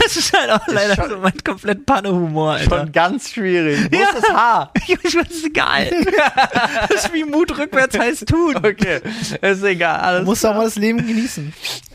[0.00, 2.78] Das ist halt auch leider schon- so mein komplett Panne-Humor, Alter.
[2.78, 3.90] schon ganz schwierig.
[3.92, 4.02] Wo Ja.
[4.08, 4.72] ist das Haar?
[4.88, 5.90] Ich weiß, ist egal.
[6.88, 8.56] Das ist wie Mut rückwärts heißt tun.
[8.56, 9.00] Okay,
[9.42, 9.98] ist egal.
[9.98, 11.52] Du Alles musst auch mal das Leben genießen.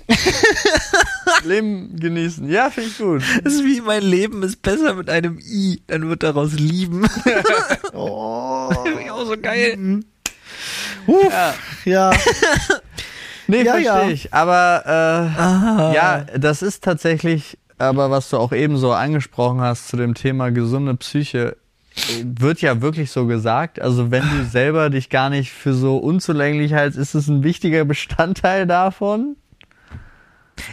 [1.44, 2.48] Leben genießen.
[2.50, 3.24] Ja, finde ich gut.
[3.44, 5.82] Das ist wie mein Leben ist besser mit einem I.
[5.88, 7.08] Dann wird daraus lieben.
[7.94, 8.70] Oh.
[8.84, 10.02] Finde ich auch so geil.
[11.08, 11.54] Uff, Ja.
[11.86, 12.12] ja.
[13.48, 14.10] Nee, Ja, verstehe ja.
[14.10, 14.34] ich.
[14.34, 19.98] Aber äh, ja, das ist tatsächlich, aber was du auch eben so angesprochen hast zu
[19.98, 21.56] dem Thema gesunde Psyche,
[22.24, 23.82] wird ja wirklich so gesagt.
[23.82, 27.86] Also wenn du selber dich gar nicht für so unzulänglich hältst, ist es ein wichtiger
[27.86, 29.36] Bestandteil davon.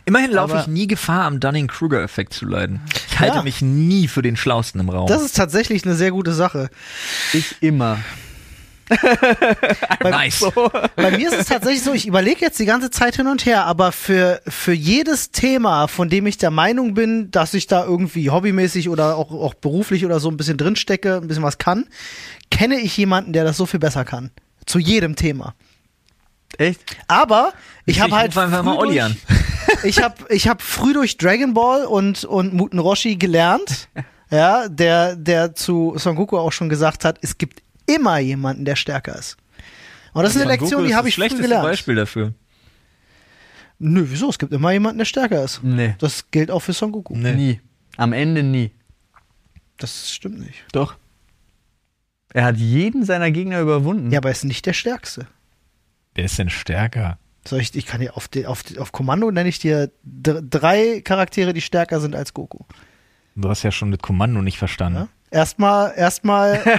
[0.07, 2.81] Immerhin laufe ich nie Gefahr, am Dunning-Kruger-Effekt zu leiden.
[3.09, 3.43] Ich halte Ja.
[3.43, 5.07] mich nie für den Schlausten im Raum.
[5.09, 6.71] Das ist tatsächlich eine sehr gute Sache.
[7.35, 7.99] Ich immer.
[10.03, 10.45] nice.
[10.97, 13.65] Bei mir ist es tatsächlich so, ich überlege jetzt die ganze Zeit hin und her,
[13.65, 18.31] aber für, für jedes Thema, von dem ich der Meinung bin, dass ich da irgendwie
[18.31, 21.87] hobbymäßig oder auch, auch beruflich oder so ein bisschen drinstecke, ein bisschen was kann,
[22.51, 24.31] kenne ich jemanden, der das so viel besser kann.
[24.67, 25.55] Zu jedem Thema.
[26.59, 26.97] Echt?
[27.09, 27.53] Aber
[27.87, 29.17] ich habe Ich halt ruf einfach mal Olli an.
[29.83, 33.89] ich habe ich hab früh durch Dragon Ball und, und Muten Roshi gelernt,
[34.31, 38.77] ja, der, der zu Son Goku auch schon gesagt hat, es gibt immer jemanden, der
[38.77, 39.37] stärker ist.
[40.13, 41.65] Und das ist eine Lektion, Goku die habe das ich früh schlechteste gelernt.
[41.65, 42.35] Beispiel dafür.
[43.79, 44.31] Nö, wieso?
[44.31, 45.61] Es gibt immer jemanden, der stärker ist.
[45.63, 45.95] Nee.
[45.99, 47.17] Das gilt auch für Son Goku.
[47.17, 47.35] Nee.
[47.35, 47.61] Nie.
[47.97, 48.71] Am Ende nie.
[49.77, 50.65] Das stimmt nicht.
[50.73, 50.95] Doch.
[52.33, 54.11] Er hat jeden seiner Gegner überwunden.
[54.11, 55.27] Ja, aber er ist nicht der Stärkste.
[56.15, 57.19] Wer ist denn stärker?
[57.47, 60.43] Soll ich, ich kann dir auf, die, auf, die, auf Kommando nenne ich dir dr-
[60.43, 62.61] drei Charaktere, die stärker sind als Goku.
[63.37, 64.99] Du hast ja schon das Kommando nicht verstanden.
[65.01, 65.09] Ja?
[65.35, 66.63] Erstmal, erstmal.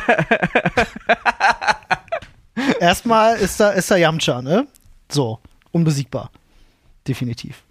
[2.80, 4.66] erstmal ist da, ist da Yamcha, ne?
[5.12, 5.40] So,
[5.74, 6.32] unbesiegbar.
[7.06, 7.64] Definitiv.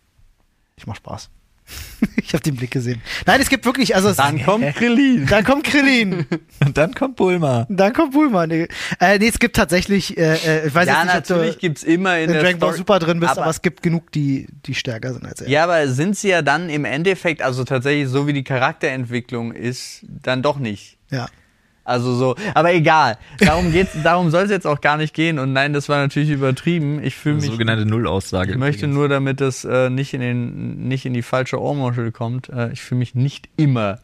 [0.77, 1.31] Ich mach Spaß.
[2.17, 3.01] ich habe den Blick gesehen.
[3.27, 5.27] Nein, es gibt wirklich, also es, Dann kommt Krillin.
[5.27, 6.27] dann kommt Krillin,
[6.65, 7.67] Und dann kommt Bulma.
[7.71, 8.47] dann kommt Bulma.
[8.47, 8.69] Nee,
[9.01, 11.61] äh, nee es gibt tatsächlich, äh, äh, ich weiß Ja, jetzt nicht, ob natürlich du
[11.61, 14.13] gibt's immer in in der Dragon Ball Super drin bist, aber, aber es gibt genug,
[14.13, 15.49] die, die stärker sind als er.
[15.49, 20.05] Ja, aber sind sie ja dann im Endeffekt, also tatsächlich so wie die Charakterentwicklung ist,
[20.09, 20.99] dann doch nicht.
[21.11, 21.29] ja.
[21.85, 23.19] Also so, aber egal.
[23.39, 25.39] Darum geht's, darum soll es jetzt auch gar nicht gehen.
[25.39, 27.03] Und nein, das war natürlich übertrieben.
[27.03, 28.53] Ich fühle mich, Sogenannte Nullaussage.
[28.53, 28.95] ich möchte übrigens.
[28.97, 32.49] nur, damit das äh, nicht in den, nicht in die falsche Ohrmuschel kommt.
[32.49, 33.99] Äh, ich fühle mich nicht immer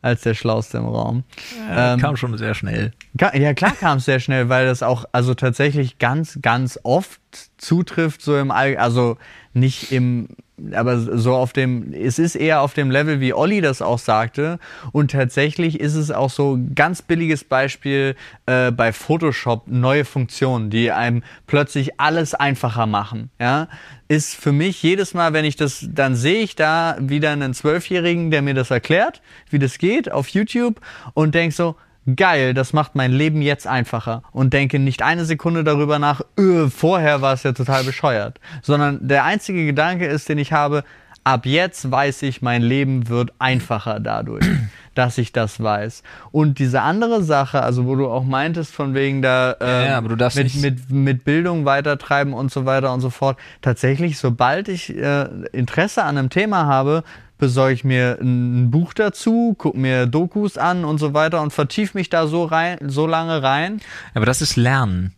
[0.00, 1.24] als der Schlauste im Raum.
[1.68, 2.92] Ja, Ähm, kam schon sehr schnell.
[3.34, 7.20] Ja, klar kam es sehr schnell, weil das auch also tatsächlich ganz, ganz oft
[7.56, 9.16] zutrifft, so im All, also
[9.54, 10.28] nicht im,
[10.72, 14.58] aber so auf dem, es ist eher auf dem Level, wie Olli das auch sagte.
[14.92, 20.90] Und tatsächlich ist es auch so ganz billiges Beispiel äh, bei Photoshop neue Funktionen, die
[20.92, 23.30] einem plötzlich alles einfacher machen.
[23.40, 23.68] Ja,
[24.08, 28.30] ist für mich jedes Mal, wenn ich das, dann sehe ich da wieder einen Zwölfjährigen,
[28.30, 30.80] der mir das erklärt, wie das geht auf YouTube
[31.14, 31.76] und denk so,
[32.16, 36.68] geil, das macht mein Leben jetzt einfacher und denke nicht eine Sekunde darüber nach, öh,
[36.68, 40.84] vorher war es ja total bescheuert, sondern der einzige Gedanke ist, den ich habe,
[41.24, 44.46] ab jetzt weiß ich, mein Leben wird einfacher dadurch,
[44.94, 46.02] dass ich das weiß.
[46.32, 50.16] Und diese andere Sache, also wo du auch meintest, von wegen da ähm, Ja, du
[50.16, 53.38] darfst mit, mit, mit Bildung weitertreiben und so weiter und so fort.
[53.60, 57.04] Tatsächlich, sobald ich äh, Interesse an einem Thema habe,
[57.38, 61.94] besorge ich mir ein Buch dazu, gucke mir Dokus an und so weiter und vertief
[61.94, 63.80] mich da so rein, so lange rein.
[64.14, 65.14] Aber das ist Lernen.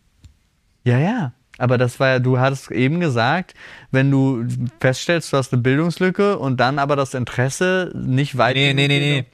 [0.83, 1.33] Ja, ja.
[1.57, 3.53] Aber das war ja, du hattest eben gesagt,
[3.91, 4.45] wenn du
[4.79, 8.55] feststellst, du hast eine Bildungslücke und dann aber das Interesse nicht weit.
[8.55, 9.25] Nee, nee, nee, nee.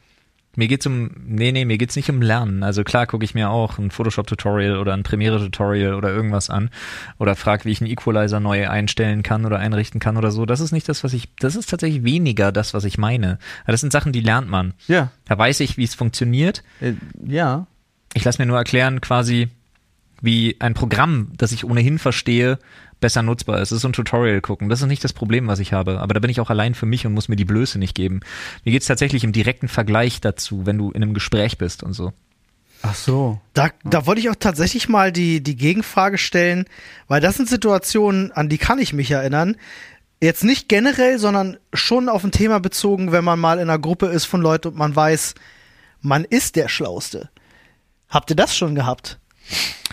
[0.57, 2.63] Mir geht's um, nee, nee, mir geht's nicht um Lernen.
[2.63, 6.71] Also klar gucke ich mir auch ein Photoshop-Tutorial oder ein Premiere-Tutorial oder irgendwas an
[7.19, 10.47] oder frag, wie ich einen Equalizer neu einstellen kann oder einrichten kann oder so.
[10.47, 13.37] Das ist nicht das, was ich, das ist tatsächlich weniger das, was ich meine.
[13.67, 14.73] Das sind Sachen, die lernt man.
[14.87, 16.63] Ja, Da weiß ich, wie es funktioniert.
[16.81, 16.93] äh,
[17.23, 17.67] ja.
[18.15, 19.49] Ich lasse mir nur erklären, quasi,
[20.21, 22.57] wie ein Programm, das ich ohnehin verstehe,
[22.99, 23.71] besser nutzbar ist.
[23.71, 24.69] Das ist so ein Tutorial gucken.
[24.69, 25.99] Das ist nicht das Problem, was ich habe.
[25.99, 28.21] Aber da bin ich auch allein für mich und muss mir die Blöße nicht geben.
[28.63, 32.13] Mir geht's tatsächlich im direkten Vergleich dazu, wenn du in einem Gespräch bist und so.
[32.81, 33.41] Ach so.
[33.53, 36.65] Da, da wollte ich auch tatsächlich mal die, die Gegenfrage stellen,
[37.07, 39.55] weil das sind Situationen, an die kann ich mich erinnern.
[40.21, 44.07] Jetzt nicht generell, sondern schon auf ein Thema bezogen, wenn man mal in einer Gruppe
[44.07, 45.35] ist von Leuten und man weiß,
[46.01, 47.29] man ist der Schlauste.
[48.09, 49.19] Habt ihr das schon gehabt?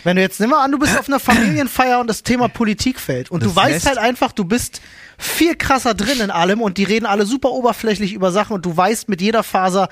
[0.05, 2.99] Wenn du jetzt, nimm mal an, du bist auf einer Familienfeier und das Thema Politik
[2.99, 4.81] fällt und du Das weißt heißt- halt einfach, du bist
[5.17, 8.75] viel krasser drin in allem und die reden alle super oberflächlich über Sachen und du
[8.77, 9.89] weißt mit jeder Faser,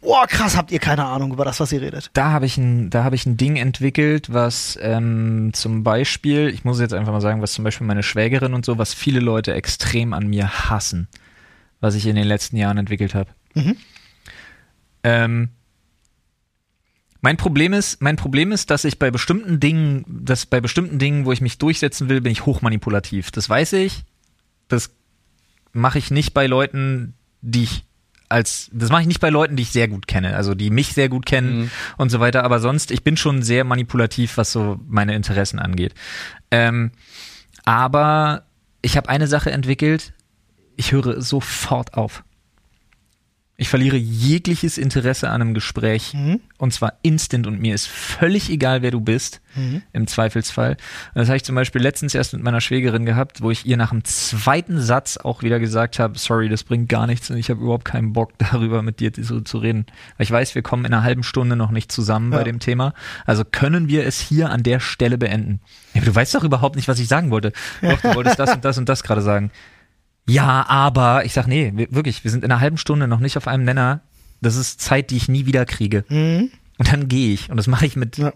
[0.00, 2.10] oh krass, habt ihr keine Ahnung über das, was ihr redet.
[2.14, 6.64] Da habe ich ein, da habe ich ein Ding entwickelt, was ähm, zum Beispiel, ich
[6.64, 9.54] muss jetzt einfach mal sagen, was zum Beispiel meine Schwägerin und so, was viele Leute
[9.54, 11.06] extrem an mir hassen,
[11.80, 13.30] was ich in den letzten Jahren entwickelt habe.
[13.54, 13.76] Mhm.
[15.04, 15.48] Ähm,
[17.22, 21.24] mein Problem ist, mein Problem ist, dass ich bei bestimmten Dingen, dass bei bestimmten Dingen,
[21.24, 23.30] wo ich mich durchsetzen will, bin ich hochmanipulativ.
[23.30, 24.02] Das weiß ich.
[24.66, 24.90] Das
[25.72, 27.84] mache ich nicht bei Leuten, die ich
[28.28, 30.94] als, das mache ich nicht bei Leuten, die ich sehr gut kenne, also die mich
[30.94, 32.44] sehr gut kennen und so weiter.
[32.44, 35.94] Aber sonst, ich bin schon sehr manipulativ, was so meine Interessen angeht.
[36.50, 36.92] Ähm,
[37.64, 38.46] aber
[38.80, 40.12] ich habe eine Sache entwickelt.
[40.76, 42.24] Ich höre sofort auf.
[43.62, 46.16] Ich verliere jegliches Interesse an einem Gespräch
[46.58, 49.40] und zwar instant und mir ist völlig egal, wer du bist,
[49.92, 50.72] im Zweifelsfall.
[50.72, 53.76] Und das habe ich zum Beispiel letztens erst mit meiner Schwägerin gehabt, wo ich ihr
[53.76, 57.50] nach dem zweiten Satz auch wieder gesagt habe, sorry, das bringt gar nichts und ich
[57.50, 59.86] habe überhaupt keinen Bock darüber mit dir so zu reden.
[60.16, 62.38] Weil ich weiß, wir kommen in einer halben Stunde noch nicht zusammen Ja.
[62.38, 62.94] bei dem Thema.
[63.26, 65.60] Also können wir es hier an der Stelle beenden.
[65.94, 67.52] Ja, du weißt doch überhaupt nicht, was ich sagen wollte.
[67.80, 69.52] Doch, du wolltest das und das und das gerade sagen.
[70.28, 73.36] Ja, aber ich sag, nee, wir, wirklich, wir sind in einer halben Stunde noch nicht
[73.36, 74.00] auf einem Nenner.
[74.40, 76.04] Das ist Zeit, die ich nie wieder kriege.
[76.08, 76.50] Und
[76.92, 77.50] dann gehe ich.
[77.50, 78.32] Und das mache ich mit, Ja.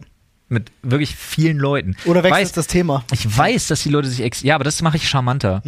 [0.49, 1.97] mit wirklich vielen Leuten.
[2.05, 3.05] Oder weiß, wechselst das Thema.
[3.13, 5.63] ich weiß, dass die Leute sich ex ja, aber das mache ich charmanter.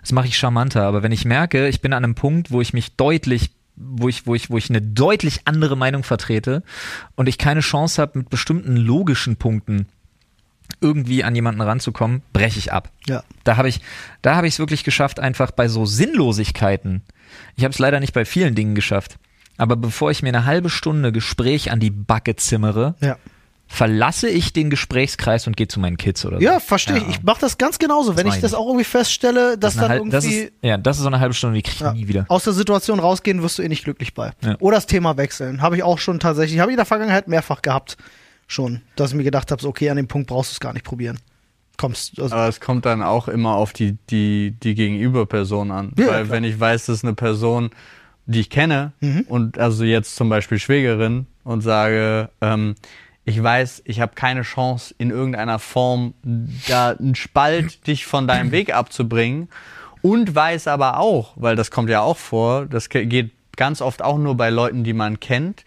[0.00, 0.82] Das mache ich charmanter.
[0.84, 4.24] Aber wenn ich merke, ich bin an einem Punkt, wo ich mich deutlich wo ich,
[4.24, 6.62] wo ich, wo ich eine deutlich andere Meinung vertrete
[7.16, 9.88] und ich keine Chance habe, mit bestimmten logischen Punkten
[10.80, 12.90] irgendwie an jemanden ranzukommen, breche ich ab.
[13.06, 13.22] Ja.
[13.44, 13.80] Da habe ich,
[14.22, 17.02] da habe ich es wirklich geschafft, einfach bei so Sinnlosigkeiten.
[17.56, 19.16] Ich habe es leider nicht bei vielen Dingen geschafft.
[19.56, 23.16] Aber bevor ich mir eine halbe Stunde Gespräch an die Backe zimmere, Ja.
[23.66, 26.42] verlasse ich den Gesprächskreis und gehe zu meinen Kids oder so.
[26.44, 27.08] Ja, verstehe ich.
[27.08, 28.16] Ich mache das ganz genauso.
[28.16, 30.76] Wenn mach ich das auch irgendwie feststelle, dass Das dann halb- das irgendwie ist, ja,
[30.76, 32.24] das ist so eine halbe Stunde, die kriege ich ja, nie wieder.
[32.28, 34.32] aus der Situation rausgehen, wirst du eh nicht glücklich bei.
[34.44, 34.56] Ja.
[34.60, 35.62] Oder das Thema wechseln.
[35.62, 37.96] Habe ich auch schon tatsächlich, habe ich in der Vergangenheit mehrfach gehabt.
[38.46, 40.72] Schon, dass ich mir gedacht habe, so, okay, an dem Punkt brauchst du es gar
[40.72, 41.18] nicht probieren.
[41.76, 45.92] Kommst, also, Aber es kommt dann auch immer auf die, die, die Gegenüberperson an.
[45.98, 46.30] Ja, Weil klar.
[46.30, 47.70] wenn ich weiß, das ist eine Person,
[48.26, 49.22] die ich kenne, Mhm.
[49.28, 52.74] und also jetzt zum Beispiel Schwägerin und sage, ähm,
[53.24, 56.14] ich weiß, ich habe keine Chance in irgendeiner Form
[56.68, 59.48] da einen Spalt dich von deinem Weg abzubringen
[60.02, 64.02] und weiß aber auch, weil das kommt ja auch vor, das ge- geht ganz oft
[64.02, 65.64] auch nur bei Leuten, die man kennt,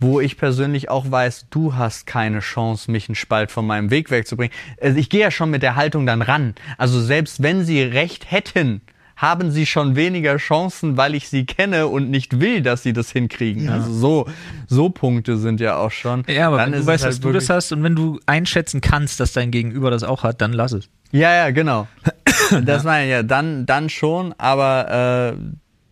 [0.00, 4.10] wo ich persönlich auch weiß, du hast keine Chance, mich einen Spalt von meinem Weg
[4.10, 4.54] wegzubringen.
[4.80, 6.54] Also ich gehe ja schon mit der Haltung dann ran.
[6.76, 8.80] Also selbst wenn sie recht hätten,
[9.18, 13.10] haben sie schon weniger Chancen, weil ich sie kenne und nicht will, dass sie das
[13.10, 13.68] hinkriegen.
[13.68, 14.26] Also so,
[14.68, 16.22] so Punkte sind ja auch schon.
[16.28, 18.80] Ja, aber Dann wenn du weißt, halt dass du das hast und wenn du einschätzen
[18.80, 20.88] kannst, dass dein Gegenüber das auch hat, dann lass es.
[21.10, 21.88] Ja, ja, genau.
[22.64, 25.38] Das meine ich ja, dann, dann schon, aber äh,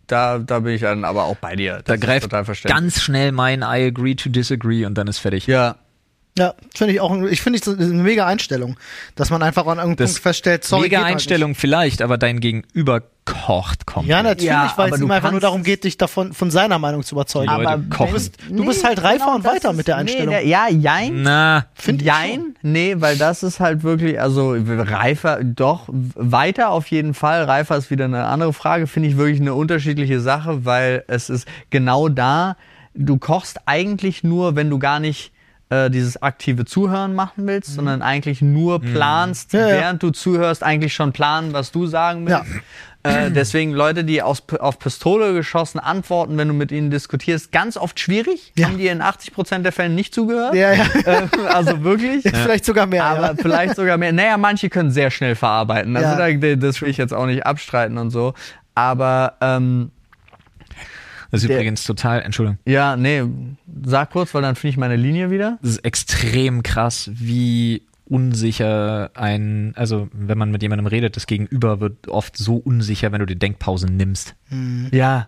[0.07, 1.81] da, da bin ich dann aber auch bei dir.
[1.83, 2.29] Das Da greift
[2.63, 5.47] ganz schnell mein I agree to disagree und dann ist fertig.
[5.47, 5.75] Ja,
[6.37, 8.77] ja, finde ich auch, ich finde es eine mega Einstellung,
[9.15, 10.83] dass man einfach an irgendeinem Das Punkt feststellt, sorry.
[10.83, 14.07] Mega geht halt Einstellung vielleicht, aber dein Gegenüber kocht kommt.
[14.07, 17.03] Ja, natürlich, Ja, weil es ihm einfach nur darum geht, dich davon von seiner Meinung
[17.03, 17.49] zu überzeugen.
[17.49, 18.07] Aber kochen.
[18.07, 20.27] Du bist, du bist halt reifer und das weiter ist- mit der Einstellung.
[20.33, 21.23] Nee, der, ja, jein.
[21.23, 26.87] Na, Find ich Jein, nee, weil das ist halt wirklich, also reifer, doch, weiter auf
[26.87, 27.43] jeden Fall.
[27.43, 31.47] Reifer ist wieder eine andere Frage, finde ich wirklich eine unterschiedliche Sache, weil es ist
[31.69, 32.55] genau da,
[32.93, 35.31] du kochst eigentlich nur, wenn du gar nicht
[35.69, 39.67] äh, dieses aktive Zuhören machen willst, sondern eigentlich nur planst, Ja, ja.
[39.81, 42.45] während du zuhörst, eigentlich schon planen, was du sagen willst.
[43.03, 47.75] Äh, deswegen Leute, die aus, auf Pistole geschossen antworten, wenn du mit ihnen diskutierst, ganz
[47.77, 48.53] oft schwierig.
[48.57, 48.67] Ja.
[48.67, 50.55] Haben die in 80% der Fälle nicht zugehört.
[50.55, 50.85] Ja, ja.
[51.05, 52.23] Äh, also wirklich.
[52.33, 53.03] Vielleicht sogar mehr.
[53.03, 53.33] Aber ja.
[53.37, 54.13] vielleicht sogar mehr.
[54.13, 55.95] Naja, manche können sehr schnell verarbeiten.
[55.97, 56.31] Also Ja.
[56.31, 58.33] da, das will ich jetzt auch nicht abstreiten und so.
[58.73, 59.91] Aber ähm,
[61.31, 63.23] das ist Der- übrigens total, Entschuldigung, ja, nee,
[63.83, 65.57] sag kurz, weil dann finde ich meine Linie wieder.
[65.61, 71.81] das ist extrem krass, wie unsicher ein, also wenn man mit jemandem redet, das Gegenüber
[71.81, 74.33] wird oft so unsicher, wenn du die Denkpause nimmst.
[74.91, 75.27] Ja.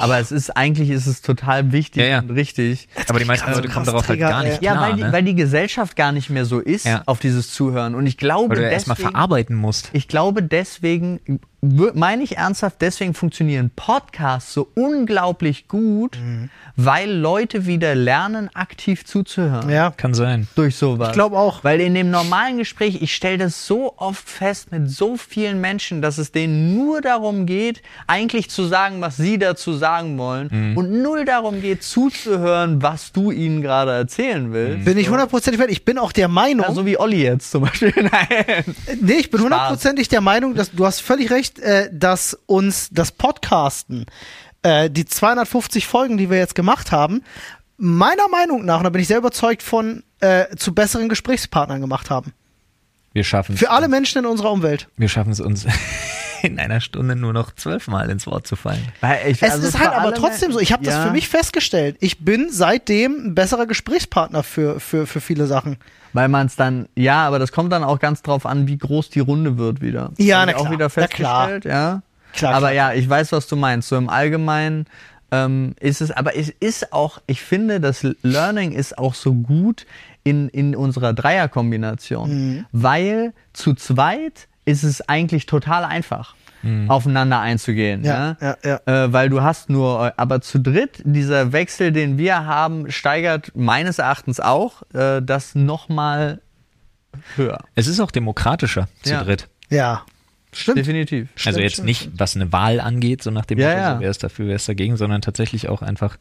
[0.00, 2.18] Aber es ist eigentlich ist es total wichtig Ja, ja.
[2.20, 2.88] und richtig.
[3.08, 4.62] Aber die meisten Leute kommen darauf halt gar nicht.
[4.62, 5.12] Ja, klar, weil, die, ne?
[5.12, 7.02] weil die Gesellschaft gar nicht mehr so ist Ja.
[7.06, 7.94] auf dieses Zuhören.
[7.94, 9.90] Und ich glaube, weil du ja erstmal verarbeiten musst.
[9.92, 11.20] ich glaube deswegen,
[11.62, 16.48] meine ich ernsthaft, deswegen funktionieren Podcasts so unglaublich gut, Mhm.
[16.76, 19.68] weil Leute wieder lernen, aktiv zuzuhören.
[19.68, 19.90] ja.
[19.96, 20.48] Kann sein.
[20.54, 21.08] durch sowas.
[21.08, 21.62] Ich glaube auch.
[21.64, 26.00] Weil in dem normalen Gespräch, ich stelle das so oft fest mit so vielen Menschen,
[26.00, 30.76] dass es denen nur darum geht, eigentlich zu sagen, was sie dazu sagen wollen Mhm.
[30.76, 34.84] und null darum geht, zuzuhören, was du ihnen gerade erzählen willst.
[34.84, 35.70] Bin ich hundertprozentig wert.
[35.70, 37.92] Ich bin auch der Meinung, Ja, so wie Olli jetzt zum Beispiel.
[37.96, 38.64] Nein.
[39.00, 43.12] nee, ich bin hundertprozentig der Meinung, dass du hast völlig recht, äh, dass uns das
[43.12, 44.06] Podcasten,
[44.62, 47.22] äh, die 250 Folgen, die wir jetzt gemacht haben,
[47.76, 52.10] meiner Meinung nach, und da bin ich sehr überzeugt von, äh, zu besseren Gesprächspartnern gemacht
[52.10, 52.32] haben.
[53.12, 54.86] Wir schaffen Für alle Menschen in unserer Umwelt.
[54.96, 55.66] Wir schaffen es uns
[56.42, 58.82] in einer Stunde nur noch zwölfmal ins Wort zu fallen.
[59.00, 60.60] Weil ich- Es also ist für halt aber trotzdem so.
[60.60, 61.06] Ich habe das Ja.
[61.06, 61.96] für mich festgestellt.
[62.00, 65.76] Ich bin seitdem ein besserer Gesprächspartner für, für, für viele Sachen.
[66.12, 69.10] Weil man es dann, ja, aber das kommt dann auch ganz drauf an, wie groß
[69.10, 70.10] die Runde wird wieder.
[70.18, 70.72] Ja, na ich auch klar.
[70.72, 71.46] wieder Na klar.
[71.48, 72.02] festgestellt, ja.
[72.32, 72.92] Klar, aber klar.
[72.92, 73.88] ja, ich weiß, was du meinst.
[73.88, 74.86] So im Allgemeinen
[75.32, 79.86] ähm, ist es, aber es ist auch, ich finde, das Learning ist auch so gut
[80.24, 82.66] in, in unserer Dreierkombination, Mhm.
[82.72, 86.34] weil zu zweit ist es eigentlich total einfach.
[86.88, 88.04] aufeinander einzugehen.
[88.04, 88.56] Ja, ne?
[88.62, 89.04] ja, ja.
[89.04, 93.98] Äh, weil du hast nur, aber zu dritt, dieser Wechsel, den wir haben, steigert meines
[93.98, 96.42] Erachtens auch äh, das nochmal
[97.36, 97.64] höher.
[97.76, 99.24] Es ist auch demokratischer zu Ja.
[99.24, 99.48] dritt.
[99.70, 100.02] Ja.
[100.52, 100.76] Stimmt.
[100.78, 101.28] Definitiv.
[101.36, 103.94] also Stimmt, jetzt stimmt, nicht, was eine Wahl angeht, so nach dem Ja, Motto, ja.
[103.94, 106.18] so, wer ist dafür, wer ist dagegen, sondern tatsächlich auch einfach,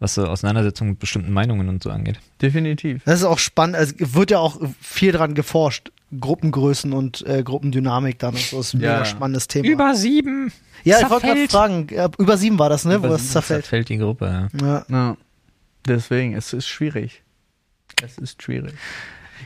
[0.00, 2.18] was so Auseinandersetzungen mit bestimmten Meinungen und so angeht.
[2.42, 3.02] Definitiv.
[3.04, 3.76] Das ist auch spannend.
[3.76, 5.90] Es wird ja auch viel dran geforscht.
[6.20, 8.58] Gruppengrößen und äh, Gruppendynamik dann und so.
[8.58, 8.92] Das ist ein Ja.
[8.94, 9.94] mega spannendes Thema.
[9.96, 10.52] sieben.
[10.84, 11.86] ja, ich wollte gerade fragen,
[12.18, 13.02] über sieben war das, ne?
[13.02, 13.64] wo es zerfällt.
[13.64, 14.66] zerfällt die Gruppe, ja.
[14.66, 14.84] Ja.
[14.88, 15.16] Ja.
[15.86, 17.22] Deswegen, es ist schwierig.
[18.02, 18.74] Es ist schwierig.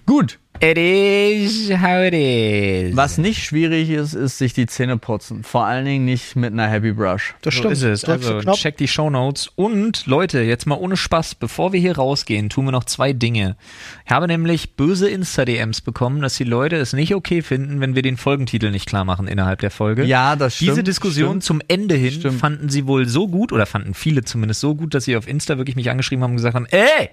[0.07, 0.39] Gut.
[0.61, 2.97] It is how it is.
[2.97, 5.45] Was nicht schwierig ist, ist sich die Zähne putzen.
[5.45, 7.35] Vor allen Dingen nicht mit einer Happy Brush.
[7.43, 7.73] Das So stimmt.
[7.75, 8.05] ist es.
[8.05, 9.51] Also check die Shownotes.
[9.55, 13.57] Und Leute, jetzt mal ohne Spaß, bevor wir hier rausgehen, tun wir noch zwei Dinge.
[14.05, 18.03] Ich habe nämlich böse Insta-DMs bekommen, dass die Leute es nicht okay finden, wenn wir
[18.03, 20.05] den Folgentitel nicht klar machen innerhalb der Folge.
[20.05, 20.71] Ja, das stimmt.
[20.73, 21.45] Diese Diskussion stimmt.
[21.45, 22.41] zum Ende hin Stimmt.
[22.41, 25.57] fanden sie wohl so gut, oder fanden viele zumindest so gut, dass sie auf Insta
[25.57, 27.11] wirklich mich angeschrieben haben und gesagt haben, ey,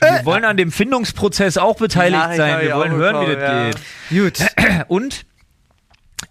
[0.00, 3.70] wir wollen an dem Findungsprozess auch beteiligt sein, wir auch wollen hören, wie das ja.
[3.70, 3.78] geht.
[4.10, 4.64] Gut.
[4.88, 5.26] Und,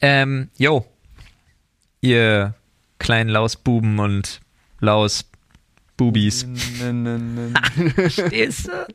[0.02, 0.86] ähm, yo,
[2.02, 2.54] ihr
[3.00, 4.42] kleinen Lausbuben und
[4.80, 6.48] Lausbubis.
[7.96, 8.88] Verstehst du?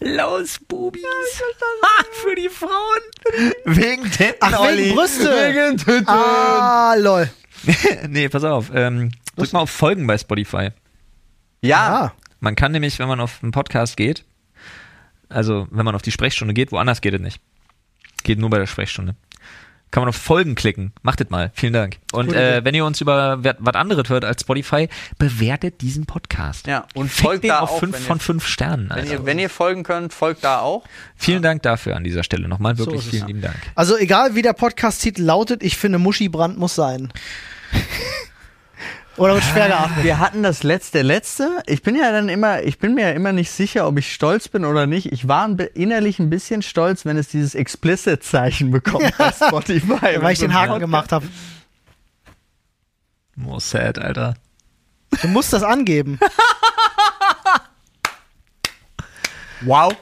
[0.00, 1.02] Lausbubis.
[1.82, 3.00] Ah, für die Frauen.
[3.64, 5.30] Wegen Titten, Ach, wegen Brüste.
[5.30, 6.08] Wegen Titten.
[6.08, 7.30] Ah, lol.
[8.08, 8.70] nee, pass auf.
[8.74, 10.70] Ähm, drück mal auf Folgen bei Spotify.
[11.62, 12.12] Ja.
[12.40, 14.24] Man kann nämlich, wenn man auf einen Podcast geht,
[15.28, 17.40] also wenn man auf die Sprechstunde geht, woanders geht es nicht.
[18.22, 19.14] Geht nur bei der Sprechstunde.
[19.90, 20.92] Kann man auf Folgen klicken.
[21.02, 21.52] Macht es mal.
[21.54, 21.98] Vielen Dank.
[22.12, 24.88] Und äh, wenn ihr uns über was anderes hört als Spotify,
[25.18, 26.66] bewertet diesen Podcast.
[26.66, 28.90] Ja, und Fickt folgt den da auf auch, 5 wenn ihr- von 5 Sternen.
[28.92, 30.84] Wenn ihr, wenn ihr folgen könnt, folgt da auch.
[31.14, 32.76] Vielen Dank dafür an dieser Stelle nochmal.
[32.76, 33.08] Wirklich es.
[33.10, 33.54] vielen lieben Dank.
[33.76, 37.12] Also egal wie der Podcast-Titel lautet, ich finde Muschi-Brand muss sein.
[39.16, 40.02] Oder wird schwer geachtet.
[40.02, 41.62] Wir hatten das letzte, letzte.
[41.66, 44.48] Ich bin ja dann immer, ich bin mir ja immer nicht sicher, ob ich stolz
[44.48, 45.12] bin oder nicht.
[45.12, 50.20] Ich war innerlich ein bisschen stolz, wenn es dieses Explicit-Zeichen bekommt bei Spotify.
[50.20, 51.26] Weil ich den Haken gemacht habe.
[53.36, 54.34] More sad, Alter.
[55.22, 56.18] Du musst das angeben.
[59.66, 59.94] Wow.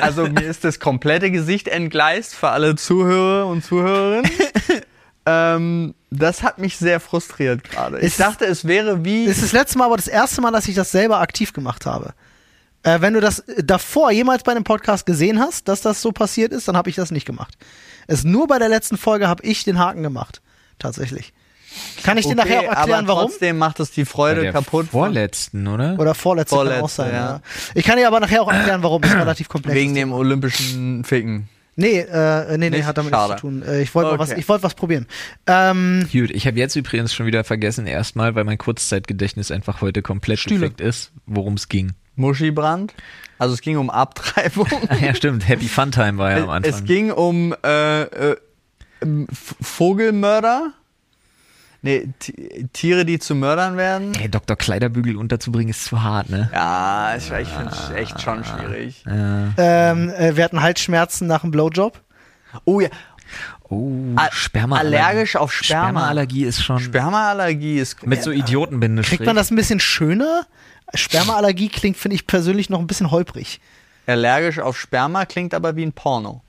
[0.00, 4.30] Also mir ist das komplette Gesicht entgleist für alle Zuhörer und Zuhörerinnen.
[5.28, 8.00] ähm, das hat mich sehr frustriert gerade.
[8.00, 9.26] Ich dachte, es wäre wie.
[9.26, 11.84] Das ist das letzte Mal, aber das erste Mal, dass ich das selber aktiv gemacht
[11.84, 12.14] habe.
[12.82, 16.12] Äh, wenn du das äh, davor jemals bei einem Podcast gesehen hast, dass das so
[16.12, 17.58] passiert ist, dann habe ich das nicht gemacht.
[18.06, 20.40] Es nur bei der letzten Folge habe ich den Haken gemacht.
[20.78, 21.34] Tatsächlich.
[22.02, 23.28] Kann ich dir nachher auch erklären, aber warum?
[23.28, 24.86] trotzdem macht es die Freude der kaputt.
[24.90, 25.98] vorletzten, oder?
[25.98, 27.12] Oder vorletzte, kann auch sein.
[27.12, 27.16] Ja.
[27.16, 27.40] ja.
[27.74, 29.02] Ich kann dir aber nachher auch erklären, warum.
[29.02, 29.74] Das ist relativ komplex.
[29.74, 31.48] Wegen dem olympischen Ficken.
[31.80, 32.86] Nee, äh, nee, nee, Nicht?
[32.86, 33.34] hat damit Schade.
[33.34, 33.62] nichts zu tun.
[33.62, 34.40] Äh, ich wollte mal was, Okay.
[34.40, 35.06] ich wollte was probieren.
[35.46, 40.02] Ähm, Gut, ich habe jetzt übrigens schon wieder vergessen, erstmal, weil mein Kurzzeitgedächtnis einfach heute
[40.02, 40.60] komplett Stühle.
[40.60, 41.92] defekt ist, worum es ging.
[42.16, 42.94] Muschibrand.
[43.38, 44.66] Also es ging um Abtreibung.
[45.00, 45.46] Ja, stimmt.
[45.48, 46.72] Happy Fun Time war ja am Anfang.
[46.72, 48.36] Es ging um äh, äh,
[49.60, 50.72] Vogelmörder.
[51.80, 54.12] Nee, Ti- Tiere, die zu Mördern werden.
[54.20, 54.56] Ey, Dr.
[54.56, 56.50] Kleiderbügel unterzubringen ist zu hart, ne?
[56.52, 59.04] Ja, ich, ich finde es echt schon schwierig.
[59.06, 62.00] ähm, äh, wir hatten Halsschmerzen nach dem Blowjob.
[62.64, 62.88] Oh ja,
[63.70, 64.96] Oh, Spermaallergie.
[64.96, 65.84] allergisch auf Sperma.
[65.90, 69.18] Spermaallergie ist schon Spermaallergie ist mit so Idiotenbindestrich.
[69.18, 70.46] Kriegt man das ein bisschen schöner?
[70.94, 73.60] Spermaallergie klingt, finde ich persönlich noch ein bisschen holprig.
[74.06, 76.42] allergisch auf Sperma klingt aber wie ein Porno.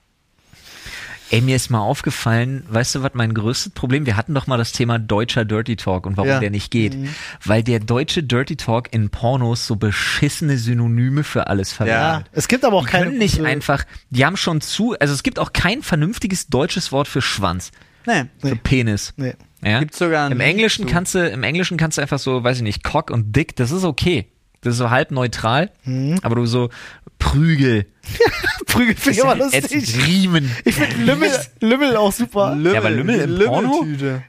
[1.31, 4.05] Ey, mir ist mal aufgefallen, weißt du, was mein größtes Problem?
[4.07, 6.39] Wir hatten doch mal das Thema deutscher Dirty Talk und warum Ja.
[6.39, 6.97] der nicht geht.
[7.45, 12.01] Weil der deutsche Dirty Talk in Pornos so beschissene Synonyme für alles verwendet.
[12.01, 12.23] Ja.
[12.31, 13.05] Es gibt aber auch Die keine.
[13.05, 17.07] können nicht einfach, die haben schon zu, also es gibt auch kein vernünftiges deutsches Wort
[17.07, 17.71] für Schwanz,
[18.07, 18.23] Nee.
[18.39, 19.13] für Penis.
[19.17, 19.35] Nee.
[19.63, 19.79] Ja?
[19.79, 22.83] Gibt's sogar Im Englischen kannst du, im Englischen kannst du einfach so, weiß ich nicht,
[22.83, 24.31] Cock und Dick, das ist okay.
[24.61, 26.19] Das ist so halb neutral, Mhm.
[26.21, 26.69] aber du so
[27.17, 27.85] Prügel,
[28.65, 30.05] Prügel finde ich aber ätzend, lustig.
[30.07, 30.49] Riemen.
[30.65, 31.31] Ich finde Lümmel,
[31.61, 32.55] Lümmel auch super.
[32.55, 33.81] Lümmel, Ja, aber Lümmel im Porno?
[33.83, 34.23] Lümmeltüte.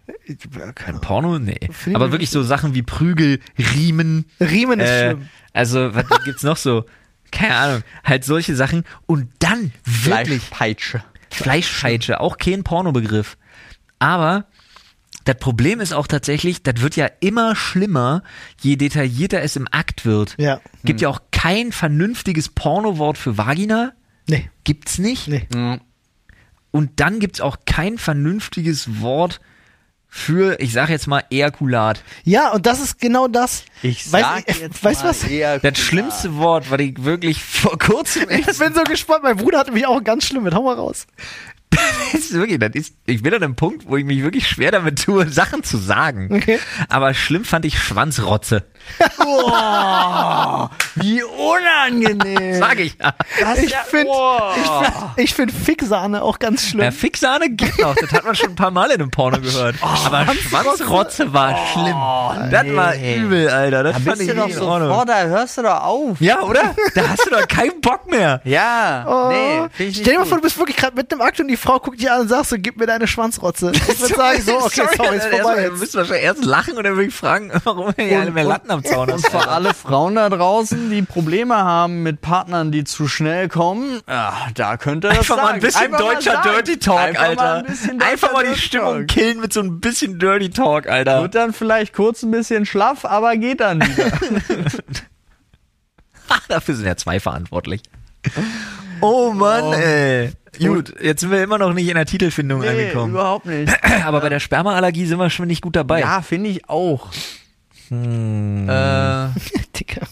[0.74, 1.38] Kein Porno?
[1.38, 1.58] Nee.
[1.94, 4.26] Aber wirklich so Sachen wie Prügel, Riemen.
[4.40, 5.28] Riemen ist Äh, schlimm.
[5.52, 6.84] also, was gibt's noch so?
[7.32, 7.82] Keine Ahnung.
[8.04, 8.84] Halt solche Sachen.
[9.06, 11.04] Und dann wirklich Fleischpeitsche.
[11.30, 13.36] Fleischpeitsche, auch kein Pornobegriff.
[14.00, 14.46] Aber
[15.24, 18.22] das Problem ist auch tatsächlich, das wird ja immer schlimmer,
[18.60, 20.34] je detaillierter es im Akt wird.
[20.38, 20.60] Ja.
[20.84, 23.92] Gibt ja auch kein vernünftiges Pornowort für Vagina.
[24.28, 25.28] Nee, Gibt's nicht.
[25.28, 25.46] nee.
[26.72, 29.40] Und dann gibt's auch kein vernünftiges Wort
[30.12, 32.02] für, ich sag jetzt mal, Ejakulat.
[32.24, 33.64] Ja, und das ist genau das.
[33.82, 35.62] Ich Weiß- sag äh, jetzt weißt mal was?
[35.62, 39.22] Das schlimmste Wort, was ich wirklich vor kurzem Ich bin so gespannt.
[39.22, 40.54] Mein Bruder hatte mich auch ganz schlimm mit.
[40.54, 41.06] Hau mal raus.
[42.12, 44.72] Das ist wirklich, das ist, ich bin an einem Punkt, wo ich mich wirklich schwer
[44.72, 46.28] damit tue, Sachen zu sagen.
[46.32, 46.58] Okay.
[46.88, 48.64] Aber schlimm fand ich Schwanzrotze.
[49.16, 52.54] Boah, wie unangenehm.
[52.58, 53.14] Sag ich ja.
[53.40, 54.54] Das Ich ja- finde boah.
[54.56, 56.82] ich find, ich find Ficksahne auch ganz schlimm.
[56.84, 57.94] Ja, Fixahne geht noch.
[57.94, 59.76] Das hat man schon ein paar Mal in einem Porno gehört.
[59.80, 62.50] Aber Schwanzrotze war schlimm.
[62.50, 63.82] Das war übel, Alter.
[63.84, 64.88] Das Da fand bist ich du doch Ordnung.
[64.88, 66.20] sofort, da hörst du doch auf.
[66.20, 66.74] Ja, oder?
[66.94, 68.40] Da hast du doch keinen Bock mehr.
[68.44, 69.28] Ja, Oh.
[69.78, 71.78] nee, Stell dir mal vor, du bist wirklich gerade mit dem Akt und die Frau
[71.78, 73.70] guckt dich an und sagst so, gib mir deine Schwanzrotze.
[73.74, 75.78] Ich würde sagen, so, okay, sorry, ist vorbei Du jetzt.
[75.78, 78.82] müsst wahrscheinlich erst lachen und dann würde ich fragen, warum ihr alle mehr Latten am
[78.84, 83.48] Zaun Und für alle Frauen da draußen, die Probleme haben mit Partnern, die zu schnell
[83.48, 85.60] kommen, ja, da könnte das Einfach mal ein sagen.
[85.60, 86.48] bisschen Einfach mal deutscher sagen.
[86.54, 87.42] Dirty Talk, Einfach Alter.
[87.44, 89.08] Mal ein Einfach mal die Stimmung Talk.
[89.08, 91.22] killen mit so ein bisschen Dirty Talk, Alter.
[91.22, 94.10] Wird dann vielleicht kurz ein bisschen schlaff, aber geht dann wieder.
[96.48, 97.82] Dafür sind ja zwei verantwortlich.
[99.00, 100.32] Oh Mann, ey.
[100.58, 103.12] Gut, jetzt sind wir immer noch nicht in der Titelfindung nee, angekommen.
[103.12, 103.72] überhaupt nicht.
[104.04, 106.00] Aber bei der Spermaallergie sind wir schon nicht gut dabei.
[106.00, 107.08] Ja, finde ich auch.
[107.88, 108.68] Hm.
[108.68, 109.28] Äh,
[109.78, 110.06] Dicker.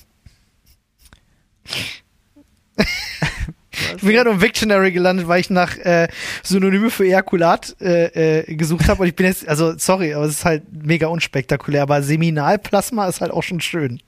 [3.96, 6.08] Ich bin gerade im Victionary gelandet, weil ich nach äh,
[6.42, 9.02] Synonyme für Ejakulat äh, äh, gesucht habe.
[9.02, 11.82] Und ich bin jetzt, also sorry, aber es ist halt mega unspektakulär.
[11.82, 14.00] Aber Seminalplasma ist halt auch schon schön.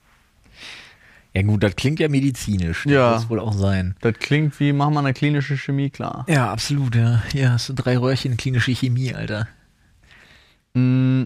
[1.33, 2.83] Ja gut, das klingt ja medizinisch.
[2.83, 3.13] Das Ja.
[3.15, 3.95] muss wohl auch sein.
[4.01, 6.25] das klingt wie, mach mal eine klinische Chemie klar.
[6.27, 7.23] Ja, absolut, ja.
[7.31, 9.47] Hier hast du drei Röhrchen klinische Chemie, Alter.
[10.73, 11.23] Mm,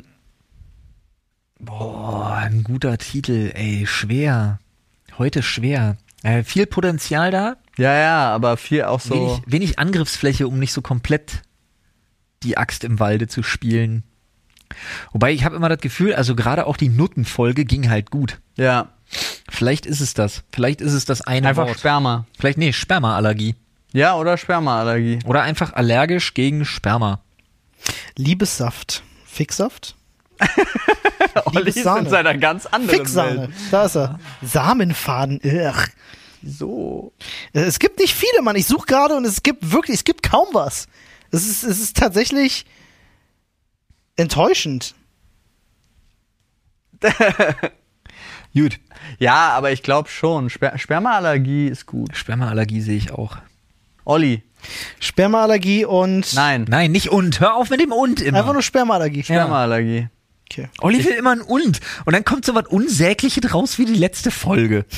[1.59, 4.59] Boah, ein guter Titel, ey, schwer.
[5.17, 5.97] Heute schwer.
[6.23, 9.13] Äh, viel Potenzial da, ja, ja, aber viel auch so.
[9.15, 11.41] wenig, wenig Angriffsfläche, um nicht so komplett
[12.43, 14.03] die Axt im Walde zu spielen.
[15.11, 18.39] Wobei ich habe immer das Gefühl, also gerade auch die Nuttenfolge ging halt gut.
[18.57, 18.89] Ja,
[19.49, 20.43] Vielleicht ist es das.
[20.51, 21.79] Vielleicht ist es das eine einfach Wort.
[21.79, 22.25] Sperma.
[22.37, 23.55] Vielleicht nee, Spermaallergie
[23.93, 25.19] Ja, oder Spermaallergie.
[25.25, 27.21] oder einfach allergisch gegen Sperma.
[28.17, 29.03] Liebessaft.
[29.25, 29.95] Ficksaft?
[31.45, 32.01] Olli ist Sahne.
[32.01, 33.37] in seiner ganz anderen Ficksahne.
[33.43, 33.51] Welt.
[33.71, 34.19] Da ist er.
[34.41, 35.39] Samenfaden.
[35.43, 35.87] Ugh.
[36.43, 37.13] So.
[37.53, 38.55] Es gibt nicht viele, Mann.
[38.55, 40.87] Ich suche gerade und es gibt wirklich, es gibt kaum was.
[41.31, 42.65] Es ist, es ist tatsächlich
[44.15, 44.93] enttäuschend.
[48.55, 48.79] Gut.
[49.19, 50.49] Ja, aber ich glaube schon.
[50.49, 52.15] Sper Spermaallergie ist gut.
[52.15, 53.37] Spermaallergie sehe ich auch.
[54.05, 54.43] Olli.
[54.99, 56.65] Spermaallergie und Nein.
[56.67, 57.39] Nein, nicht und.
[57.39, 58.39] Hör auf mit dem und immer.
[58.39, 59.23] einfach nur Spermaallergie.
[59.23, 60.07] Spermaallergie.
[60.51, 60.69] Okay.
[60.79, 61.79] Olli will immer ein und.
[62.05, 64.85] Und dann kommt so was Unsägliches raus wie die letzte Folge.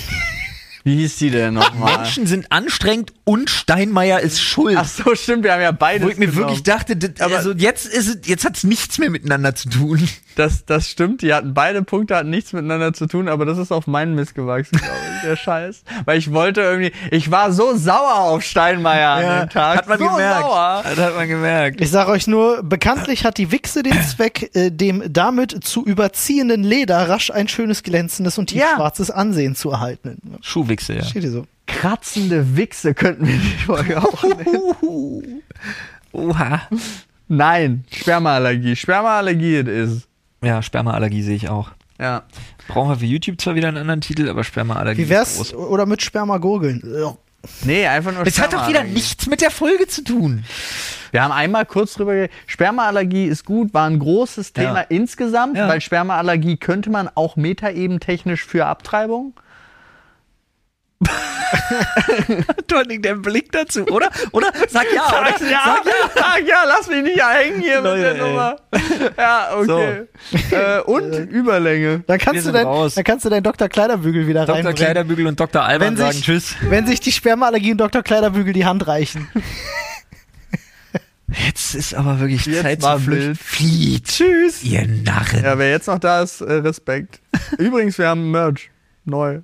[0.83, 1.97] Wie hieß die denn nochmal?
[1.97, 4.77] Menschen sind anstrengend und Steinmeier ist schuld.
[4.79, 6.05] Ach so, stimmt, wir haben ja beide.
[6.05, 9.09] Wo ich mir wirklich dachte, das, Aber- also jetzt ist es, jetzt hat's nichts mehr
[9.09, 10.07] miteinander zu tun.
[10.37, 13.71] Das, das stimmt, die hatten beide Punkte, hatten nichts miteinander zu tun, aber das ist
[13.71, 15.81] auf meinen Mist gewachsen, glaube ich, der Scheiß.
[16.05, 19.77] Weil ich wollte irgendwie, ich war so sauer auf Steinmeier an dem Tag.
[19.79, 20.41] hat man so gemerkt.
[20.43, 20.83] Sauer.
[20.85, 21.81] Das hat man gemerkt.
[21.81, 26.63] Ich sage euch nur, bekanntlich hat die Wichse den Zweck, äh, dem damit zu überziehenden
[26.63, 28.67] Leder rasch ein schönes, glänzendes und Ja.
[28.67, 30.19] tiefschwarzes Ansehen zu erhalten.
[30.41, 31.03] Schuhwichse, ja.
[31.03, 31.47] Steht hier so.
[31.65, 34.23] Kratzende Wichse könnten wir die Folge auch
[34.83, 35.41] nehmen.
[36.11, 36.61] Oha.
[37.27, 38.75] Nein, Spermaallergie.
[38.75, 40.07] Spermaallergie it is.
[40.43, 41.71] Ja, Spermaallergie sehe ich auch.
[41.99, 42.23] Ja.
[42.67, 45.39] Brauchen wir für YouTube zwar wieder einen anderen Titel, aber Spermaallergie Wie wär's?
[45.39, 45.67] ist groß.
[45.69, 46.81] Oder mit Spermagurgeln.
[46.83, 47.17] Ugh.
[47.63, 50.43] Nee, einfach nur Das hat doch wieder nichts mit der Folge zu tun.
[51.11, 52.31] Wir haben einmal kurz drüber geredet.
[52.45, 54.85] Spermaallergie ist gut, war ein großes Thema Ja.
[54.89, 55.67] insgesamt, Ja.
[55.67, 59.33] weil Spermaallergie könnte man auch metaeben technisch für Abtreibung.
[62.87, 64.09] Allem der Blick dazu, oder?
[64.31, 64.51] Oder?
[64.69, 65.37] Sag ja, oder?
[65.37, 65.81] Sag ja,
[66.15, 68.29] sag ja, lass mich nicht hängen hier Leute, mit der ey.
[68.29, 68.55] Nummer.
[69.17, 70.07] Ja, okay.
[70.51, 72.03] Äh, und Überlänge.
[72.07, 72.95] Dann kannst, du dein, raus.
[72.95, 73.67] dann kannst du deinen Dr.
[73.67, 74.55] Kleiderbügel wieder Dr.
[74.55, 74.75] reinbringen.
[74.75, 75.63] Kleiderbügel und Dr.
[75.63, 76.55] Alban wenn sagen sich, Tschüss.
[76.61, 78.03] wenn sich die Spermaallergie und Dr.
[78.03, 79.27] Kleiderbügel die Hand reichen.
[81.29, 83.35] Jetzt ist aber wirklich Jetzt Zeit zu flüchten.
[83.35, 84.05] Flieht.
[84.05, 84.63] Tschüss.
[84.63, 85.43] Ihr Narren.
[85.43, 87.19] Ja, wer jetzt noch da ist, äh, Respekt.
[87.57, 88.69] Übrigens, wir haben Merch.
[89.03, 89.41] Neu.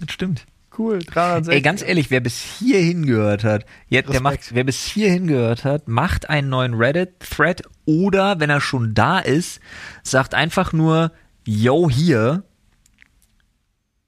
[0.00, 0.46] Das stimmt.
[0.76, 0.98] Cool.
[0.98, 1.54] 360.
[1.54, 5.64] Ey, ganz ehrlich, wer bis hierhin gehört hat, jetzt, der macht, wer bis hierhin gehört
[5.64, 9.60] hat, macht einen neuen Reddit-Thread oder wenn er schon da ist,
[10.02, 11.12] sagt einfach nur,
[11.46, 12.44] yo, hier,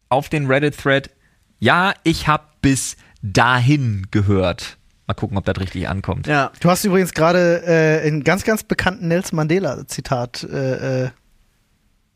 [0.08, 1.10] auf den Reddit-Thread,
[1.58, 4.78] ja, ich hab bis dahin gehört.
[5.06, 6.26] Mal gucken, ob das richtig ankommt.
[6.26, 6.52] Ja.
[6.60, 11.10] Du hast übrigens gerade äh, einen ganz, ganz bekannten Nelson Mandela-Zitat äh, äh,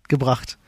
[0.08, 0.58] gebracht.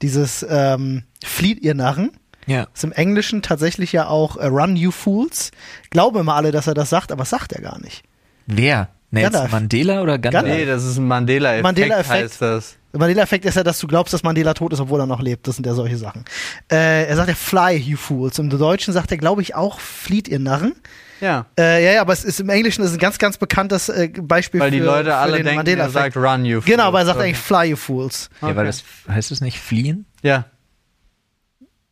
[0.00, 2.10] Dieses ähm, Flieht ihr Narren.
[2.46, 2.66] Ja.
[2.74, 5.50] Ist im Englischen tatsächlich ja auch äh, Run You Fools.
[5.90, 8.02] Glauben immer alle, dass er das sagt, aber das sagt er gar nicht.
[8.46, 8.88] Wer?
[9.12, 9.52] Gandalf.
[9.52, 10.46] Mandela oder Gandalf?
[10.46, 12.22] Nee, das ist ein Mandela-Effekt, Mandela-Effekt.
[12.32, 12.76] heißt das.
[12.92, 15.46] Mandela-Effekt ist ja, dass du glaubst, dass Mandela tot ist, obwohl er noch lebt.
[15.46, 16.24] Das sind ja solche Sachen.
[16.70, 18.38] Äh, er sagt ja Fly, you fools.
[18.40, 20.74] Im Deutschen sagt er, glaube ich, auch flieht, ihr Narren.
[21.20, 21.46] Ja.
[21.58, 24.58] Äh, ja, ja, aber es ist im Englischen ist ein ganz, ganz bekanntes äh, Beispiel
[24.60, 26.14] Weil die für, Leute für alle den denken, er Mandela-Effekt.
[26.14, 27.28] sagt Run, you Genau, aber er sagt Okay.
[27.28, 28.30] eigentlich Fly, you fools.
[28.42, 30.06] Ja, weil das heißt es nicht fliehen?
[30.22, 30.46] Ja,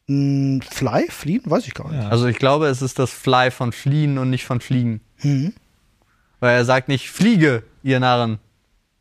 [0.08, 1.06] fly?
[1.08, 1.42] Fliehen?
[1.44, 2.02] Weiß ich gar nicht.
[2.02, 2.08] Ja.
[2.08, 5.00] also ich glaube, es ist das Fly von Fliehen und nicht von Fliegen.
[5.22, 5.54] Mhm.
[6.40, 8.38] Weil er sagt nicht Fliege, ihr Narren.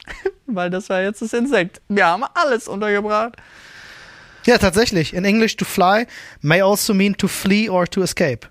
[0.45, 1.81] Weil das war jetzt das Insekt.
[1.87, 3.35] Wir haben alles untergebracht.
[4.45, 5.13] Ja, tatsächlich.
[5.13, 6.07] In English to fly
[6.41, 8.47] may also mean to flee or to escape.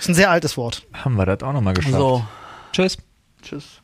[0.00, 0.86] Ist ein sehr altes Wort.
[0.92, 1.94] Haben wir das auch nochmal geschafft.
[1.94, 2.24] So,
[2.72, 2.98] Tschüss.
[3.42, 3.80] tschüss.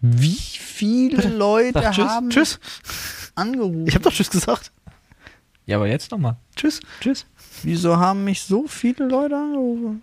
[0.00, 2.08] Wie viele Leute Sag tschüss.
[2.08, 2.60] haben Tschüss.
[3.34, 3.86] angerufen?
[3.86, 4.72] Ich habe doch Tschüss gesagt.
[5.72, 6.36] Ja, aber jetzt nochmal.
[6.54, 6.80] Tschüss.
[7.00, 7.24] Tschüss.
[7.62, 10.02] Wieso haben mich so viele Leute angerufen?